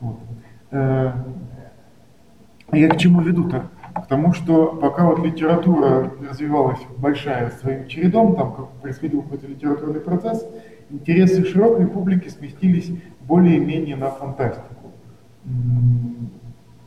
Вот. 0.00 0.18
Э, 0.70 1.12
я 2.72 2.88
к 2.88 2.96
чему 2.96 3.20
веду-то? 3.20 3.68
К 3.94 4.06
тому, 4.06 4.32
что 4.32 4.66
пока 4.66 5.04
вот 5.06 5.18
литература 5.20 6.10
развивалась 6.28 6.80
большая 6.98 7.50
своим 7.50 7.86
чередом, 7.86 8.34
там 8.34 8.54
как 8.54 8.68
происходил 8.82 9.22
какой-то 9.22 9.46
литературный 9.46 10.00
процесс, 10.00 10.46
интересы 10.90 11.44
широкой 11.44 11.86
публики 11.86 12.28
сместились 12.28 12.90
более-менее 13.20 13.96
на 13.96 14.10
фантастику. 14.10 14.92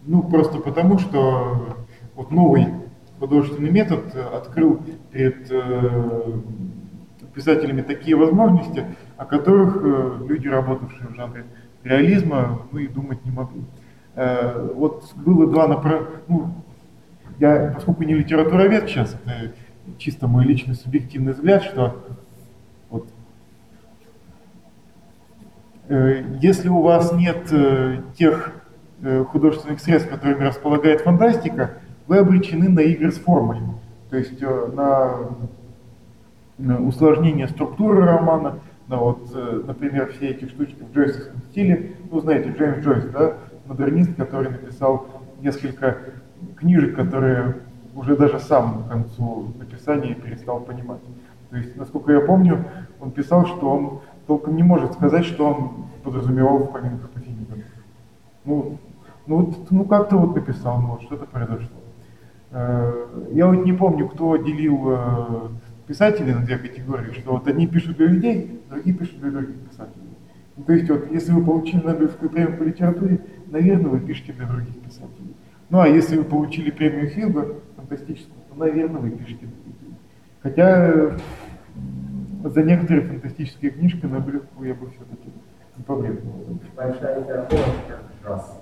Ну, 0.06 0.24
просто 0.24 0.60
потому, 0.60 1.00
что 1.00 1.78
вот 2.16 2.32
новый 2.32 2.68
художественный 3.20 3.72
метод 3.72 4.16
открыл 4.16 4.80
перед 5.12 5.52
э, 5.52 6.32
писателями 7.40 7.82
такие 7.82 8.18
возможности, 8.18 8.84
о 9.16 9.24
которых 9.24 9.78
э, 9.78 10.26
люди, 10.28 10.50
работавшие 10.50 11.08
в 11.08 11.16
жанре 11.16 11.46
реализма, 11.86 12.64
ну 12.70 12.80
и 12.80 12.88
думать 12.90 13.24
не 13.24 13.32
могли. 13.32 13.62
Э, 14.16 14.70
вот 14.76 15.14
было 15.16 15.48
два 15.48 15.70
направления, 15.70 16.10
ну, 16.28 16.54
я, 17.40 17.72
поскольку 17.74 18.04
не 18.04 18.14
литературовед 18.14 18.90
сейчас, 18.90 19.16
это 19.24 19.54
чисто 19.98 20.28
мой 20.28 20.44
личный 20.44 20.76
субъективный 20.76 21.32
взгляд, 21.32 21.64
что 21.64 21.96
вот, 22.90 23.08
э, 25.88 26.26
если 26.42 26.68
у 26.68 26.82
вас 26.82 27.14
нет 27.14 27.50
тех 28.18 28.52
художественных 29.30 29.80
средств, 29.80 30.10
которыми 30.10 30.44
располагает 30.44 31.00
фантастика, 31.00 31.76
вы 32.06 32.18
обречены 32.18 32.68
на 32.68 32.82
игры 32.82 33.14
с 33.14 33.18
формой. 33.18 33.62
То 34.10 34.18
есть 34.18 34.42
на 34.42 35.30
усложнение 36.60 37.48
структуры 37.48 38.06
романа, 38.06 38.60
на 38.88 38.98
вот, 38.98 39.32
э, 39.34 39.62
например, 39.66 40.12
все 40.12 40.30
эти 40.30 40.46
штучки 40.46 40.82
в 40.82 40.94
джойсовском 40.94 41.42
стиле. 41.52 41.96
Ну, 42.12 42.20
знаете, 42.20 42.52
Джеймс 42.52 42.84
Джойс, 42.84 43.06
да, 43.06 43.36
модернист, 43.68 44.16
который 44.16 44.52
написал 44.52 45.06
несколько 45.42 45.98
книжек, 46.58 46.96
которые 46.96 47.58
уже 47.96 48.18
даже 48.18 48.40
сам 48.40 48.84
к 48.84 48.90
концу 48.90 49.54
написания 49.60 50.16
перестал 50.16 50.60
понимать. 50.62 51.02
То 51.50 51.58
есть, 51.58 51.76
насколько 51.76 52.12
я 52.12 52.22
помню, 52.22 52.66
он 53.00 53.12
писал, 53.12 53.46
что 53.46 53.70
он 53.70 54.00
толком 54.28 54.56
не 54.56 54.64
может 54.64 54.94
сказать, 54.94 55.26
что 55.26 55.46
он 55.48 55.72
подразумевал 56.04 56.60
в 56.60 56.72
поминках 56.72 57.10
по 57.12 57.20
Финигану. 57.20 57.64
Ну, 58.46 58.78
ну, 59.28 59.54
ну 59.70 59.86
как-то 59.86 60.18
вот 60.18 60.36
написал, 60.36 60.82
ну 60.82 60.88
вот 60.90 61.02
что-то 61.04 61.26
произошло. 61.26 61.78
Э, 62.52 63.06
я 63.32 63.48
вот 63.48 63.66
не 63.66 63.74
помню, 63.74 64.08
кто 64.08 64.38
делил 64.38 64.86
э, 64.88 65.48
писателей 65.90 66.36
на 66.36 66.46
две 66.46 66.60
категории, 66.60 67.14
что 67.14 67.32
вот 67.32 67.48
одни 67.48 67.66
пишут 67.66 67.98
для 67.98 68.06
людей, 68.06 68.62
другие 68.70 68.96
пишут 68.96 69.20
для 69.22 69.32
других 69.32 69.56
писателей. 69.68 70.16
Ну, 70.56 70.64
то 70.64 70.74
есть 70.74 70.88
вот 70.88 71.12
если 71.12 71.32
вы 71.32 71.44
получили 71.44 71.82
Нобелевскую 71.82 72.30
премию 72.30 72.58
по 72.58 72.64
литературе, 72.64 73.20
наверное, 73.48 73.90
вы 73.90 74.00
пишете 74.00 74.34
для 74.34 74.46
других 74.46 74.80
писателей. 74.82 75.36
Ну 75.72 75.80
а 75.80 75.88
если 75.88 76.18
вы 76.18 76.26
получили 76.26 76.70
премию 76.70 77.10
Хилба, 77.10 77.56
фантастическую, 77.76 78.38
то, 78.50 78.56
наверное, 78.56 79.02
вы 79.02 79.10
пишете 79.10 79.48
для 79.48 79.66
людей. 79.66 79.98
Хотя 80.44 81.18
за 82.44 82.64
некоторые 82.64 83.08
фантастические 83.08 83.72
книжки 83.72 84.06
Нобелевку 84.06 84.64
я 84.64 84.76
бы 84.76 84.92
все-таки 84.92 85.32
не 85.76 85.84
побрезговал. 85.84 86.60
Большая 86.76 87.20
литература 87.20 87.64
раз. 88.24 88.59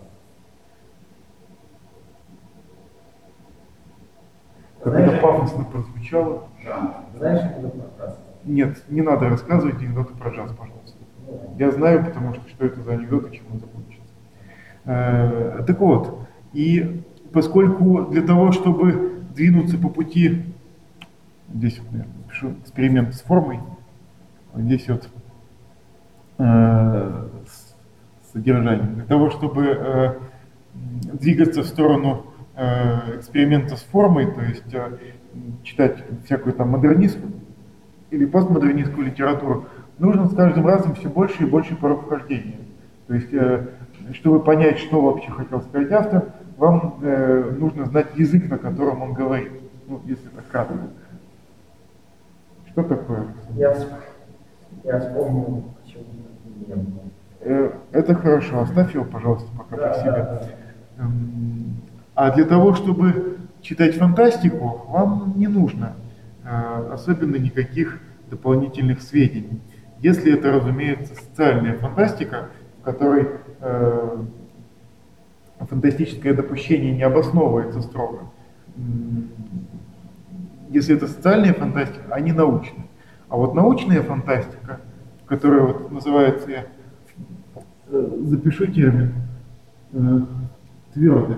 Как 4.92 5.00
это 5.02 5.18
пафосно 5.22 5.66
прозвучало. 5.66 6.48
Знаешь 7.18 7.42
про 7.42 8.06
джаз? 8.06 8.20
Нет, 8.46 8.84
не 8.90 9.02
надо 9.02 9.28
рассказывать 9.30 9.82
анекдоты 9.82 10.14
про 10.14 10.30
джаз, 10.30 10.52
пожалуйста. 10.52 10.98
Я 11.58 11.72
знаю, 11.72 12.06
потому 12.06 12.34
что 12.34 12.48
что 12.48 12.66
это 12.66 12.82
за 12.82 12.94
анекдот 12.94 13.30
и 13.30 13.36
чем 13.36 13.46
он 13.52 13.60
закончится. 13.60 14.08
Э, 14.86 15.64
так 15.68 15.80
вот, 15.82 16.28
и 16.54 17.04
поскольку 17.34 18.06
для 18.06 18.22
того, 18.22 18.54
чтобы 18.54 19.24
двинуться 19.36 19.78
по 19.78 19.90
пути, 19.90 20.46
здесь 21.54 21.80
вот, 21.80 21.92
наверное, 21.92 22.14
пишу 22.30 22.52
эксперимент 22.62 23.14
с 23.14 23.22
формой, 23.22 23.60
здесь 24.56 24.88
вот 24.88 25.10
э, 26.38 27.28
с 27.46 28.32
содержанием, 28.32 28.96
для 28.96 29.06
того, 29.06 29.30
чтобы 29.32 29.66
э, 29.66 30.14
двигаться 30.74 31.64
в 31.64 31.66
сторону 31.66 32.27
эксперимента 32.58 33.76
с 33.76 33.82
формой, 33.84 34.32
то 34.32 34.42
есть 34.42 34.74
э, 34.74 34.98
читать 35.64 36.04
всякую 36.26 36.54
там 36.54 36.70
модернистскую 36.70 37.32
или 38.10 38.26
постмодернистскую 38.26 39.06
литературу, 39.08 39.66
нужно 40.00 40.28
с 40.28 40.36
каждым 40.36 40.66
разом 40.66 40.96
все 40.96 41.10
больше 41.10 41.44
и 41.44 41.46
больше 41.46 41.76
порог 41.76 42.06
вхождения. 42.06 42.58
То 43.08 43.14
есть, 43.14 43.34
э, 43.34 43.68
чтобы 44.14 44.40
понять, 44.40 44.80
что 44.80 45.02
вообще 45.02 45.30
хотел 45.32 45.62
сказать 45.62 45.92
автор, 45.92 46.34
вам 46.58 47.00
э, 47.02 47.56
нужно 47.58 47.86
знать 47.86 48.08
язык, 48.16 48.50
на 48.50 48.58
котором 48.58 49.02
он 49.02 49.14
говорит. 49.14 49.52
Ну, 49.88 50.02
если 50.06 50.28
так 50.30 50.48
кратко. 50.48 50.76
Что 52.72 52.84
такое? 52.84 53.28
Я, 53.56 53.76
я 54.84 55.00
вспомнил, 55.00 55.64
почему 55.84 56.04
не 56.68 56.76
было. 56.76 57.02
Э, 57.42 57.72
это 57.92 58.16
хорошо, 58.16 58.62
оставь 58.62 58.94
его, 58.94 59.06
пожалуйста, 59.06 59.50
пока 59.58 59.78
Да, 59.78 59.90
при 59.90 60.00
себе. 60.00 60.12
да, 60.12 60.42
да. 60.98 61.06
А 62.18 62.32
для 62.32 62.46
того, 62.46 62.74
чтобы 62.74 63.38
читать 63.62 63.96
фантастику, 63.96 64.86
вам 64.88 65.34
не 65.36 65.46
нужно 65.46 65.94
э, 66.44 66.90
особенно 66.92 67.36
никаких 67.36 68.00
дополнительных 68.32 69.04
сведений. 69.04 69.62
Если 70.00 70.34
это, 70.34 70.52
разумеется, 70.52 71.14
социальная 71.14 71.76
фантастика, 71.76 72.50
в 72.80 72.86
которой 72.86 73.28
э, 73.60 74.24
фантастическое 75.60 76.34
допущение 76.34 76.92
не 76.92 77.04
обосновывается 77.04 77.84
строго. 77.84 78.32
Если 80.72 80.96
это 80.96 81.06
социальная 81.08 81.54
фантастика, 81.54 82.16
а 82.16 82.20
не 82.20 82.32
научная. 82.32 82.88
А 83.30 83.36
вот 83.36 83.54
научная 83.54 84.02
фантастика, 84.02 84.82
которая 85.28 85.62
вот 85.62 85.92
называется, 85.92 86.50
я 86.50 86.66
э, 87.92 88.10
запишу 88.24 88.66
термин, 88.66 89.14
э, 89.94 90.20
твердая. 90.96 91.38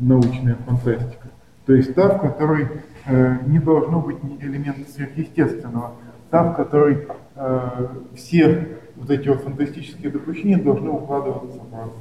Научная 0.00 0.56
фантастика. 0.66 1.28
То 1.66 1.74
есть 1.74 1.94
та, 1.94 2.08
в 2.08 2.20
которой 2.20 2.68
э, 3.06 3.36
не 3.46 3.58
должно 3.58 4.00
быть 4.00 4.16
элемента 4.40 4.90
сверхъестественного. 4.90 5.92
Та, 6.30 6.44
в 6.44 6.56
которой 6.56 7.06
э, 7.36 7.88
все 8.14 8.78
вот 8.96 9.10
эти 9.10 9.28
вот 9.28 9.42
фантастические 9.42 10.10
допущения 10.10 10.58
должны 10.58 10.90
укладываться 10.90 11.58
в 11.58 11.92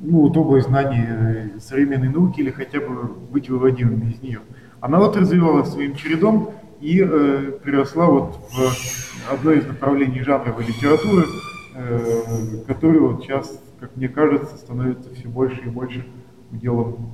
ну, 0.00 0.22
вот 0.22 0.36
область 0.36 0.68
знаний 0.68 1.04
э, 1.06 1.60
современной 1.60 2.08
науки 2.08 2.40
или 2.40 2.50
хотя 2.50 2.80
бы 2.80 3.04
быть 3.04 3.50
выводимыми 3.50 4.12
из 4.12 4.22
нее. 4.22 4.40
Она 4.80 4.98
вот 4.98 5.16
развивалась 5.16 5.68
своим 5.68 5.94
чередом 5.94 6.50
и 6.80 7.02
э, 7.02 7.52
переросла 7.62 8.06
вот 8.06 8.36
в 8.50 9.32
одно 9.32 9.52
из 9.52 9.66
направлений 9.66 10.22
жанровой 10.22 10.64
литературы, 10.64 11.26
э, 11.74 12.22
который 12.66 13.00
вот 13.00 13.22
сейчас, 13.22 13.62
как 13.80 13.96
мне 13.96 14.08
кажется, 14.08 14.56
становится 14.56 15.12
все 15.14 15.28
больше 15.28 15.62
и 15.62 15.70
больше 15.70 16.06
уделом, 16.52 17.10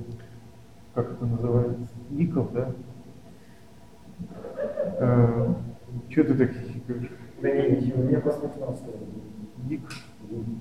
как 0.93 1.11
это 1.11 1.25
называется, 1.25 1.87
ников, 2.09 2.51
да? 2.51 2.71
Э, 4.99 5.53
что 6.09 6.23
ты 6.23 6.33
так 6.33 6.51
хихикаешь? 6.51 7.09
Да 7.41 7.49
не, 7.49 7.93
мне 7.93 8.19
смешно 8.19 8.49
стало. 8.51 8.75
Ник? 9.69 9.81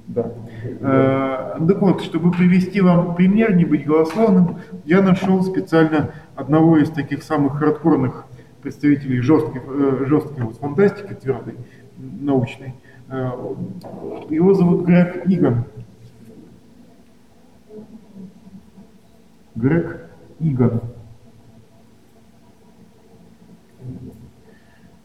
Да. 0.06 0.32
Э, 0.80 1.58
так 1.66 1.80
вот, 1.80 2.02
чтобы 2.02 2.30
привести 2.30 2.80
вам 2.80 3.16
пример, 3.16 3.56
не 3.56 3.64
быть 3.64 3.84
голословным, 3.84 4.58
я 4.84 5.02
нашел 5.02 5.42
специально 5.42 6.12
одного 6.36 6.78
из 6.78 6.90
таких 6.90 7.24
самых 7.24 7.58
хардкорных 7.58 8.26
представителей 8.62 9.20
жесткой, 9.20 9.62
э, 9.66 10.04
жесткой 10.06 10.44
вот 10.44 10.56
фантастики, 10.56 11.14
твердой, 11.14 11.56
научной. 11.98 12.74
Его 13.08 14.52
зовут 14.54 14.84
Грег 14.84 15.22
Иган. 15.26 15.64
Грег 19.56 20.10
Иган. 20.38 20.82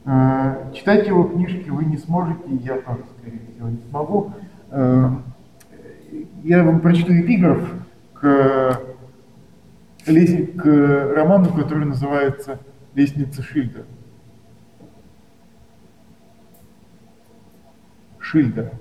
Э, 0.05 0.71
Читать 0.73 1.07
его 1.07 1.23
книжки 1.23 1.69
вы 1.69 1.85
не 1.85 1.97
сможете, 1.97 2.41
я 2.49 2.77
тоже, 2.81 3.03
скорее 3.17 3.39
всего, 3.53 3.69
не 3.69 3.81
смогу. 3.89 4.33
Э, 4.69 5.09
Я 6.43 6.63
вам 6.63 6.81
прочту 6.81 7.13
эпиграф 7.13 7.61
к, 8.13 8.81
к 10.05 11.13
роману, 11.15 11.53
который 11.53 11.85
называется 11.85 12.59
«Лестница 12.93 13.41
Шильда». 13.41 13.85
Шильда. 18.19 18.71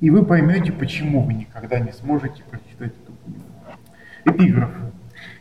И 0.00 0.10
вы 0.10 0.24
поймете, 0.24 0.72
почему 0.72 1.22
вы 1.22 1.34
никогда 1.34 1.80
не 1.80 1.92
сможете 1.92 2.44
прочитать 2.44 2.92
эту 3.02 3.12
книгу. 3.24 3.42
Эпиграф. 4.24 4.70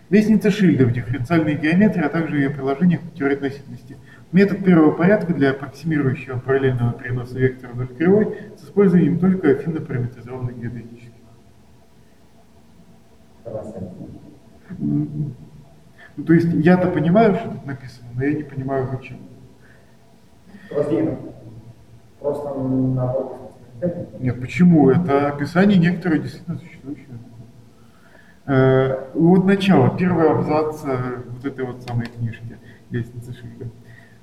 Лестница 0.10 0.50
Шильда 0.50 0.86
в 0.86 0.94
дифференциальной 0.94 1.56
геометрии, 1.56 2.04
а 2.04 2.10
также 2.10 2.38
ее 2.38 2.50
приложениях 2.50 3.02
в 3.02 3.14
теории 3.14 3.36
относительности. 3.36 3.98
Метод 4.32 4.64
первого 4.64 4.92
порядка 4.92 5.34
для 5.34 5.52
аппроксимирующего 5.52 6.40
параллельного 6.40 6.94
переноса 6.94 7.38
вектора 7.38 7.74
вдоль 7.74 7.88
кривой 7.88 8.38
с 8.58 8.64
использованием 8.64 9.20
только 9.20 9.52
афинно 9.52 9.82
параметризованных 9.82 10.58
геодезических. 10.58 11.12
Ну, 14.80 16.24
то 16.26 16.34
есть 16.34 16.48
я-то 16.52 16.90
понимаю, 16.90 17.36
что 17.36 17.50
тут 17.50 17.66
написано, 17.66 18.08
но 18.16 18.24
я 18.24 18.34
не 18.34 18.44
понимаю, 18.44 18.90
зачем. 18.92 19.18
Просто, 20.70 21.20
просто 22.20 22.60
набор 22.60 23.47
Нет, 24.20 24.40
почему? 24.42 24.90
Это 24.90 25.30
описание 25.30 25.78
некоторого 25.78 26.20
действительно 26.20 26.58
существующего. 26.58 27.16
Э, 28.46 29.10
Вот 29.14 29.46
начало, 29.46 29.96
первый 29.98 30.30
абзац 30.30 30.84
э, 30.86 31.22
вот 31.30 31.46
этой 31.46 31.66
вот 31.66 31.84
самой 31.84 32.08
книжки 32.08 32.58
«Лестница 32.90 33.34
Шильда». 33.34 33.66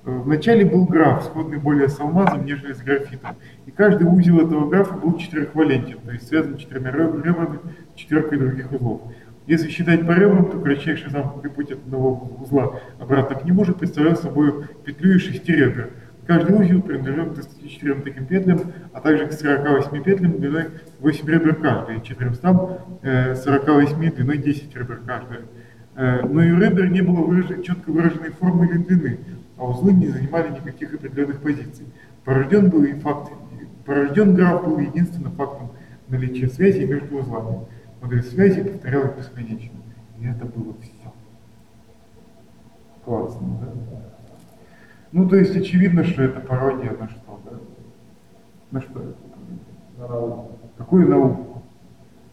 Э, 0.04 0.10
В 0.10 0.26
начале 0.26 0.64
был 0.64 0.86
граф, 0.86 1.24
сходный 1.24 1.58
более 1.58 1.88
с 1.88 2.00
алмазом, 2.00 2.44
нежели 2.44 2.72
с 2.72 2.78
графитом. 2.78 3.36
И 3.66 3.70
каждый 3.70 4.06
узел 4.06 4.40
этого 4.46 4.68
графа 4.68 4.94
был 4.94 5.16
четырехвалентен, 5.18 5.98
то 6.04 6.10
есть 6.10 6.26
связан 6.26 6.56
четырьмя 6.56 6.90
реб- 6.90 7.22
ребрами, 7.24 7.58
четверкой 7.94 8.38
других 8.38 8.72
узлов. 8.72 9.02
Если 9.46 9.68
считать 9.68 10.06
по 10.06 10.12
ребрам, 10.12 10.50
то 10.50 10.58
кратчайший 10.58 11.10
замкнутый 11.10 11.50
путь 11.50 11.70
от 11.70 11.78
одного 11.80 12.30
узла 12.40 12.80
обратно 12.98 13.36
к 13.36 13.44
нему 13.44 13.64
же 13.66 13.74
представлял 13.74 14.16
собой 14.16 14.64
петлю 14.84 15.16
из 15.16 15.22
шести 15.22 15.52
ребер. 15.52 15.90
Каждый 16.26 16.56
узел 16.56 16.80
принадлежал 16.80 17.26
к 17.26 17.34
24 17.34 17.94
таким 17.96 18.26
петлям, 18.26 18.60
а 18.92 19.00
также 19.00 19.26
к 19.26 19.32
48 19.32 20.02
петлям 20.02 20.38
длиной 20.38 20.66
8 21.00 21.28
ребер 21.28 21.56
каждая, 21.56 21.98
и 21.98 22.02
448 22.02 24.10
длиной 24.12 24.38
10 24.38 24.74
ребер 24.76 25.00
каждая. 25.06 25.40
Э, 25.96 26.22
Но 26.26 26.42
и 26.42 26.50
у 26.50 26.58
ребер 26.58 26.90
не 26.90 27.02
было 27.02 27.24
выражен- 27.24 27.62
четко 27.62 27.90
выраженной 27.90 28.30
формы 28.30 28.66
или 28.66 28.78
длины, 28.78 29.18
а 29.58 29.66
узлы 29.68 29.92
не 29.92 30.08
занимали 30.08 30.50
никаких 30.50 30.94
определенных 30.94 31.40
позиций. 31.40 31.86
Порожден 32.24 32.70
был 32.70 32.84
и 32.84 32.94
факт, 32.94 33.30
порожден 33.84 34.34
граф 34.34 34.64
был 34.64 34.78
единственным 34.78 35.32
фактом 35.32 35.70
наличия 36.08 36.48
связи 36.48 36.84
между 36.84 37.18
узлами. 37.18 37.66
Модель 38.00 38.22
связи 38.22 38.62
повторялась 38.62 39.14
бесконечно. 39.16 39.78
И 40.20 40.26
это 40.26 40.46
было 40.46 40.74
все. 40.80 40.90
Классно, 43.04 43.58
да? 43.60 43.68
Ну, 45.14 45.28
то 45.28 45.36
есть 45.36 45.56
очевидно, 45.56 46.02
что 46.02 46.24
это 46.24 46.40
пародия 46.40 46.90
на 46.90 47.08
что, 47.08 47.40
да? 47.44 47.56
На 48.72 48.80
что 48.80 48.98
это? 48.98 49.14
На 49.96 50.08
науку. 50.08 50.58
Какую 50.76 51.08
науку? 51.08 51.62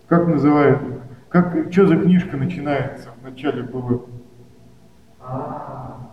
Как 0.08 0.28
называют? 0.28 0.82
Как, 1.30 1.72
что 1.72 1.86
за 1.86 1.98
книжка 1.98 2.38
начинается? 2.38 3.10
Вначале 3.22 3.62
было 3.62 4.02
А, 5.20 6.10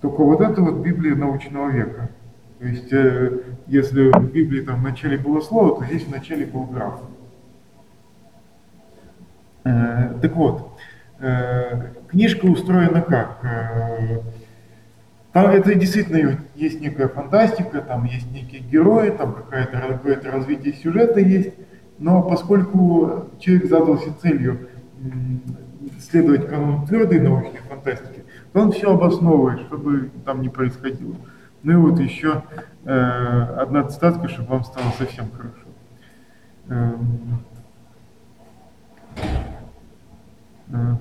только 0.00 0.24
вот 0.24 0.40
это 0.40 0.60
вот 0.60 0.84
Библия 0.84 1.14
научного 1.14 1.70
века. 1.70 2.10
То 2.58 2.66
есть, 2.66 2.92
э, 2.92 3.42
если 3.68 4.10
в 4.10 4.32
Библии 4.32 4.62
там 4.62 4.80
в 4.80 4.82
начале 4.82 5.16
было 5.16 5.40
слово, 5.42 5.78
то 5.78 5.84
здесь 5.84 6.06
в 6.06 6.10
начале 6.10 6.44
был 6.44 6.64
граф. 6.64 7.00
Э, 9.62 10.18
так 10.20 10.34
вот, 10.34 10.72
э, 11.20 11.92
книжка 12.08 12.46
устроена 12.46 13.00
как? 13.00 13.38
Э, 13.44 14.18
там 15.36 15.50
это 15.50 15.74
действительно 15.74 16.38
есть 16.54 16.80
некая 16.80 17.08
фантастика, 17.08 17.82
там 17.82 18.06
есть 18.06 18.32
некие 18.32 18.62
герои, 18.62 19.10
там 19.10 19.34
какое-то 19.34 19.82
какое 19.86 20.18
развитие 20.32 20.72
сюжета 20.72 21.20
есть, 21.20 21.52
но 21.98 22.22
поскольку 22.22 23.28
человек 23.38 23.66
задался 23.66 24.18
целью 24.18 24.70
следовать 26.00 26.48
канону 26.48 26.86
твердой 26.86 27.20
научной 27.20 27.60
фантастики, 27.68 28.24
то 28.54 28.60
он 28.60 28.72
все 28.72 28.90
обосновывает, 28.90 29.60
чтобы 29.66 30.10
там 30.24 30.40
не 30.40 30.48
происходило. 30.48 31.16
Ну 31.62 31.72
и 31.72 31.76
вот 31.90 32.00
еще 32.00 32.42
э, 32.86 32.90
одна 33.58 33.84
цитатка, 33.84 34.28
чтобы 34.28 34.48
вам 34.48 34.64
стало 34.64 34.90
совсем 34.96 35.26
хорошо. 35.32 35.66
Эм, 36.70 37.44
э, 40.68 40.96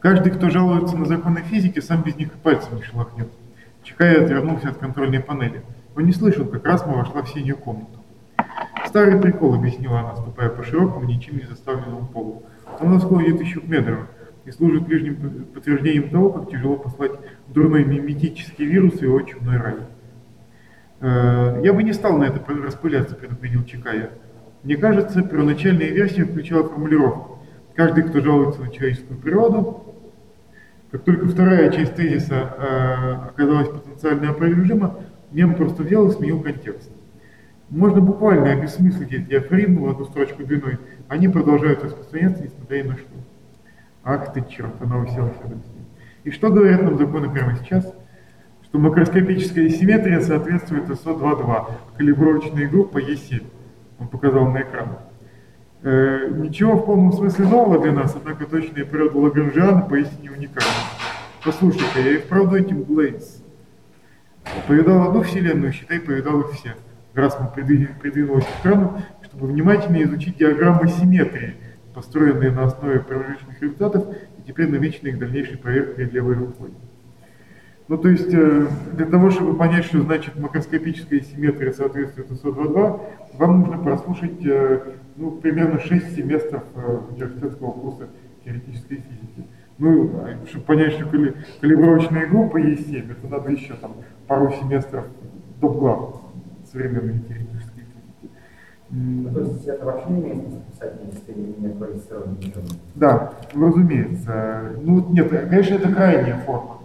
Каждый, 0.00 0.30
кто 0.30 0.48
жалуется 0.48 0.96
на 0.96 1.06
законы 1.06 1.42
физики, 1.42 1.80
сам 1.80 2.02
без 2.02 2.16
них 2.16 2.28
и 2.28 2.38
пальцем 2.38 2.76
не 2.76 2.82
шелохнет. 2.82 3.28
Чекая 3.82 4.22
отвернулся 4.22 4.68
от 4.68 4.78
контрольной 4.78 5.20
панели. 5.20 5.62
Он 5.96 6.04
не 6.04 6.12
слышал, 6.12 6.46
как 6.46 6.64
Расма 6.64 6.94
вошла 6.94 7.22
в 7.22 7.28
синюю 7.28 7.56
комнату. 7.56 7.98
Старый 8.86 9.20
прикол, 9.20 9.54
объяснила 9.54 10.00
она, 10.00 10.14
ступая 10.14 10.50
по 10.50 10.62
широкому, 10.62 11.04
ничем 11.04 11.38
не 11.38 11.44
заставленному 11.44 12.06
полу. 12.06 12.44
Он 12.80 12.94
восходит 12.94 13.40
еще 13.40 13.60
к 13.60 13.64
Медору 13.64 14.06
и 14.44 14.52
служит 14.52 14.88
лишним 14.88 15.46
подтверждением 15.52 16.10
того, 16.10 16.30
как 16.30 16.50
тяжело 16.50 16.76
послать 16.76 17.12
дурной 17.48 17.84
миметический 17.84 18.66
вирус 18.66 18.94
в 18.94 19.02
его 19.02 19.20
чумной 19.22 19.56
рай. 19.56 19.76
«Э, 21.00 21.60
«Я 21.64 21.72
бы 21.72 21.82
не 21.82 21.92
стал 21.92 22.16
на 22.18 22.24
это 22.24 22.40
распыляться»,— 22.52 23.14
предупредил 23.16 23.64
Чикая. 23.64 24.10
«Мне 24.62 24.76
кажется, 24.76 25.22
первоначальная 25.22 25.88
версия 25.88 26.24
включала 26.24 26.68
формулировку. 26.68 27.40
Каждый, 27.74 28.04
кто 28.04 28.20
жалуется 28.20 28.60
на 28.60 28.70
человеческую 28.70 29.20
природу, 29.20 29.87
как 30.90 31.04
только 31.04 31.26
вторая 31.26 31.70
часть 31.70 31.96
тезиса 31.96 32.34
э, 32.34 33.28
оказалась 33.30 33.68
потенциально 33.68 34.30
опровержима, 34.30 35.00
мем 35.32 35.54
просто 35.54 35.82
взял 35.82 36.08
и 36.08 36.12
сменил 36.12 36.40
контекст. 36.40 36.90
Можно 37.68 38.00
буквально 38.00 38.52
обесмыслить 38.52 39.12
эти 39.12 39.34
афоризмы 39.34 39.86
в 39.86 39.90
одну 39.90 40.06
строчку 40.06 40.42
длиной. 40.44 40.78
Они 41.08 41.28
продолжают 41.28 41.84
распространяться, 41.84 42.42
несмотря 42.42 42.82
ни 42.82 42.88
на 42.88 42.94
что. 42.94 43.08
Ах 44.04 44.32
ты 44.32 44.42
черт, 44.48 44.72
она 44.80 44.98
уселась 44.98 45.36
рядом. 45.42 45.62
И 46.24 46.30
что 46.30 46.50
говорят 46.50 46.82
нам 46.82 46.96
законы 46.96 47.30
прямо 47.30 47.56
сейчас? 47.56 47.94
Что 48.62 48.78
макроскопическая 48.78 49.68
симметрия 49.68 50.20
соответствует 50.20 50.84
СО2-2, 50.84 51.70
калибровочная 51.98 52.68
группа 52.68 52.98
Е7. 52.98 53.42
Он 53.98 54.08
показал 54.08 54.50
на 54.50 54.62
экран. 54.62 54.96
Э, 55.82 56.28
ничего 56.30 56.74
в 56.74 56.86
полном 56.86 57.12
смысле 57.12 57.46
нового 57.46 57.80
для 57.80 57.92
нас, 57.92 58.14
однако 58.16 58.46
точная 58.46 58.84
природа 58.84 59.18
Лагранжиана 59.18 59.82
поистине 59.82 60.32
уникальна. 60.32 60.68
Послушай-ка, 61.44 62.00
я 62.00 62.16
и 62.16 62.18
вправду 62.18 62.56
этим 62.56 62.82
Блейдс. 62.82 63.42
Повидал 64.66 65.08
одну 65.08 65.22
вселенную, 65.22 65.72
считай, 65.72 66.00
повидал 66.00 66.40
их 66.40 66.50
все. 66.52 66.74
Раз 67.14 67.38
мы 67.40 67.48
придвинулись 67.48 68.44
к 68.44 68.60
экрану, 68.60 69.00
чтобы 69.22 69.46
внимательно 69.46 70.02
изучить 70.02 70.38
диаграммы 70.38 70.88
симметрии, 70.88 71.54
построенные 71.94 72.50
на 72.50 72.64
основе 72.64 72.98
промежуточных 73.00 73.62
результатов 73.62 74.04
и 74.38 74.42
теперь 74.46 74.68
намеченные 74.68 75.12
их 75.12 75.18
дальнейшей 75.20 75.58
проверкой 75.58 76.06
левой 76.06 76.34
рукой. 76.34 76.70
Ну, 77.86 77.96
то 77.96 78.08
есть, 78.08 78.32
э, 78.32 78.66
для 78.94 79.06
того, 79.06 79.30
чтобы 79.30 79.56
понять, 79.56 79.84
что 79.84 80.02
значит 80.02 80.38
макроскопическая 80.38 81.20
симметрия 81.20 81.72
соответствует 81.72 82.30
СО2-2, 82.30 83.00
вам 83.38 83.60
нужно 83.60 83.78
прослушать 83.78 84.44
э, 84.44 84.80
ну, 85.18 85.32
примерно 85.32 85.80
6 85.80 86.14
семестров 86.14 86.62
э, 86.76 86.98
университетского 87.10 87.72
курса 87.72 88.08
теоретической 88.44 88.98
физики. 88.98 89.48
Ну, 89.78 90.10
а 90.22 90.46
чтобы 90.46 90.64
понять, 90.64 90.92
что 90.92 91.06
кали, 91.06 91.34
калибровочная 91.60 92.26
группа 92.26 92.56
есть 92.56 92.88
7, 92.88 93.10
это 93.10 93.28
надо 93.28 93.50
еще 93.50 93.74
там 93.74 93.94
пару 94.26 94.52
семестров 94.52 95.06
до 95.60 95.68
глав 95.70 96.20
современной 96.70 97.18
теоретической 97.20 97.82
физики. 97.82 98.34
Ну, 98.90 99.34
то 99.34 99.40
есть 99.40 99.66
это 99.66 99.84
вообще 99.84 100.10
не 100.10 100.20
имеет 100.20 100.36
смысла 100.36 100.62
писать, 100.70 100.94
если 101.12 101.40
не 101.40 101.74
квалифицированный? 101.74 102.54
Да, 102.94 103.32
разумеется. 103.54 104.72
Ну, 104.82 105.04
нет, 105.10 105.28
конечно, 105.28 105.74
это 105.74 105.92
крайняя 105.92 106.38
форма. 106.38 106.78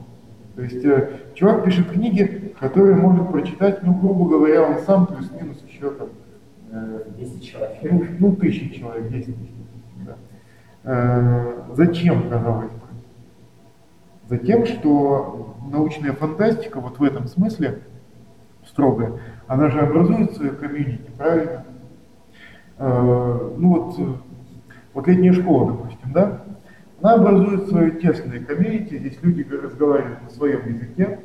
То 0.55 0.61
есть 0.61 0.85
э, 0.85 1.09
чувак 1.33 1.63
пишет 1.65 1.89
книги, 1.89 2.53
которые 2.59 2.95
может 2.95 3.31
прочитать, 3.31 3.81
ну, 3.83 3.93
грубо 3.93 4.29
говоря, 4.29 4.63
он 4.63 4.79
сам 4.85 5.07
плюс-минус 5.07 5.63
еще 5.67 5.89
там 5.91 6.09
10 6.73 7.37
э, 7.37 7.39
человек. 7.41 7.77
Ну, 7.83 8.05
ну, 8.19 8.35
тысячи 8.35 8.79
человек, 8.79 9.09
10 9.09 9.25
тысяч. 9.25 9.51
Да. 10.05 10.15
Э, 10.83 11.63
зачем, 11.75 12.29
бы? 12.29 12.69
Затем, 14.29 14.65
что 14.65 15.55
научная 15.71 16.13
фантастика 16.13 16.79
вот 16.79 16.97
в 16.97 17.03
этом 17.03 17.27
смысле 17.27 17.81
строгая, 18.65 19.13
она 19.47 19.69
же 19.69 19.79
образует 19.79 20.33
свою 20.33 20.55
комьюнити, 20.55 21.11
правильно? 21.17 21.65
Э, 22.77 23.51
ну 23.57 23.69
вот, 23.69 24.19
вот 24.93 25.07
летняя 25.07 25.33
школа, 25.33 25.73
допустим, 25.73 26.11
да? 26.11 26.43
Она 27.01 27.15
образует 27.15 27.67
свое 27.67 27.91
тесное 27.91 28.39
комьюнити, 28.39 28.97
здесь 28.97 29.19
люди 29.21 29.43
разговаривают 29.43 30.23
на 30.23 30.29
своем 30.29 30.73
языке, 30.73 31.19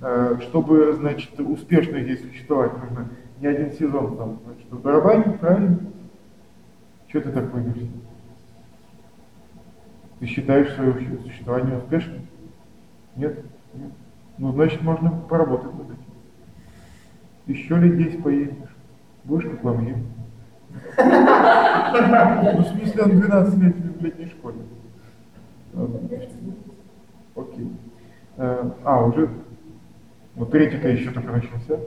э, 0.00 0.36
чтобы, 0.40 0.94
значит, 0.94 1.38
успешно 1.40 2.00
здесь 2.00 2.22
существовать, 2.22 2.72
нужно 2.78 3.08
не 3.40 3.46
один 3.46 3.72
сезон 3.72 4.16
там, 4.16 4.38
значит, 4.44 4.66
барабанить, 4.68 5.38
правильно? 5.38 5.78
Что 7.08 7.20
ты 7.20 7.32
так 7.32 7.52
боишься? 7.52 7.88
Ты 10.18 10.26
считаешь 10.26 10.74
свое 10.74 10.94
существование 11.22 11.76
успешным? 11.78 12.26
Нет? 13.16 13.44
Нет? 13.74 13.92
Ну, 14.38 14.52
значит, 14.52 14.82
можно 14.82 15.10
поработать 15.10 15.72
над 15.74 15.90
этим. 15.90 16.04
Еще 17.46 17.76
лет 17.76 17.96
10 17.96 18.22
поедешь. 18.22 18.76
Будешь 19.24 19.50
как 19.50 19.64
во. 19.64 19.72
Ну, 19.72 19.94
в 20.96 22.66
смысле, 22.66 23.02
он 23.02 23.10
12 23.20 23.58
лет 23.58 23.76
в 23.76 24.04
летней 24.04 24.26
школе. 24.26 24.58
Окей. 27.34 27.70
Э, 28.36 28.70
а, 28.84 29.04
уже... 29.04 29.28
Вот 30.34 30.50
третий-то 30.50 30.88
еще 30.88 31.10
только 31.12 31.32
начался. 31.32 31.78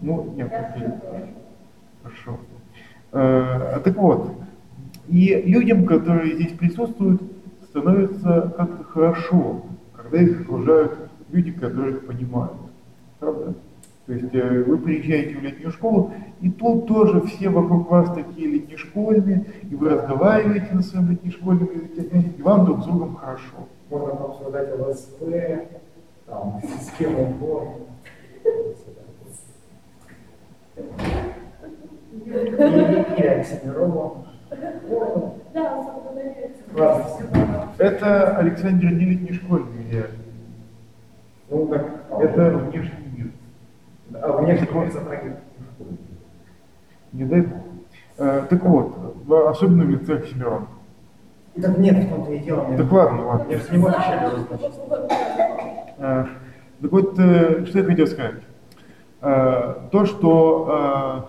Ну, 0.00 0.32
нет, 0.36 0.52
окей. 0.52 0.88
Хорошо. 2.02 2.38
Э, 3.12 3.80
так 3.84 3.96
вот, 3.96 4.32
и 5.08 5.42
людям, 5.46 5.86
которые 5.86 6.34
здесь 6.34 6.52
присутствуют, 6.52 7.22
становится 7.68 8.52
как-то 8.56 8.84
хорошо, 8.84 9.62
когда 9.94 10.20
их 10.20 10.42
окружают 10.42 10.98
люди, 11.30 11.52
которых 11.52 12.06
понимают. 12.06 12.52
Правда? 13.18 13.54
То 14.06 14.12
есть 14.12 14.34
э, 14.34 14.64
вы 14.64 14.78
приезжаете 14.78 15.38
в 15.38 15.42
летнюю 15.42 15.70
школу, 15.70 16.12
и 16.40 16.50
тут 16.50 16.86
тоже 16.86 17.20
все 17.22 17.48
вокруг 17.48 17.88
вас 17.90 18.12
такие 18.12 18.48
летнешкольные, 18.48 19.46
и 19.70 19.74
вы 19.74 19.90
разговариваете 19.90 20.74
на 20.74 20.82
своем 20.82 21.10
летнешкольном 21.10 21.68
языке, 21.72 22.32
и 22.36 22.42
вам 22.42 22.64
друг 22.64 22.82
с 22.82 22.84
другом 22.84 23.14
хорошо. 23.14 23.68
Можно 23.90 24.12
обсуждать 24.12 24.78
ЛСП, 24.78 25.22
там, 26.32 26.60
схему 26.80 27.30
угодно. 27.30 27.74
Или 32.24 33.26
Оксимирова. 33.26 34.24
Это 37.78 38.36
Александр 38.38 38.86
не 38.86 39.04
летний 39.04 39.32
школьный 39.34 39.90
реально. 39.90 40.18
Ну, 41.50 41.66
так, 41.66 41.86
Это 42.20 42.56
внешний 42.56 42.90
мир. 43.16 43.30
а 44.22 44.32
внешне 44.38 44.68
он 44.74 44.90
затрагивает. 44.90 45.38
Не 47.12 47.24
дай 47.24 47.42
бог. 47.42 47.58
Э, 48.18 48.46
так 48.48 48.62
вот, 48.62 49.16
особенно 49.48 49.84
в 49.84 49.90
лице 49.90 50.14
Оксимирона. 50.14 50.66
Так 51.60 51.78
нет, 51.78 52.04
в 52.04 52.08
том-то 52.08 52.32
и 52.32 52.38
дело. 52.38 52.76
Так 52.76 52.90
ладно, 52.92 53.26
ладно. 53.26 53.52
Я 53.52 53.58
же 53.58 53.64
не 53.72 53.78
могу 53.78 53.94
отвечать. 53.94 54.32
значит. 54.48 54.72
Э, 55.98 56.24
Так 56.80 56.92
вот, 56.92 57.18
э, 57.18 57.66
что 57.66 57.78
я 57.78 57.84
хотел 57.84 58.06
сказать. 58.06 58.34
Э, 59.20 59.74
То, 59.90 60.06
что 60.06 61.28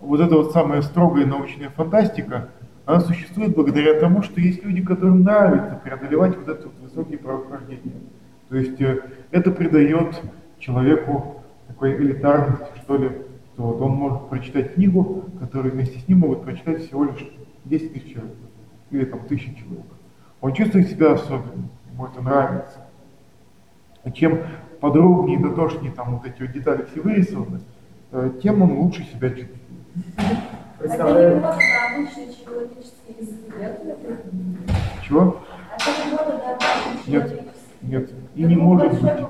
э, 0.00 0.04
вот 0.06 0.20
эта 0.20 0.36
вот 0.36 0.52
самая 0.52 0.82
строгая 0.82 1.26
научная 1.26 1.70
фантастика, 1.70 2.48
она 2.84 3.00
существует 3.00 3.54
благодаря 3.56 3.98
тому, 3.98 4.22
что 4.22 4.40
есть 4.40 4.64
люди, 4.64 4.80
которым 4.82 5.22
нравится 5.24 5.80
преодолевать 5.82 6.36
вот 6.36 6.48
это 6.48 6.68
вот 6.68 6.74
высокие 6.80 7.18
правоохождения. 7.18 8.00
То 8.48 8.56
есть 8.56 8.80
э, 8.80 9.00
это 9.32 9.50
придает 9.50 10.22
человеку 10.60 11.42
такой 11.66 11.96
элитарности, 11.96 12.64
что 12.84 12.96
ли, 12.96 13.10
что 13.54 13.62
вот 13.64 13.80
он 13.82 13.90
может 13.92 14.28
прочитать 14.28 14.74
книгу, 14.74 15.24
которую 15.40 15.72
вместе 15.72 15.98
с 15.98 16.06
ним 16.06 16.20
могут 16.20 16.44
прочитать 16.44 16.86
всего 16.86 17.04
лишь 17.04 17.26
10 17.64 17.92
тысяч 17.92 18.12
человек 18.12 18.34
или 18.90 19.04
там 19.04 19.20
тысячи 19.26 19.54
человек. 19.54 19.86
Он 20.40 20.52
чувствует 20.52 20.88
себя 20.88 21.12
особенным, 21.12 21.70
ему 21.92 22.06
это 22.06 22.20
нравится. 22.20 22.78
И 24.04 24.12
чем 24.12 24.40
подробнее 24.80 25.38
и 25.38 25.42
дотошнее 25.42 25.92
там 25.92 26.16
вот 26.16 26.26
эти 26.26 26.42
вот 26.42 26.52
детали 26.52 26.86
все 26.90 27.00
вырисованы, 27.00 27.60
э, 28.12 28.30
тем 28.42 28.62
он 28.62 28.78
лучше 28.78 29.04
себя 29.04 29.30
чувствует. 29.30 29.60
Это 30.78 30.88
Представляю. 30.88 31.34
верно? 31.34 31.58
Чего? 35.02 35.40
Обычный 35.76 37.12
Нет, 37.12 37.42
нет. 37.82 38.10
И 38.34 38.44
не 38.44 38.56
может 38.56 38.92
быть. 38.92 39.26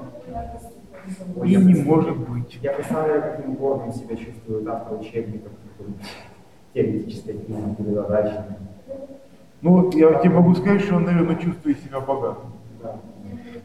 И 1.44 1.56
не 1.56 1.82
может 1.82 2.16
быть. 2.16 2.58
Я 2.62 2.72
представляю, 2.72 3.22
каким 3.22 3.54
гордым 3.54 3.92
себя 3.92 4.16
чувствует 4.16 4.66
автор 4.66 4.98
учебников, 4.98 5.52
теоретической 6.74 7.34
или 7.34 7.94
задачами. 7.94 8.56
Ну 9.66 9.82
вот 9.82 9.96
я 9.96 10.14
тебе 10.20 10.30
могу 10.30 10.54
сказать, 10.54 10.80
что 10.82 10.94
он, 10.94 11.06
наверное, 11.06 11.34
чувствует 11.34 11.80
себя 11.80 11.98
богатым. 11.98 12.52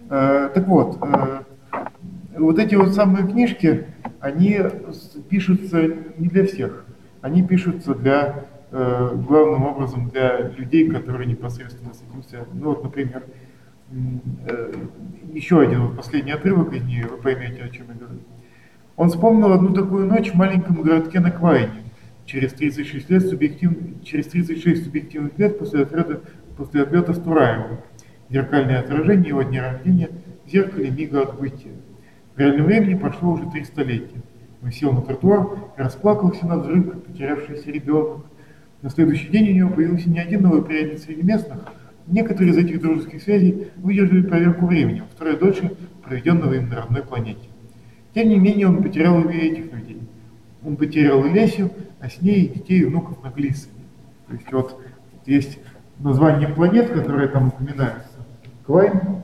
Э, 0.09 0.49
так 0.51 0.67
вот, 0.67 0.97
э, 0.99 1.41
вот 2.39 2.57
эти 2.57 2.73
вот 2.73 2.95
самые 2.95 3.27
книжки, 3.27 3.85
они 4.19 4.61
пишутся 5.29 5.79
не 6.17 6.27
для 6.27 6.47
всех. 6.47 6.85
Они 7.21 7.43
пишутся 7.43 7.93
для, 7.93 8.45
э, 8.71 9.15
главным 9.15 9.63
образом, 9.67 10.09
для 10.09 10.49
людей, 10.57 10.89
которые 10.89 11.27
непосредственно 11.27 11.93
с 11.93 12.01
этим 12.01 12.23
связаны. 12.23 12.59
Ну 12.59 12.69
вот, 12.69 12.83
например, 12.83 13.23
э, 14.47 14.73
еще 15.33 15.61
один 15.61 15.85
вот 15.85 15.97
последний 15.97 16.31
отрывок 16.31 16.73
из 16.73 16.83
нее, 16.83 17.09
вы 17.11 17.17
поймете, 17.17 17.61
о 17.61 17.69
чем 17.69 17.85
я 17.89 17.93
говорю. 17.93 18.21
Он 18.95 19.09
вспомнил 19.09 19.53
одну 19.53 19.71
такую 19.71 20.07
ночь 20.07 20.31
в 20.31 20.35
маленьком 20.35 20.81
городке 20.81 21.19
на 21.19 21.29
Квайне, 21.29 21.90
через 22.31 22.53
36 22.53 23.09
лет 23.09 23.27
субъектив... 23.27 23.71
через 24.03 24.27
36 24.27 24.85
субъективных 24.85 25.37
лет 25.37 25.59
после 25.59 25.81
отлета, 25.81 26.21
после 26.55 26.83
отлета 26.83 27.13
с 27.13 27.19
Тураевым. 27.19 27.79
Зеркальное 28.29 28.79
отражение 28.79 29.29
его 29.29 29.41
дня 29.43 29.73
рождения 29.73 30.09
в 30.45 30.49
зеркале 30.49 30.89
мига 30.89 31.23
отбытия. 31.23 31.73
В 32.35 32.39
реальном 32.39 32.67
времени 32.67 32.97
прошло 32.97 33.33
уже 33.33 33.49
три 33.51 33.65
столетия. 33.65 34.21
Он 34.63 34.71
сел 34.71 34.93
на 34.93 35.01
тротуар 35.01 35.47
и 35.77 35.81
расплакался 35.81 36.45
над 36.47 36.61
взрывом, 36.61 37.01
потерявшийся 37.01 37.69
ребенок. 37.69 38.25
На 38.81 38.89
следующий 38.89 39.27
день 39.27 39.49
у 39.49 39.53
него 39.53 39.69
появился 39.71 40.09
не 40.09 40.19
один 40.19 40.43
новый 40.43 40.63
приятель 40.63 40.99
среди 40.99 41.23
местных. 41.23 41.59
Некоторые 42.07 42.51
из 42.51 42.57
этих 42.57 42.81
дружеских 42.81 43.21
связей 43.21 43.67
выдержали 43.77 44.21
проверку 44.21 44.65
временем, 44.65 45.05
второе 45.13 45.35
дольше 45.35 45.75
проведенного 46.03 46.53
им 46.53 46.69
на 46.69 46.77
родной 46.77 47.03
планете. 47.03 47.49
Тем 48.13 48.29
не 48.29 48.37
менее, 48.37 48.67
он 48.67 48.81
потерял 48.81 49.21
и 49.29 49.35
этих 49.35 49.71
людей. 49.73 49.99
Он 50.63 50.75
потерял 50.75 51.23
и 51.25 51.29
Лесю, 51.29 51.71
а 52.01 52.09
с 52.09 52.21
ней 52.21 52.47
детей 52.47 52.81
и 52.81 52.85
внуков 52.85 53.23
на 53.23 53.29
Глиссоне. 53.29 53.85
То 54.27 54.33
есть 54.33 54.51
вот 54.51 54.81
есть 55.25 55.59
название 55.99 56.49
планет, 56.49 56.89
которые 56.91 57.27
там 57.27 57.49
упоминаются. 57.49 58.17
Квайн, 58.65 59.23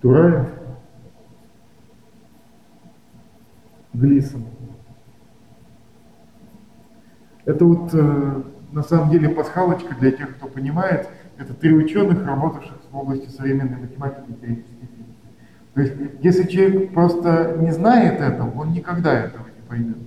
Тураев, 0.00 0.48
Глисон. 3.92 4.44
Это 7.44 7.64
вот 7.64 7.94
э, 7.94 8.42
на 8.72 8.82
самом 8.82 9.10
деле 9.10 9.28
пасхалочка 9.30 9.94
для 9.94 10.10
тех, 10.10 10.36
кто 10.36 10.48
понимает. 10.48 11.08
Это 11.38 11.54
три 11.54 11.72
ученых, 11.72 12.26
работавших 12.26 12.76
в 12.90 12.96
области 12.96 13.28
современной 13.28 13.78
математики 13.78 14.30
и 14.30 14.46
физики. 14.46 14.75
То 15.76 15.82
есть, 15.82 15.92
если 16.22 16.44
человек 16.44 16.94
просто 16.94 17.58
не 17.60 17.70
знает 17.70 18.18
этого, 18.18 18.50
он 18.58 18.72
никогда 18.72 19.12
этого 19.12 19.44
не 19.44 19.68
поймет. 19.68 19.98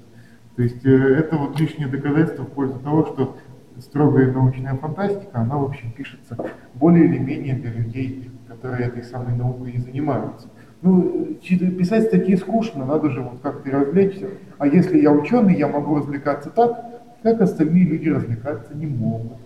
То 0.55 0.63
есть, 0.63 0.84
э, 0.84 0.89
это 0.89 1.38
вот 1.38 1.59
лишнее 1.59 1.88
доказательство 1.88 2.41
в 2.41 2.49
пользу 2.49 2.80
того, 2.80 3.05
что 3.05 3.38
строгая 3.78 4.32
научная 4.32 4.74
фантастика, 4.74 5.41
она, 5.41 5.57
в 5.57 5.65
общем, 5.65 5.91
пишется 5.91 6.36
более 6.74 7.05
или 7.05 7.20
менее 7.20 7.53
для 7.53 7.72
людей, 7.72 8.32
которые 8.47 8.88
этой 8.88 9.03
самой 9.03 9.36
наукой 9.36 9.74
и 9.74 9.78
занимаются. 9.78 10.47
Ну, 10.82 11.38
писать 11.39 12.05
статьи 12.05 12.36
скучно, 12.36 12.84
надо 12.84 13.11
же 13.11 13.22
вот 13.22 13.39
как-то 13.43 13.70
развлечься. 13.70 14.28
А 14.57 14.65
если 14.65 14.99
я 14.99 15.11
ученый, 15.11 15.55
я 15.55 15.67
могу 15.67 15.97
развлекаться 15.97 16.49
так, 16.49 16.84
как 17.22 17.41
остальные 17.41 17.84
люди 17.84 18.09
развлекаться 18.09 18.74
не 18.74 18.88
могут. 18.88 19.38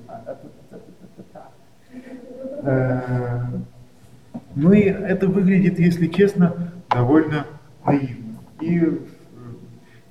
Ну 4.56 4.72
и 4.72 4.82
это 4.82 5.28
выглядит, 5.28 5.80
если 5.80 6.08
честно, 6.08 6.74
довольно 6.89 7.47
наивно. 7.86 8.39
И 8.62 8.80
э, 8.80 8.97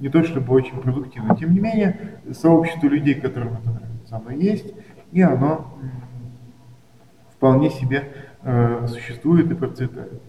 не 0.00 0.08
то 0.08 0.22
чтобы 0.24 0.52
очень 0.52 0.80
продуктивно. 0.80 1.36
Тем 1.36 1.52
не 1.52 1.60
менее, 1.60 2.20
сообщество 2.32 2.88
людей, 2.88 3.14
которым 3.14 3.54
это 3.54 3.70
нравится, 3.70 4.16
оно 4.16 4.30
есть, 4.30 4.72
и 5.12 5.22
оно 5.22 5.74
вполне 7.36 7.70
себе 7.70 8.12
э, 8.42 8.86
существует 8.88 9.50
и 9.50 9.54
процветает. 9.54 10.20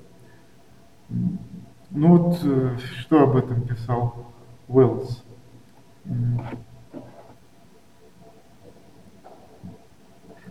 Ну 1.90 2.18
вот, 2.18 2.40
э, 2.44 2.78
что 3.00 3.24
об 3.24 3.36
этом 3.36 3.62
писал 3.62 4.28
Уэллс? 4.68 5.24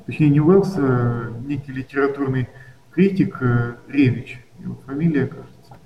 Точнее, 0.07 0.31
не 0.31 0.41
Уэллс, 0.41 0.75
а 0.79 1.33
некий 1.47 1.73
литературный 1.73 2.49
критик 2.93 3.39
э, 3.41 3.75
Ревич, 3.89 4.45
его 4.59 4.77
фамилия, 4.87 5.27
кажется. 5.27 5.77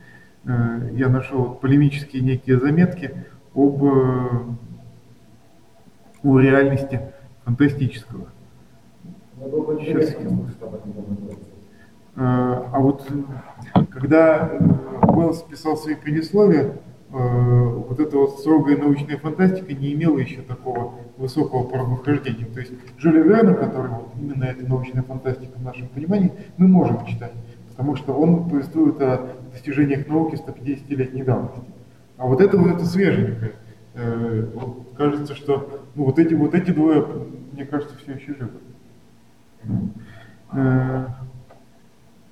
Э, 0.45 0.91
Я 0.93 1.09
нашел 1.09 1.55
полемические 1.55 2.23
некие 2.23 2.59
заметки 2.59 3.25
об 3.55 3.85
э, 3.85 4.29
о 6.23 6.41
реальности 6.41 7.01
фантастического. 7.45 8.27
Сейчас 9.37 10.17
А 12.17 12.79
вот 12.81 13.07
когда 13.91 14.51
Уэллс 15.03 15.43
писал 15.43 15.77
свои 15.77 15.95
предисловия, 15.95 16.73
вот 17.17 17.99
эта 17.99 18.17
вот 18.17 18.39
строгая 18.41 18.77
научная 18.77 19.17
фантастика 19.17 19.73
не 19.73 19.95
имела 19.95 20.19
еще 20.19 20.43
такого 20.43 20.95
высокого 21.17 21.65
правоохождения. 21.65 22.47
То 22.47 22.61
есть 22.61 22.73
Жюля 22.99 23.23
Верна, 23.23 23.55
который 23.55 23.91
вот 23.91 24.13
именно 24.21 24.45
эта 24.45 24.67
научная 24.67 25.03
фантастика 25.03 25.57
в 25.57 25.63
нашем 25.63 25.89
понимании, 25.89 26.33
мы 26.57 26.69
можем 26.69 27.05
читать, 27.07 27.33
потому 27.71 27.97
что 27.97 28.13
он 28.13 28.49
повествует 28.49 29.01
о 29.01 29.37
достижениях 29.53 30.07
науки 30.09 30.35
150-летней 30.35 31.23
давности. 31.23 31.71
А 32.19 32.27
вот 32.27 32.41
это 32.41 32.57
вот 32.59 32.71
это 32.71 32.85
свеженькое. 32.85 33.53
Э, 33.95 34.51
вот 34.55 34.89
кажется, 34.97 35.35
что 35.35 35.87
ну, 35.95 36.05
вот 36.05 36.19
эти 36.19 36.35
вот 36.35 36.55
эти 36.55 36.71
двое, 36.71 37.07
мне 37.53 37.65
кажется, 37.65 37.97
все 37.97 38.13
еще 38.13 38.35
живы. 38.35 38.61
Э, 40.53 41.07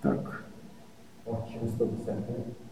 так. 0.03 0.45
150 1.24 2.28
лет. 2.28 2.63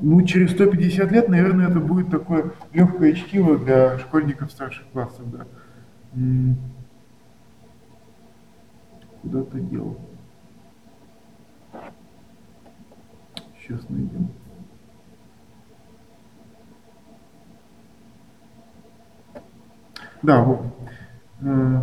Ну, 0.00 0.22
через 0.22 0.50
150 0.52 1.12
лет, 1.12 1.28
наверное, 1.28 1.68
это 1.68 1.78
будет 1.80 2.10
такое 2.10 2.52
легкое 2.72 3.12
чтиво 3.12 3.58
для 3.58 3.98
школьников 3.98 4.50
старших 4.50 4.86
классов, 4.88 5.30
да. 5.30 5.46
М. 6.14 6.56
Куда 9.22 9.42
ты 9.44 9.60
дел? 9.60 9.96
Сейчас 13.60 13.88
найдем. 13.88 14.28
Да, 20.22 20.42
вот. 20.42 20.62
Э, 21.42 21.82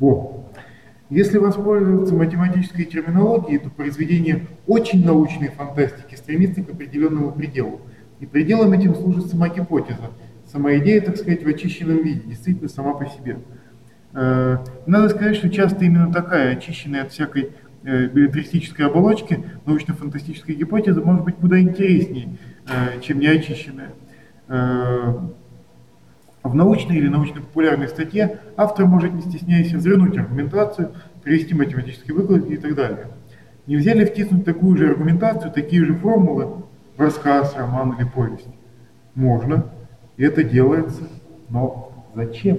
Во. 0.00 0.50
Если 1.10 1.38
воспользоваться 1.38 2.14
математической 2.14 2.84
терминологией, 2.84 3.58
то 3.58 3.68
произведение 3.68 4.46
очень 4.66 5.04
научной 5.04 5.48
фантастики 5.48 6.14
стремится 6.14 6.62
к 6.62 6.70
определенному 6.70 7.32
пределу. 7.32 7.82
И 8.20 8.26
пределом 8.26 8.72
этим 8.72 8.94
служит 8.94 9.26
сама 9.26 9.48
гипотеза, 9.48 10.10
сама 10.46 10.76
идея, 10.78 11.00
так 11.00 11.16
сказать, 11.16 11.44
в 11.44 11.48
очищенном 11.48 12.02
виде, 12.02 12.22
действительно 12.26 12.68
сама 12.68 12.94
по 12.94 13.06
себе. 13.06 13.38
Э, 14.12 14.58
надо 14.86 15.08
сказать, 15.08 15.36
что 15.36 15.50
часто 15.50 15.84
именно 15.84 16.12
такая, 16.12 16.56
очищенная 16.56 17.02
от 17.02 17.12
всякой 17.12 17.50
э, 17.82 18.06
билетристической 18.06 18.86
оболочки, 18.86 19.44
научно-фантастическая 19.66 20.54
гипотеза 20.54 21.00
может 21.00 21.24
быть 21.24 21.36
куда 21.36 21.60
интереснее, 21.60 22.36
э, 22.68 23.00
чем 23.00 23.18
неочищенная. 23.18 23.90
В 26.42 26.54
научной 26.54 26.96
или 26.96 27.08
научно-популярной 27.08 27.88
статье 27.88 28.40
автор 28.56 28.86
может, 28.86 29.12
не 29.12 29.20
стесняясь, 29.20 29.74
развернуть 29.74 30.16
аргументацию, 30.16 30.92
привести 31.22 31.54
математические 31.54 32.14
выкладки 32.14 32.52
и 32.52 32.56
так 32.56 32.74
далее. 32.74 33.08
Нельзя 33.66 33.92
ли 33.92 34.06
втиснуть 34.06 34.44
такую 34.44 34.76
же 34.76 34.88
аргументацию, 34.88 35.52
такие 35.52 35.84
же 35.84 35.94
формулы 35.94 36.64
в 36.96 37.00
рассказ, 37.00 37.54
роман 37.56 37.92
или 37.92 38.06
повесть? 38.08 38.48
Можно, 39.14 39.66
и 40.16 40.24
это 40.24 40.42
делается, 40.42 41.02
но 41.50 41.92
зачем? 42.14 42.58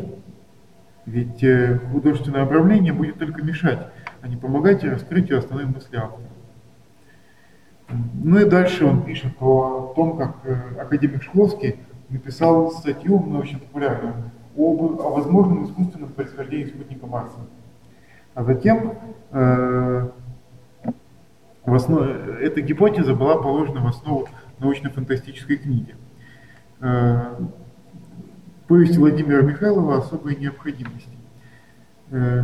Ведь 1.08 1.44
э, 1.44 1.80
художественное 1.92 2.44
обрамление 2.44 2.94
будет 2.94 3.18
только 3.18 3.42
мешать, 3.42 3.88
а 4.22 4.28
не 4.28 4.38
помогать 4.38 4.84
раскрытию 4.84 5.40
основной 5.40 5.66
мысли 5.66 5.98
автора. 5.98 6.28
Ну 8.24 8.40
и 8.40 8.46
дальше 8.46 8.86
он 8.86 9.04
пишет 9.04 9.34
о 9.40 9.94
том, 9.96 10.18
как 10.18 10.38
э, 10.44 10.80
академик 10.80 11.24
Шкловский 11.24 11.78
написал 12.12 12.72
статью 12.72 13.20
научно-популярную 13.26 14.14
об, 14.56 14.82
о 15.02 15.10
возможном 15.12 15.66
искусственном 15.66 16.10
происхождении 16.10 16.66
спутника 16.66 17.08
Марса. 17.08 17.40
А 18.34 18.44
затем 18.44 18.98
э, 19.32 20.10
в 21.66 21.74
основе, 21.74 22.38
эта 22.42 22.62
гипотеза 22.62 23.14
была 23.14 23.38
положена 23.38 23.82
в 23.82 23.88
основу 23.88 24.28
научно-фантастической 24.60 25.58
книги. 25.58 25.96
Э, 26.80 27.36
повесть 28.68 28.98
Владимира 28.98 29.42
Михайлова 29.42 29.98
«Особые 29.98 30.38
необходимости». 30.38 31.18
Э, 32.12 32.44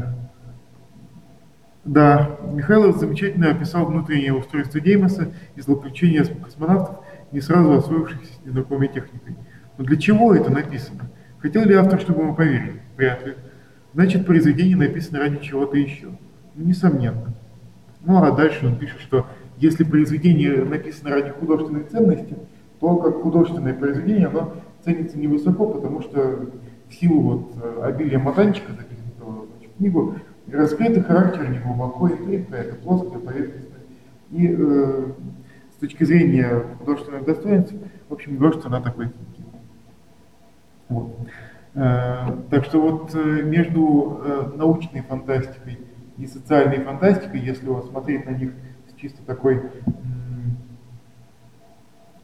да, 1.87 2.37
Михайлов 2.51 2.97
замечательно 2.97 3.49
описал 3.49 3.85
внутреннее 3.85 4.33
устройство 4.33 4.81
Деймоса 4.81 5.31
и 5.55 5.61
злоключения 5.61 6.25
космонавтов, 6.25 6.97
не 7.31 7.39
сразу 7.39 7.71
освоившихся 7.71 8.33
с 8.33 8.45
незнакомой 8.45 8.89
техникой. 8.89 9.37
Но 9.77 9.85
для 9.85 9.97
чего 9.97 10.33
это 10.33 10.51
написано? 10.51 11.09
Хотел 11.39 11.63
ли 11.63 11.75
автор, 11.75 11.99
чтобы 11.99 12.23
мы 12.23 12.35
поверили? 12.35 12.81
Вряд 12.97 13.25
ли. 13.25 13.35
Значит, 13.93 14.25
произведение 14.25 14.75
написано 14.75 15.19
ради 15.19 15.37
чего-то 15.37 15.77
еще. 15.77 16.07
Ну, 16.55 16.65
несомненно. 16.65 17.33
Ну 18.01 18.23
а 18.23 18.31
дальше 18.31 18.65
он 18.65 18.77
пишет, 18.77 18.99
что 19.01 19.27
если 19.57 19.83
произведение 19.83 20.63
написано 20.63 21.11
ради 21.11 21.29
художественной 21.29 21.83
ценности, 21.83 22.35
то 22.79 22.95
как 22.97 23.21
художественное 23.21 23.73
произведение 23.73 24.27
оно 24.27 24.53
ценится 24.83 25.17
невысоко, 25.17 25.65
потому 25.65 26.01
что 26.01 26.47
в 26.89 26.93
силу 26.93 27.21
вот 27.21 27.51
э, 27.61 27.81
обилия 27.83 28.19
мотанчика, 28.19 28.71
записанного 28.71 29.45
в 29.45 29.77
книгу, 29.77 30.15
раскрытый 30.51 31.03
характер 31.03 31.49
не 31.49 31.59
глубоко, 31.59 32.07
и 32.07 32.45
это 32.51 32.75
плоская 32.75 33.19
поверхность. 33.19 33.67
И 34.31 34.55
э, 34.57 35.05
с 35.75 35.79
точки 35.79 36.03
зрения 36.03 36.63
художественных 36.79 37.25
достоинств, 37.25 37.73
в 38.09 38.13
общем, 38.13 38.37
художество 38.37 38.69
на 38.69 38.81
такой. 38.81 39.09
Вот. 40.89 41.27
Э, 41.77 42.35
так 42.49 42.65
что 42.65 42.81
вот 42.81 43.13
э, 43.13 43.19
между 43.43 44.21
э, 44.23 44.51
научной 44.55 45.01
фантастикой 45.01 45.79
и 46.17 46.25
социальной 46.25 46.83
фантастикой, 46.83 47.39
если 47.39 47.67
вот 47.67 47.85
смотреть 47.85 48.25
на 48.25 48.31
них 48.31 48.51
с 48.89 48.99
чисто 48.99 49.23
такой 49.23 49.61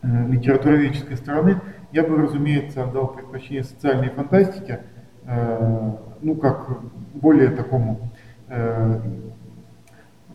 литературоведческой 0.02 1.16
стороны, 1.16 1.62
я 1.92 2.04
бы, 2.04 2.18
разумеется, 2.18 2.84
отдал 2.84 3.08
предпочтение 3.08 3.64
социальной 3.64 4.10
фантастике, 4.10 4.82
ну, 5.26 6.36
как 6.36 6.80
более 7.14 7.52
такому 7.52 8.12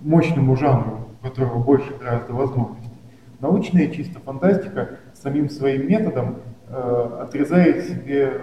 мощному 0.01 0.57
жанру, 0.57 1.09
у 1.20 1.26
которого 1.26 1.62
больше 1.62 1.93
гораздо 2.01 2.33
возможностей. 2.33 2.89
Научная 3.41 3.89
чисто 3.89 4.20
фантастика 4.20 5.01
самим 5.12 5.51
своим 5.51 5.87
методом 5.87 6.37
отрезает 6.71 7.85
себе 7.85 8.41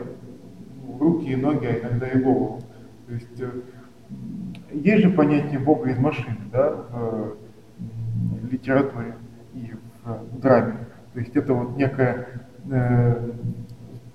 руки 1.00 1.32
и 1.32 1.36
ноги, 1.36 1.66
а 1.66 1.80
иногда 1.80 2.08
и 2.08 2.20
голову. 2.20 2.62
То 3.08 3.14
есть 3.14 3.40
э, 3.40 3.50
есть 4.72 5.04
же 5.04 5.10
понятие 5.10 5.60
Бога 5.60 5.90
из 5.90 5.98
машины, 5.98 6.38
да, 6.52 6.76
в 7.80 8.48
литературе 8.50 9.16
и 9.54 9.74
в 10.04 10.40
драме. 10.40 10.78
То 11.14 11.20
есть 11.20 11.36
это 11.36 11.54
вот 11.54 11.78
некое 11.78 12.28
э, 12.70 13.32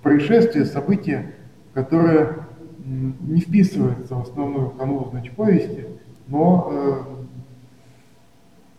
происшествие, 0.03 0.65
событие, 0.65 1.35
которое 1.75 2.47
не 2.85 3.41
вписывается 3.41 4.15
в 4.15 4.23
основную 4.23 4.71
канву 4.71 5.09
значит, 5.11 5.35
повести, 5.35 5.87
но 6.29 7.07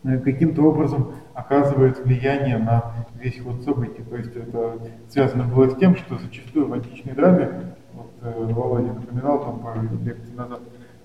э, 0.04 0.18
каким-то 0.18 0.62
образом 0.62 1.14
оказывает 1.34 1.98
влияние 2.04 2.58
на 2.58 2.92
весь 3.14 3.40
ход 3.40 3.62
событий. 3.62 4.02
То 4.02 4.16
есть 4.16 4.36
это 4.36 4.78
связано 5.08 5.44
было 5.44 5.68
с 5.68 5.76
тем, 5.76 5.96
что 5.96 6.18
зачастую 6.18 6.68
в 6.68 6.72
античной 6.72 7.14
драме 7.14 7.74
Э, 8.22 8.52
Володя 8.52 8.92
напоминал 8.92 9.40
там 9.40 9.58
пару 9.58 9.82
лекций 9.82 10.34
назад, 10.34 10.60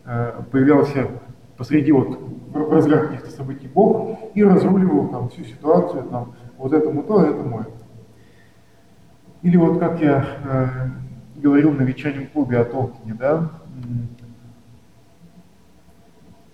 э, 0.06 0.42
появлялся 0.52 1.08
посреди 1.58 1.92
вот 1.92 2.20
в 2.52 2.72
разгар 2.72 3.08
каких-то 3.08 3.32
событий 3.32 3.68
Бог 3.68 4.20
и 4.36 4.44
разруливал 4.44 5.08
там 5.08 5.30
всю 5.30 5.44
ситуацию, 5.44 6.04
там 6.04 6.36
вот 6.58 6.74
этому 6.74 7.02
то, 7.02 7.24
этому 7.24 7.62
это. 7.62 7.72
Или 9.42 9.58
вот 9.58 9.80
как 9.80 10.00
я 10.00 10.26
э, 10.46 10.68
говорил 11.38 11.72
на 11.72 11.82
вечернем 11.82 12.28
клубе 12.28 12.60
о 12.60 12.66
Толкине, 12.66 13.16
да, 13.16 13.50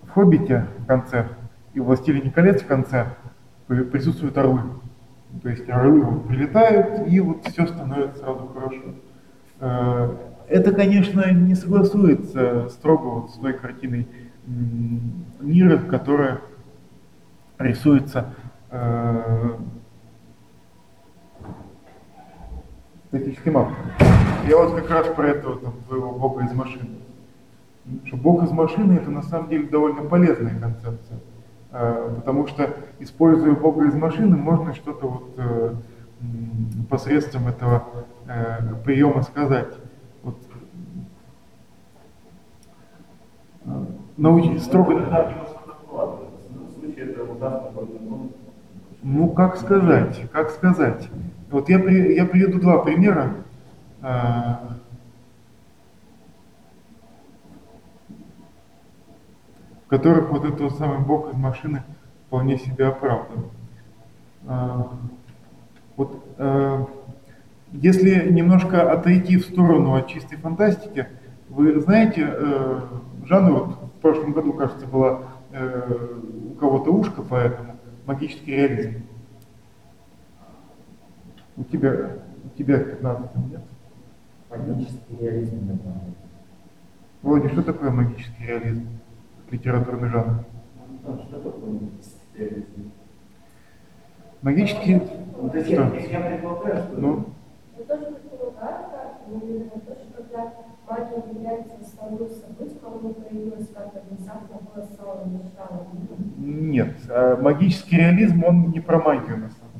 в 0.02 0.10
«Хоббите» 0.10 0.66
в 0.78 0.86
конце 0.86 1.28
и 1.74 1.80
«Властелине 1.80 2.30
колец» 2.30 2.62
в 2.62 2.66
конце 2.66 3.06
присутствуют 3.66 4.36
орлы. 4.38 4.60
То 5.42 5.48
есть 5.48 5.68
орлы 5.68 6.20
прилетают, 6.28 7.08
и 7.08 7.20
вот 7.20 7.46
все 7.46 7.66
становится 7.66 8.18
сразу 8.18 8.46
хорошо. 8.54 10.14
Это, 10.48 10.72
конечно, 10.72 11.32
не 11.32 11.54
согласуется 11.54 12.68
строго 12.68 13.20
вот 13.20 13.30
с 13.30 13.34
той 13.34 13.54
картиной 13.54 14.06
мира, 15.40 15.78
которая 15.78 16.40
рисуется 17.58 18.34
э, 18.70 19.56
статическим 23.08 23.56
автором. 23.56 23.90
Я 24.48 24.58
вот 24.58 24.74
как 24.74 24.90
раз 24.90 25.06
про 25.08 25.28
этого 25.28 25.58
там, 25.58 25.74
твоего 25.88 26.12
бога 26.12 26.44
из 26.44 26.52
машины. 26.52 26.90
Что 28.04 28.16
бог 28.16 28.42
из 28.44 28.50
машины 28.50 28.94
это 28.94 29.10
на 29.10 29.22
самом 29.22 29.48
деле 29.48 29.68
довольно 29.68 30.02
полезная 30.02 30.58
концепция. 30.58 31.18
Э, 31.76 32.12
потому 32.14 32.46
что, 32.46 32.70
используя 33.00 33.52
бога 33.54 33.86
из 33.86 33.94
машины, 33.94 34.36
можно 34.36 34.74
что-то 34.74 35.08
вот 35.08 35.34
э, 35.36 35.74
посредством 36.88 37.48
этого 37.48 37.84
э, 38.28 38.74
приема 38.84 39.22
сказать. 39.22 39.74
научить 44.16 44.62
строго... 44.62 45.02
Ну, 49.02 49.28
как 49.30 49.56
сказать, 49.56 50.30
как 50.32 50.50
сказать. 50.50 51.08
Вот 51.50 51.68
я, 51.68 51.78
при, 51.78 52.14
я 52.14 52.24
приведу 52.24 52.60
два 52.60 52.78
примера. 52.78 53.34
А, 54.00 54.78
в 59.70 59.82
которых 59.96 60.30
вот 60.30 60.44
этот 60.44 60.76
самый 60.76 60.98
бог 60.98 61.32
из 61.32 61.36
машины 61.36 61.84
вполне 62.26 62.58
себе 62.58 62.88
оправдан. 62.88 63.44
А, 64.44 64.90
вот 65.96 66.24
а, 66.36 66.88
если 67.70 68.28
немножко 68.28 68.90
отойти 68.90 69.36
в 69.36 69.44
сторону 69.44 69.94
от 69.94 70.08
чистой 70.08 70.36
фантастики, 70.36 71.06
вы 71.48 71.80
знаете, 71.80 72.26
э, 72.26 72.80
жанр, 73.26 73.52
вот 73.52 73.68
в 73.68 74.00
прошлом 74.00 74.32
году, 74.32 74.52
кажется, 74.54 74.86
было 74.86 75.28
э, 75.52 76.18
у 76.50 76.54
кого-то 76.54 76.90
ушко, 76.90 77.22
поэтому 77.22 77.76
магический 78.06 78.52
реализм. 78.52 79.02
У 81.56 81.64
тебя, 81.64 82.16
у 82.44 82.58
тебя 82.58 82.78
15 82.78 83.36
нет? 83.50 83.60
Магический 84.50 85.16
реализм. 85.20 85.78
Володя, 87.22 87.48
что 87.50 87.62
такое 87.62 87.90
магический 87.90 88.46
реализм? 88.46 88.88
литературный 89.54 90.08
жанр. 90.08 90.44
Магический... 94.42 95.00
Что? 95.64 95.92
Ну? 96.96 97.26
Нет, 106.36 106.94
а 107.08 107.36
магический 107.40 107.96
реализм, 107.96 108.44
он 108.44 108.70
не 108.70 108.80
про 108.80 109.00
магию 109.00 109.38
на 109.38 109.50
самом 109.50 109.72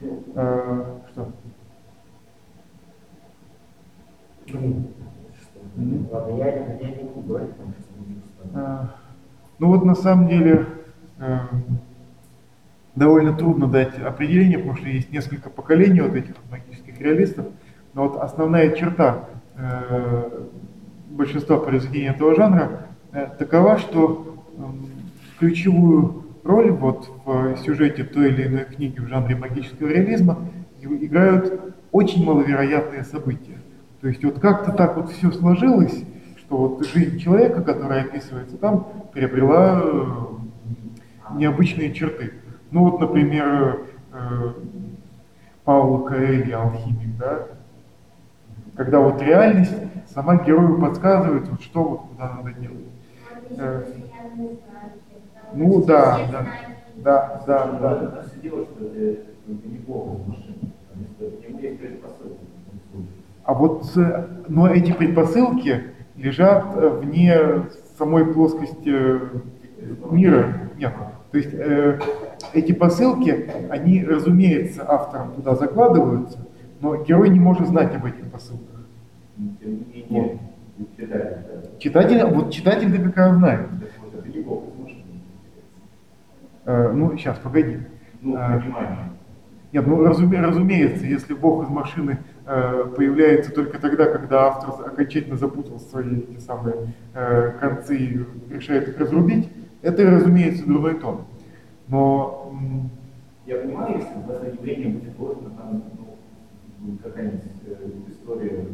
деле. 0.00 0.20
А, 0.36 1.00
что? 1.10 1.32
А, 8.54 8.94
Ну 9.58 9.68
вот 9.68 9.84
на 9.84 9.94
самом 9.94 10.28
деле 10.28 10.66
э, 11.18 11.38
довольно 12.94 13.34
трудно 13.34 13.66
дать 13.66 13.98
определение, 13.98 14.58
потому 14.58 14.76
что 14.76 14.88
есть 14.88 15.12
несколько 15.12 15.50
поколений 15.50 16.00
вот 16.00 16.14
этих 16.14 16.34
магических 16.50 17.00
реалистов. 17.00 17.46
Но 17.94 18.08
вот 18.08 18.20
основная 18.22 18.70
черта 18.70 19.28
э, 19.56 20.44
большинства 21.10 21.58
произведений 21.58 22.08
этого 22.08 22.34
жанра 22.34 22.86
э, 23.12 23.26
такова, 23.38 23.78
что 23.78 24.36
м, 24.58 24.86
ключевую 25.38 26.24
роль 26.44 26.70
вот 26.70 27.10
в 27.24 27.56
сюжете 27.58 28.04
той 28.04 28.28
или 28.28 28.46
иной 28.46 28.64
книги 28.64 29.00
в 29.00 29.08
жанре 29.08 29.36
магического 29.36 29.88
реализма 29.88 30.38
играют 30.82 31.74
очень 31.92 32.24
маловероятные 32.24 33.02
события. 33.02 33.55
То 34.06 34.10
есть 34.10 34.22
вот 34.22 34.38
как-то 34.38 34.70
так 34.70 34.96
вот 34.96 35.10
все 35.10 35.32
сложилось, 35.32 36.04
что 36.38 36.56
вот 36.58 36.86
жизнь 36.86 37.18
человека, 37.18 37.60
которая 37.60 38.04
описывается 38.04 38.56
там, 38.56 38.86
приобрела 39.12 39.82
э, 39.82 41.34
необычные 41.34 41.92
черты. 41.92 42.34
Ну 42.70 42.88
вот, 42.88 43.00
например, 43.00 43.80
э, 44.12 44.52
Пауло 45.64 46.06
Коэльо, 46.06 46.62
алхимик, 46.62 47.16
да, 47.18 47.48
когда 48.76 49.00
вот 49.00 49.20
реальность 49.20 49.74
сама 50.14 50.36
герою 50.36 50.80
подсказывает, 50.80 51.48
вот 51.48 51.60
что 51.62 51.82
вот 51.82 52.00
куда 52.02 52.32
надо 52.32 52.52
делать. 52.60 52.86
Э, 53.58 53.86
Ну 55.52 55.84
да, 55.84 56.20
да, 56.32 56.46
да, 56.94 57.42
да, 57.44 57.66
да. 57.80 58.24
А 63.46 63.54
вот, 63.54 63.96
э, 63.96 64.26
но 64.48 64.68
эти 64.68 64.90
предпосылки 64.92 65.84
лежат 66.16 66.64
э, 66.76 66.88
вне 66.88 67.38
самой 67.96 68.26
плоскости 68.26 68.90
э, 68.92 69.18
мира. 70.10 70.52
Нет. 70.76 70.92
То 71.30 71.38
есть 71.38 71.50
э, 71.52 72.00
эти 72.52 72.72
посылки, 72.72 73.48
они, 73.70 74.04
разумеется, 74.04 74.84
автором 74.88 75.32
туда 75.32 75.54
закладываются, 75.54 76.38
но 76.80 76.96
герой 77.04 77.28
не 77.28 77.38
может 77.38 77.68
знать 77.68 77.94
об 77.94 78.04
этих 78.04 78.30
посылках. 78.32 78.84
Но 79.36 79.50
Тем 79.60 79.70
не 79.94 80.04
менее, 80.10 80.38
читатель, 80.96 81.38
да. 81.48 81.78
Читатель, 81.78 82.24
вот 82.26 82.50
знает. 83.34 83.68
Вот. 84.44 84.64
Э, 86.64 86.90
ну, 86.92 87.16
сейчас, 87.16 87.38
погоди. 87.38 87.78
Ну, 88.22 88.32
понимание. 88.32 89.12
Нет, 89.72 89.86
ну 89.86 90.02
разуме- 90.04 90.40
разумеется, 90.40 91.04
если 91.04 91.34
Бог 91.34 91.64
из 91.64 91.68
машины 91.68 92.18
появляется 92.46 93.52
только 93.52 93.78
тогда, 93.80 94.06
когда 94.06 94.46
автор 94.46 94.86
окончательно 94.86 95.36
запутал 95.36 95.80
свои 95.80 96.20
эти 96.20 96.38
самые 96.38 96.92
э, 97.12 97.52
концы 97.58 97.96
и 97.96 98.20
решает 98.50 98.88
их 98.88 98.98
разрубить, 98.98 99.48
это, 99.82 100.08
разумеется, 100.08 100.64
дурной 100.64 100.94
тон. 100.94 101.24
Но 101.88 102.52
Я 103.46 103.58
понимаю, 103.58 103.96
если 103.96 104.14
в 104.14 104.54
явление 104.54 104.88
будет 104.88 105.18
ложно, 105.18 105.50
там 105.50 105.82
ну, 106.80 106.98
какая-нибудь 107.02 107.42
э, 107.66 107.74
история, 108.10 108.66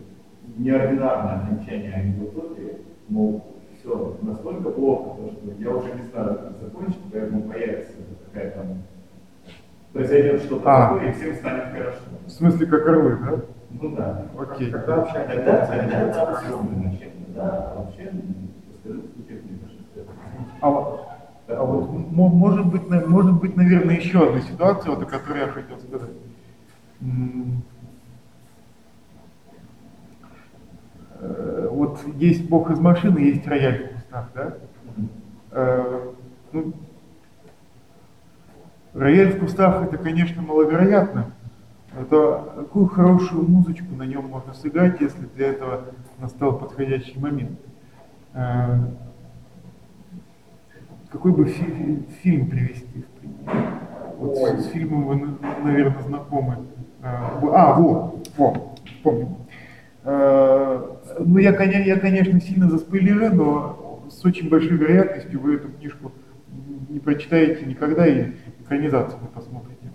неординарное 0.56 1.42
окончание 1.42 1.94
анекдотики, 1.94 2.76
мол, 3.08 3.42
все 3.78 4.16
настолько 4.22 4.70
плохо, 4.70 5.16
то, 5.16 5.32
что 5.32 5.62
я 5.62 5.70
уже 5.70 5.94
не 5.94 6.02
знаю, 6.10 6.38
как 6.38 6.52
закончить, 6.60 7.00
поэтому 7.10 7.42
появится 7.42 7.92
какая-то 8.26 8.66
произойдет 9.92 10.42
что-то 10.42 10.62
А. 10.66 10.88
такое, 10.88 11.10
и 11.10 11.12
всем 11.12 11.34
станет 11.34 11.64
хорошо. 11.72 11.98
в 12.26 12.30
смысле 12.30 12.66
как 12.66 12.86
орлы, 12.88 13.18
да? 13.20 13.40
Ну 13.80 13.96
да. 13.96 14.26
Окей. 14.38 14.70
Когда 14.70 15.02
тогда 15.02 16.00
это 16.00 16.22
абсурдно 16.22 16.80
значение. 16.80 17.12
Да, 17.34 17.74
вообще, 17.76 18.10
в 18.10 18.76
остальных 18.76 19.04
случаях, 19.14 19.40
А, 20.60 20.70
вот- 20.70 21.06
а 21.48 21.64
вот 21.64 21.90
может 21.90 22.66
быть, 22.66 22.88
может 23.06 23.34
быть, 23.40 23.56
наверное, 23.56 23.96
еще 23.96 24.26
одна 24.28 24.40
ситуация, 24.40 24.90
вот 24.94 25.02
о 25.02 25.06
которой 25.06 25.40
я 25.40 25.48
хотел 25.48 25.78
сказать. 25.78 26.10
Э, 31.20 31.68
Вот 31.70 32.00
есть 32.16 32.48
Бог 32.48 32.70
из 32.70 32.78
машины, 32.80 33.18
есть 33.18 33.46
рояль 33.46 33.88
в 33.88 33.92
кустах, 33.94 34.28
да? 34.34 34.54
Э, 35.52 36.10
ну, 36.52 36.72
рояль 38.94 39.32
в 39.32 39.38
кустах 39.40 39.84
это, 39.84 39.96
конечно, 39.98 40.42
маловероятно. 40.42 41.32
Это 41.98 42.54
какую 42.56 42.86
хорошую 42.86 43.46
музычку 43.48 43.94
на 43.94 44.04
нем 44.04 44.26
можно 44.28 44.54
сыграть, 44.54 45.00
если 45.00 45.26
для 45.36 45.48
этого 45.48 45.84
настал 46.18 46.58
подходящий 46.58 47.18
момент. 47.18 47.58
Э, 48.32 48.78
какой 51.10 51.32
бы 51.32 51.44
фи- 51.44 52.02
фильм 52.22 52.48
привести 52.48 53.02
в 53.02 53.20
пример? 53.20 53.68
Вот 54.16 54.36
Ой. 54.38 54.58
с, 54.58 54.64
с 54.64 54.68
фильмом 54.68 55.04
вы, 55.04 55.38
наверное, 55.64 56.02
знакомы. 56.02 56.56
Э, 57.02 57.06
А, 57.52 57.78
во, 57.78 58.14
во, 58.38 58.74
помню. 59.02 59.36
Э, 60.04 60.88
Ну, 61.18 61.38
я, 61.38 61.50
я, 61.50 61.98
конечно, 61.98 62.40
сильно 62.40 62.70
заспойлерю, 62.70 63.34
но 63.34 64.02
с 64.08 64.24
очень 64.24 64.48
большой 64.48 64.78
вероятностью 64.78 65.38
вы 65.40 65.56
эту 65.56 65.68
книжку 65.68 66.10
не 66.88 67.00
прочитаете 67.00 67.66
никогда 67.66 68.06
и 68.06 68.32
экранизацию 68.62 69.20
не 69.20 69.28
посмотрите. 69.28 69.90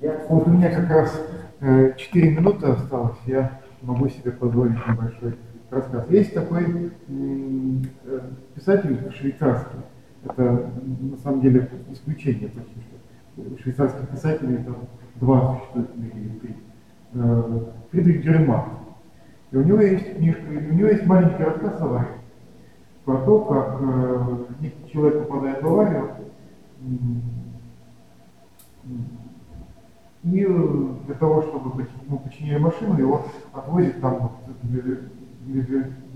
Вот 0.00 0.46
у 0.46 0.50
меня 0.50 0.70
как 0.70 0.88
раз 0.90 1.20
э, 1.60 1.92
4 1.96 2.30
минуты 2.30 2.66
осталось, 2.66 3.18
я 3.26 3.60
могу 3.82 4.08
себе 4.08 4.30
позволить 4.30 4.76
небольшой 4.86 5.36
рассказ. 5.70 6.08
Есть 6.08 6.34
такой 6.34 6.92
э, 7.08 8.20
писатель 8.54 9.12
швейцарский, 9.12 9.80
это 10.24 10.70
на 11.00 11.16
самом 11.16 11.40
деле 11.40 11.68
исключение 11.90 12.48
почти 12.48 12.76
что. 12.80 13.62
Швейцарских 13.62 14.08
писателей 14.08 14.62
там 14.64 14.76
два 15.16 15.60
существует 15.74 16.14
или 16.14 16.28
три. 16.38 16.56
Э, 17.14 17.60
Фридрих 17.90 18.24
Джеремат. 18.24 18.66
И 19.50 19.56
у 19.56 19.62
него 19.62 19.80
есть 19.80 20.14
книжка, 20.14 20.42
у 20.46 20.74
него 20.74 20.88
есть 20.88 21.06
маленький 21.06 21.42
рассказ 21.42 21.80
«Авария» 21.80 22.18
про 23.04 23.16
то, 23.16 23.40
как 23.40 23.78
э, 23.80 24.36
некий 24.60 24.92
человек 24.92 25.26
попадает 25.26 25.62
в 25.62 25.66
аварию, 25.66 26.10
и 30.24 30.44
э, 30.48 30.86
для 31.06 31.14
того, 31.14 31.42
чтобы 31.42 31.70
поч- 31.70 31.88
ему 32.06 32.18
починили 32.18 32.58
машину, 32.58 32.98
его 32.98 33.24
отвозят 33.52 34.00
там 34.00 34.32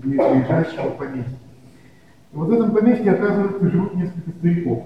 близлежащее 0.01 0.91
поместье. 0.91 1.37
И 2.31 2.35
вот 2.35 2.47
в 2.49 2.53
этом 2.53 2.71
поместье, 2.71 3.11
оказывается, 3.11 3.69
живут 3.69 3.95
несколько 3.95 4.31
стариков, 4.31 4.83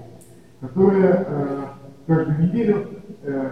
которые 0.60 1.24
э, 1.26 1.64
каждую 2.06 2.42
неделю, 2.42 2.86
э, 3.22 3.50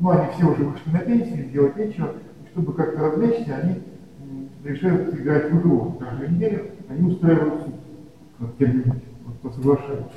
ну, 0.00 0.10
они 0.10 0.30
все 0.32 0.46
уже 0.46 0.64
вышли 0.64 0.90
на 0.90 0.98
пенсию, 1.00 1.50
делать 1.50 1.76
нечего, 1.76 2.12
чтобы 2.52 2.72
как-то 2.72 3.00
развлечься, 3.00 3.56
они 3.56 3.82
решают 4.64 5.14
играть 5.14 5.50
в 5.50 5.60
игру. 5.60 5.96
Каждую 6.00 6.32
неделю 6.32 6.70
они 6.88 7.08
устраивают 7.10 7.62
суд 7.64 7.74
над 8.38 8.56
кем-нибудь, 8.56 9.02
вот, 9.24 9.34
кто 9.40 9.50
соглашается. 9.50 10.08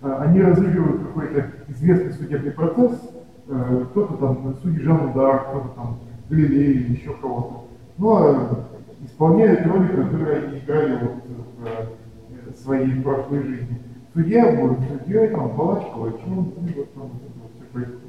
А, 0.00 0.22
Они 0.22 0.40
разыгрывают 0.42 1.02
какой-то 1.02 1.46
известный 1.68 2.12
судебный 2.12 2.52
процесс, 2.52 3.00
э, 3.48 3.84
кто-то 3.90 4.14
там 4.16 4.54
судьи 4.62 4.80
Жан 4.80 5.10
Удар, 5.10 5.44
кто-то 5.48 5.68
там 5.76 5.98
Галилей 6.28 6.72
или 6.72 6.92
еще 6.92 7.12
кого-то. 7.20 7.64
Ну, 7.98 8.16
а 8.16 8.64
исполняют 9.04 9.66
роли, 9.66 9.88
которые 9.88 10.36
они 10.38 10.58
играли 10.58 10.98
вот 11.02 11.12
в 11.58 11.66
э, 11.66 12.52
своей 12.62 13.00
прошлой 13.02 13.42
жизни. 13.42 13.78
Судья 14.14 14.52
будет 14.52 14.78
судьей, 14.88 15.28
там, 15.28 15.56
палач 15.56 15.84
палачом, 15.92 16.52
и 16.68 16.72
вот 16.78 16.94
там 16.94 17.10
все 17.54 17.64
происходит. 17.72 18.00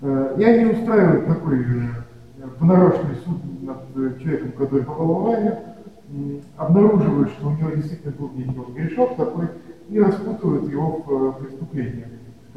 Э, 0.00 0.36
И 0.38 0.44
они 0.44 0.64
устраивают 0.72 1.26
такой 1.26 1.60
э, 1.60 2.48
понарошенный 2.58 3.16
суд 3.24 3.62
над 3.62 3.78
э, 3.96 4.18
человеком, 4.20 4.52
который 4.52 4.84
м, 6.10 6.40
обнаруживают, 6.56 7.30
что 7.30 7.48
у 7.48 7.50
него 7.52 7.70
действительно 7.70 8.14
был 8.18 8.30
некий 8.34 8.72
грешок 8.74 9.16
такой, 9.16 9.48
и 9.90 10.00
распутывают 10.00 10.70
его 10.70 11.02
в 11.04 11.12
э, 11.12 11.32
преступление. 11.44 12.08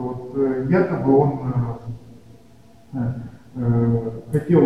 Что 0.02 0.10
вот 0.10 0.32
э, 0.36 0.66
якобы 0.70 1.16
он 1.16 1.40
э, 2.94 3.14
э, 3.56 4.12
хотел 4.32 4.64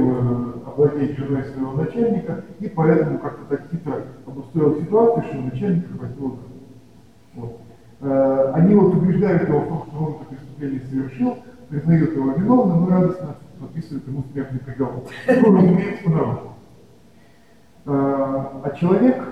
овладеть 0.66 1.18
женой 1.18 1.44
своего 1.44 1.74
начальника, 1.74 2.44
и 2.60 2.70
поэтому 2.70 3.20
как-то 3.20 3.44
так 3.49 3.70
хитро 3.70 4.02
обустроил 4.26 4.80
ситуацию, 4.80 5.24
что 5.26 5.41
начальника 5.41 5.90
хватило. 5.98 6.38
Вот. 7.34 7.60
Они 8.53 8.76
вот 8.76 8.94
убеждают 8.94 9.48
его 9.49 9.60
в 9.60 9.68
том, 9.68 9.86
что 9.88 9.98
он 9.98 10.16
это 10.16 10.26
преступление 10.26 10.82
совершил, 10.82 11.38
признают 11.70 12.16
его 12.16 12.32
виновным 12.32 12.88
и 12.88 12.91
радостно 12.91 13.36
подписывают 13.60 14.07
ему 14.07 14.24
смертный 14.32 14.60
приговор. 14.60 15.03
Ну, 15.28 15.57
разумеется, 15.57 16.10
нарушил. 16.10 16.52
А 17.86 18.72
человек 18.78 19.24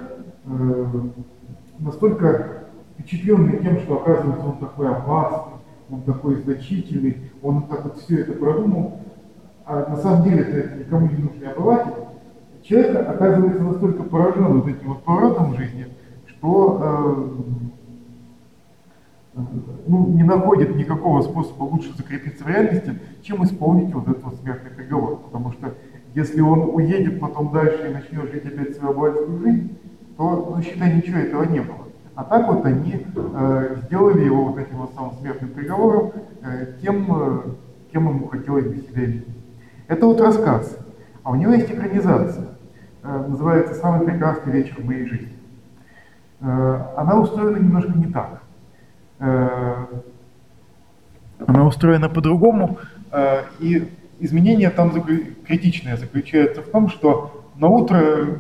настолько 1.80 2.64
впечатленный 2.94 3.60
тем, 3.60 3.80
что 3.80 4.02
оказывается 4.02 4.46
он 4.46 4.58
такой 4.58 4.90
опасный, 4.90 5.53
он 5.94 6.02
такой 6.02 6.42
значительный, 6.42 7.18
он 7.42 7.64
так 7.68 7.84
вот 7.84 8.00
все 8.00 8.22
это 8.22 8.34
продумал, 8.34 9.00
а 9.66 9.90
на 9.90 9.98
самом 9.98 10.24
деле 10.24 10.42
это 10.42 10.76
никому 10.80 11.08
не 11.08 11.18
нужный 11.18 11.48
обыватель, 11.52 11.94
человек 12.64 13.08
оказывается 13.08 13.64
настолько 13.64 14.04
поражен 14.04 14.62
вот 14.62 14.68
этим 14.68 14.88
вот 14.90 15.04
поворотом 15.04 15.56
жизни, 15.56 15.88
что 16.28 16.80
э, 19.36 19.40
ну, 19.88 20.08
не 20.08 20.24
находит 20.24 20.76
никакого 20.76 21.22
способа 21.22 21.64
лучше 21.64 21.96
закрепиться 21.96 22.44
в 22.44 22.48
реальности, 22.48 23.00
чем 23.22 23.44
исполнить 23.44 23.94
вот 23.94 24.08
этот 24.08 24.24
вот 24.24 24.36
смертный 24.36 24.72
приговор. 24.72 25.18
Потому 25.18 25.52
что 25.54 25.74
если 26.16 26.42
он 26.42 26.72
уедет 26.74 27.20
потом 27.20 27.52
дальше 27.52 27.90
и 27.90 27.94
начнет 27.94 28.32
жить 28.32 28.46
опять 28.46 28.76
свою 28.76 28.94
обывательскую 28.94 29.40
жизнь, 29.40 29.78
то, 30.18 30.54
ну, 30.56 30.62
считай, 30.62 30.96
ничего 30.96 31.18
этого 31.18 31.44
не 31.44 31.62
было. 31.62 31.88
А 32.16 32.24
так 32.24 32.48
вот 32.48 32.66
они 32.66 33.06
э, 33.16 33.76
сделали 33.86 34.26
его 34.26 34.46
вот 34.46 34.60
этим 34.60 34.78
вот 34.78 34.94
самым 34.94 35.16
смертным 35.16 35.50
приговором 35.50 36.12
э, 36.44 36.74
тем, 36.82 37.08
э, 37.10 37.42
кем 37.92 38.08
ему 38.08 38.28
хотелось 38.28 38.68
бы 38.68 38.76
себя 38.78 39.06
видеть. 39.06 39.28
Это 39.88 40.06
вот 40.06 40.22
рассказ. 40.22 40.78
А 41.24 41.32
у 41.32 41.36
него 41.36 41.54
есть 41.54 41.72
экранизация. 41.72 42.50
Э, 43.02 43.26
называется 43.28 43.74
«Самый 43.74 44.06
прекрасный 44.06 44.54
вечер 44.54 44.76
в 44.80 44.86
моей 44.86 45.08
жизни». 45.08 45.34
Э, 46.42 46.82
она 46.98 47.20
устроена 47.20 47.58
немножко 47.58 47.92
не 47.98 48.06
так. 48.06 48.44
Э, 49.20 49.86
она 51.48 51.66
устроена 51.66 52.10
по-другому, 52.10 52.78
э, 53.12 53.42
и 53.60 53.90
изменение 54.20 54.70
там 54.70 54.92
критичное 55.46 55.98
заключается 55.98 56.62
в 56.62 56.68
том, 56.70 56.90
что 56.90 57.44
на 57.56 57.68
утро 57.68 57.98
э, 57.98 58.38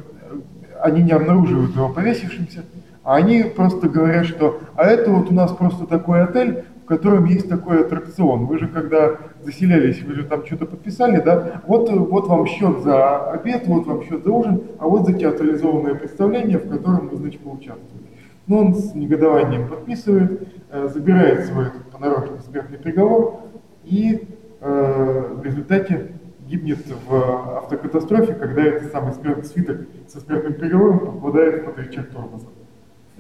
они 0.82 1.02
не 1.04 1.12
обнаруживают 1.12 1.76
его 1.76 1.90
повесившимся, 1.90 2.64
а 3.04 3.16
они 3.16 3.44
просто 3.44 3.90
говорят, 3.90 4.26
что 4.26 4.62
а 4.76 4.86
это 4.86 5.12
вот 5.12 5.30
у 5.30 5.34
нас 5.34 5.52
просто 5.52 5.86
такой 5.86 6.24
отель, 6.24 6.64
в 6.84 6.86
котором 6.86 7.26
есть 7.26 7.50
такой 7.50 7.82
аттракцион. 7.82 8.46
Вы 8.46 8.60
же 8.60 8.68
когда 8.68 9.18
заселялись, 9.42 10.02
вы 10.04 10.16
же 10.16 10.24
там 10.24 10.46
что-то 10.46 10.66
подписали, 10.66 11.22
да? 11.22 11.62
Вот, 11.68 11.90
вот 11.90 12.28
вам 12.28 12.46
счет 12.46 12.80
за 12.80 13.32
обед, 13.32 13.68
вот 13.68 13.86
вам 13.88 14.04
счет 14.04 14.24
за 14.24 14.32
ужин, 14.32 14.64
а 14.80 14.88
вот 14.88 15.06
за 15.06 15.14
театрализованное 15.14 15.96
представление, 15.96 16.58
в 16.58 16.70
котором 16.70 17.10
вы, 17.10 17.18
значит, 17.18 17.42
поучаствовали. 17.42 18.04
Ну, 18.48 18.58
он 18.58 18.76
с 18.76 18.94
негодованием 18.94 19.70
подписывает, 19.70 20.48
э, 20.70 20.90
забирает 20.94 21.46
свой 21.46 21.68
понарошку 21.92 22.42
смертный 22.42 22.78
приговор 22.78 23.40
и 23.86 24.28
э, 24.60 25.34
в 25.36 25.44
результате 25.44 26.12
гибнет 26.46 26.80
в 27.08 27.58
автокатастрофе, 27.60 28.34
когда 28.34 28.62
этот 28.64 28.92
самый 28.92 29.14
смертный 29.14 29.46
свиток 29.46 29.82
со 30.08 30.20
смертным 30.20 30.56
приговором 30.56 31.00
попадает 31.00 31.66
под 31.66 31.78
рычаг 31.78 32.10
тормоза. 32.10 32.48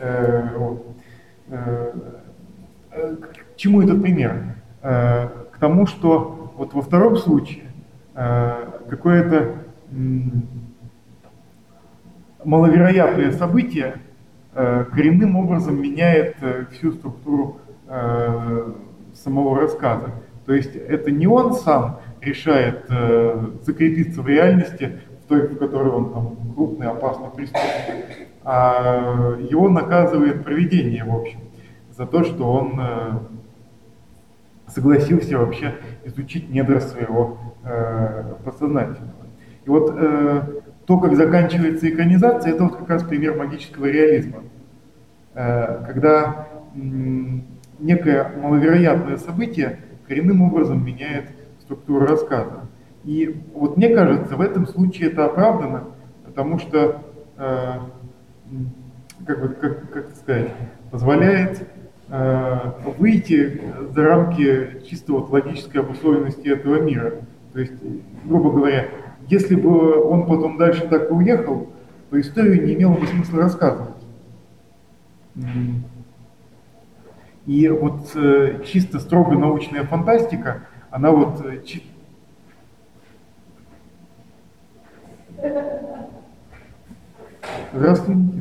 Э. 0.03 0.49
Э, 1.49 1.91
э, 2.91 3.15
к 3.15 3.55
чему 3.55 3.81
этот 3.81 4.01
пример? 4.01 4.55
К 4.81 5.57
тому, 5.59 5.87
что 5.87 6.53
вот 6.57 6.73
во 6.73 6.81
втором 6.81 7.15
случае 7.15 7.63
какое-то 8.13 9.55
маловероятное 12.43 13.31
событие 13.31 13.95
коренным 14.53 15.37
образом 15.37 15.81
меняет 15.81 16.35
всю 16.71 16.91
структуру 16.91 17.59
самого 19.13 19.61
рассказа. 19.61 20.11
То 20.45 20.53
есть 20.53 20.75
это 20.75 21.11
не 21.11 21.27
он 21.27 21.53
сам 21.53 22.01
решает 22.19 22.85
закрепиться 23.61 24.21
в 24.21 24.27
реальности, 24.27 24.99
в 25.23 25.29
той, 25.29 25.47
в 25.47 25.57
которой 25.57 25.89
он 25.89 26.13
там, 26.13 26.37
крупный, 26.55 26.87
опасный 26.87 27.29
преступник, 27.29 28.27
а 28.43 29.35
его 29.39 29.69
наказывает 29.69 30.43
проведение, 30.43 31.03
в 31.03 31.15
общем, 31.15 31.39
за 31.91 32.05
то, 32.05 32.23
что 32.23 32.51
он 32.51 32.79
э, 32.79 33.19
согласился 34.67 35.37
вообще 35.37 35.75
изучить 36.05 36.49
недра 36.49 36.79
своего 36.79 37.37
э, 37.63 38.33
подсознательного. 38.43 39.13
И 39.65 39.69
вот 39.69 39.93
э, 39.95 40.41
то, 40.85 40.99
как 40.99 41.15
заканчивается 41.15 41.89
экранизация, 41.89 42.53
это 42.53 42.63
вот 42.63 42.77
как 42.77 42.89
раз 42.89 43.03
пример 43.03 43.37
магического 43.37 43.85
реализма. 43.85 44.39
Когда 45.33 46.47
некое 47.79 48.31
маловероятное 48.37 49.17
событие 49.17 49.79
коренным 50.07 50.43
образом 50.43 50.85
меняет 50.85 51.25
структуру 51.61 52.05
рассказа. 52.05 52.67
И 53.03 53.41
вот 53.53 53.77
мне 53.77 53.89
кажется, 53.89 54.35
в 54.35 54.41
этом 54.41 54.67
случае 54.67 55.09
это 55.09 55.25
оправдано, 55.25 55.85
потому 56.25 56.59
что, 56.59 57.01
как, 59.25 59.41
бы, 59.41 59.47
как, 59.49 59.91
как 59.91 60.15
сказать, 60.15 60.51
позволяет 60.91 61.67
э, 62.09 62.59
выйти 62.97 63.61
за 63.93 64.03
рамки 64.03 64.81
чисто 64.87 65.13
вот 65.13 65.29
логической 65.29 65.81
обусловленности 65.81 66.47
этого 66.47 66.81
мира. 66.81 67.13
То 67.53 67.59
есть, 67.59 67.73
грубо 68.25 68.51
говоря, 68.51 68.89
если 69.27 69.55
бы 69.55 70.03
он 70.03 70.25
потом 70.25 70.57
дальше 70.57 70.87
так 70.87 71.09
и 71.09 71.13
уехал, 71.13 71.69
то 72.09 72.19
историю 72.19 72.65
не 72.65 72.73
имело 72.73 72.93
бы 72.93 73.07
смысла 73.07 73.41
рассказывать. 73.41 73.93
И 77.45 77.67
вот 77.67 78.11
э, 78.15 78.63
чисто 78.65 78.99
строго 78.99 79.37
научная 79.37 79.83
фантастика, 79.83 80.67
она 80.89 81.11
вот... 81.11 81.43
Э. 81.45 81.61
Здравствуйте. 87.73 88.32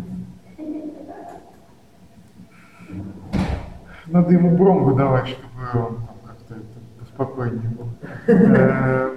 Надо 4.13 4.33
ему 4.35 4.57
бром 4.57 4.85
выдавать, 4.85 5.29
чтобы 5.29 5.87
он 5.87 5.97
там 5.97 6.17
как-то 6.27 6.55
поспокойнее 7.01 7.71
был. 7.71 7.89
Э, 8.29 9.11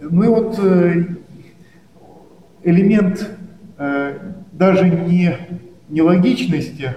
ну 0.00 0.22
и 0.22 0.28
вот 0.28 0.58
э, 0.62 1.04
элемент 2.62 3.30
даже 4.52 4.90
не, 4.90 5.36
не 5.88 6.02
логичности, 6.02 6.96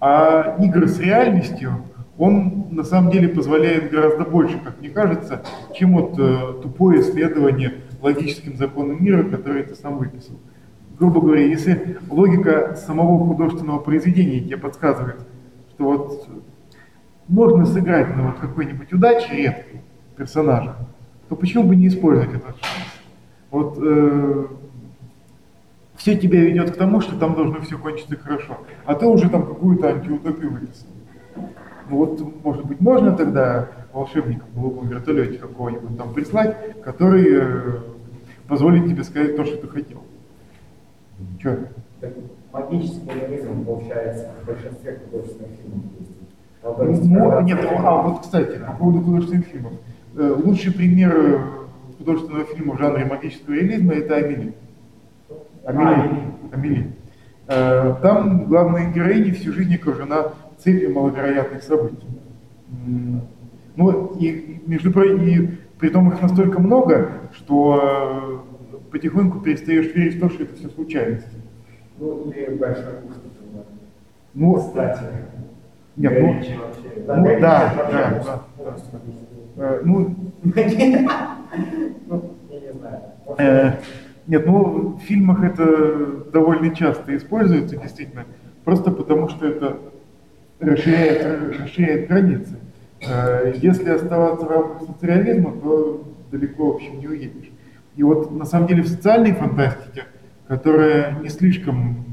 а 0.00 0.56
игры 0.58 0.86
с 0.86 0.98
реальностью, 0.98 1.84
он 2.18 2.66
на 2.70 2.84
самом 2.84 3.10
деле 3.10 3.28
позволяет 3.28 3.90
гораздо 3.90 4.24
больше, 4.24 4.58
как 4.58 4.78
мне 4.80 4.90
кажется, 4.90 5.42
чем 5.74 5.92
вот 5.92 6.18
э, 6.18 6.60
тупое 6.62 7.00
исследование 7.00 7.76
логическим 8.02 8.56
законам 8.56 9.02
мира, 9.02 9.22
который 9.22 9.62
ты 9.62 9.74
сам 9.74 9.96
выписал. 9.96 10.36
Грубо 10.98 11.20
говоря, 11.22 11.44
если 11.44 11.96
логика 12.10 12.76
самого 12.76 13.26
художественного 13.26 13.78
произведения 13.78 14.40
тебе 14.40 14.58
подсказывает, 14.58 15.20
что 15.74 15.84
вот 15.84 16.28
можно 17.30 17.64
сыграть 17.64 18.14
на 18.16 18.28
вот 18.28 18.38
какой-нибудь 18.38 18.92
удаче 18.92 19.34
редкой 19.34 19.80
персонажа, 20.16 20.76
то 21.28 21.36
почему 21.36 21.64
бы 21.64 21.76
не 21.76 21.88
использовать 21.88 22.34
этот 22.34 22.56
шанс? 22.56 22.86
Вот 23.50 23.78
э, 23.80 24.46
все 25.96 26.16
тебя 26.16 26.40
ведет 26.40 26.72
к 26.72 26.76
тому, 26.76 27.00
что 27.00 27.16
там 27.18 27.34
должно 27.34 27.60
все 27.60 27.78
кончиться 27.78 28.16
хорошо. 28.16 28.58
А 28.84 28.94
ты 28.94 29.06
уже 29.06 29.30
там 29.30 29.46
какую-то 29.46 29.88
антиутопию 29.88 30.50
выписал. 30.50 30.88
Ну 31.88 31.96
вот, 31.96 32.44
может 32.44 32.64
быть, 32.64 32.80
можно 32.80 33.12
тогда 33.12 33.68
волшебника 33.92 34.44
в 34.52 34.54
голубом 34.54 34.88
вертолете 34.88 35.38
какого-нибудь 35.38 35.96
там 35.96 36.12
прислать, 36.12 36.82
который 36.82 37.26
э, 37.30 37.80
позволит 38.48 38.88
тебе 38.88 39.04
сказать 39.04 39.36
то, 39.36 39.44
что 39.44 39.56
ты 39.56 39.68
хотел. 39.68 40.02
Че? 41.40 41.68
Магический 42.52 43.10
реализм 43.10 43.64
получается 43.64 44.32
в 44.42 44.46
большинстве 44.46 45.00
художественных 45.04 45.50
фильмов. 45.60 45.84
Ну, 46.62 47.40
нет, 47.42 47.58
а 47.78 48.02
вот, 48.02 48.20
кстати, 48.20 48.58
по 48.58 48.72
поводу 48.72 49.00
художественных 49.00 49.46
фильмов. 49.46 49.72
Э, 50.16 50.36
лучший 50.44 50.72
пример 50.72 51.14
э, 51.16 51.38
художественного 51.96 52.44
фильма 52.44 52.74
в 52.74 52.78
жанре 52.78 53.04
магического 53.04 53.54
реализма 53.54 53.94
это 53.94 54.16
Амели. 54.16 54.54
Амели. 55.64 56.20
Амели. 56.52 56.92
Э, 57.46 57.94
там 58.02 58.44
главная 58.44 58.90
героиня 58.92 59.32
всю 59.32 59.52
жизнь 59.52 59.74
окружена 59.74 60.32
цепью 60.58 60.92
маловероятных 60.92 61.62
событий. 61.62 62.06
Ну, 63.76 64.16
и, 64.18 64.60
между 64.66 64.92
прочим, 64.92 65.22
и 65.22 65.48
при 65.78 65.88
том 65.88 66.10
их 66.10 66.20
настолько 66.20 66.60
много, 66.60 67.12
что 67.32 68.44
потихоньку 68.90 69.40
перестаешь 69.40 69.94
верить 69.94 70.16
в 70.16 70.20
то, 70.20 70.28
что 70.28 70.42
это 70.42 70.54
все 70.56 70.68
случайности. 70.68 71.30
Ну, 71.98 72.30
или 72.30 72.54
большая 72.54 73.00
Ну, 74.34 74.54
кстати. 74.56 75.04
Нет, 75.96 76.20
ну, 76.20 76.40
ну 77.16 77.40
да, 77.40 77.74
да. 77.90 78.42
Э, 79.56 79.80
ну, 79.84 80.14
ну, 80.42 80.52
знаю. 83.36 83.76
Нет, 84.26 84.46
ну 84.46 84.96
в 84.96 85.00
фильмах 85.00 85.42
это 85.42 86.30
довольно 86.32 86.74
часто 86.74 87.16
используется, 87.16 87.76
действительно, 87.76 88.24
просто 88.64 88.90
потому 88.90 89.28
что 89.28 89.46
это 89.46 89.78
расширяет, 90.60 91.58
расширяет 91.58 92.08
границы. 92.08 92.56
Э, 93.06 93.52
если 93.56 93.90
оставаться 93.90 94.46
в 94.46 94.50
рамках 94.50 94.82
социализма, 94.86 95.52
то 95.52 96.04
далеко, 96.30 96.72
в 96.72 96.74
общем, 96.76 97.00
не 97.00 97.08
уедешь. 97.08 97.50
И 97.96 98.02
вот 98.02 98.30
на 98.30 98.44
самом 98.44 98.68
деле 98.68 98.82
в 98.82 98.88
социальной 98.88 99.32
фантастике, 99.32 100.04
которая 100.46 101.18
не 101.20 101.28
слишком 101.28 102.04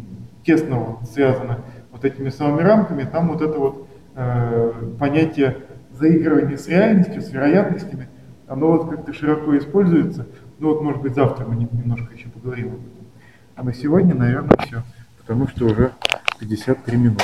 тесно 0.43 0.79
вот 0.79 1.09
связана 1.09 1.59
вот 1.97 2.05
этими 2.05 2.29
самыми 2.29 2.61
рамками, 2.61 3.03
там 3.03 3.29
вот 3.29 3.41
это 3.41 3.57
вот 3.57 3.87
э, 4.15 4.71
понятие 4.99 5.57
заигрывания 5.91 6.57
с 6.57 6.67
реальностью, 6.67 7.21
с 7.21 7.31
вероятностями, 7.31 8.07
оно 8.47 8.71
вот 8.71 8.89
как-то 8.89 9.13
широко 9.13 9.57
используется. 9.57 10.27
Ну 10.59 10.69
вот, 10.69 10.81
может 10.81 11.01
быть, 11.01 11.15
завтра 11.15 11.45
мы 11.45 11.55
немножко 11.55 12.13
еще 12.13 12.29
поговорим 12.29 12.67
об 12.67 12.73
этом. 12.75 13.07
А 13.55 13.63
на 13.63 13.73
сегодня, 13.73 14.15
наверное, 14.15 14.57
все, 14.65 14.83
потому 15.17 15.47
что 15.47 15.65
уже 15.65 15.91
53 16.39 16.97
минуты. 16.97 17.23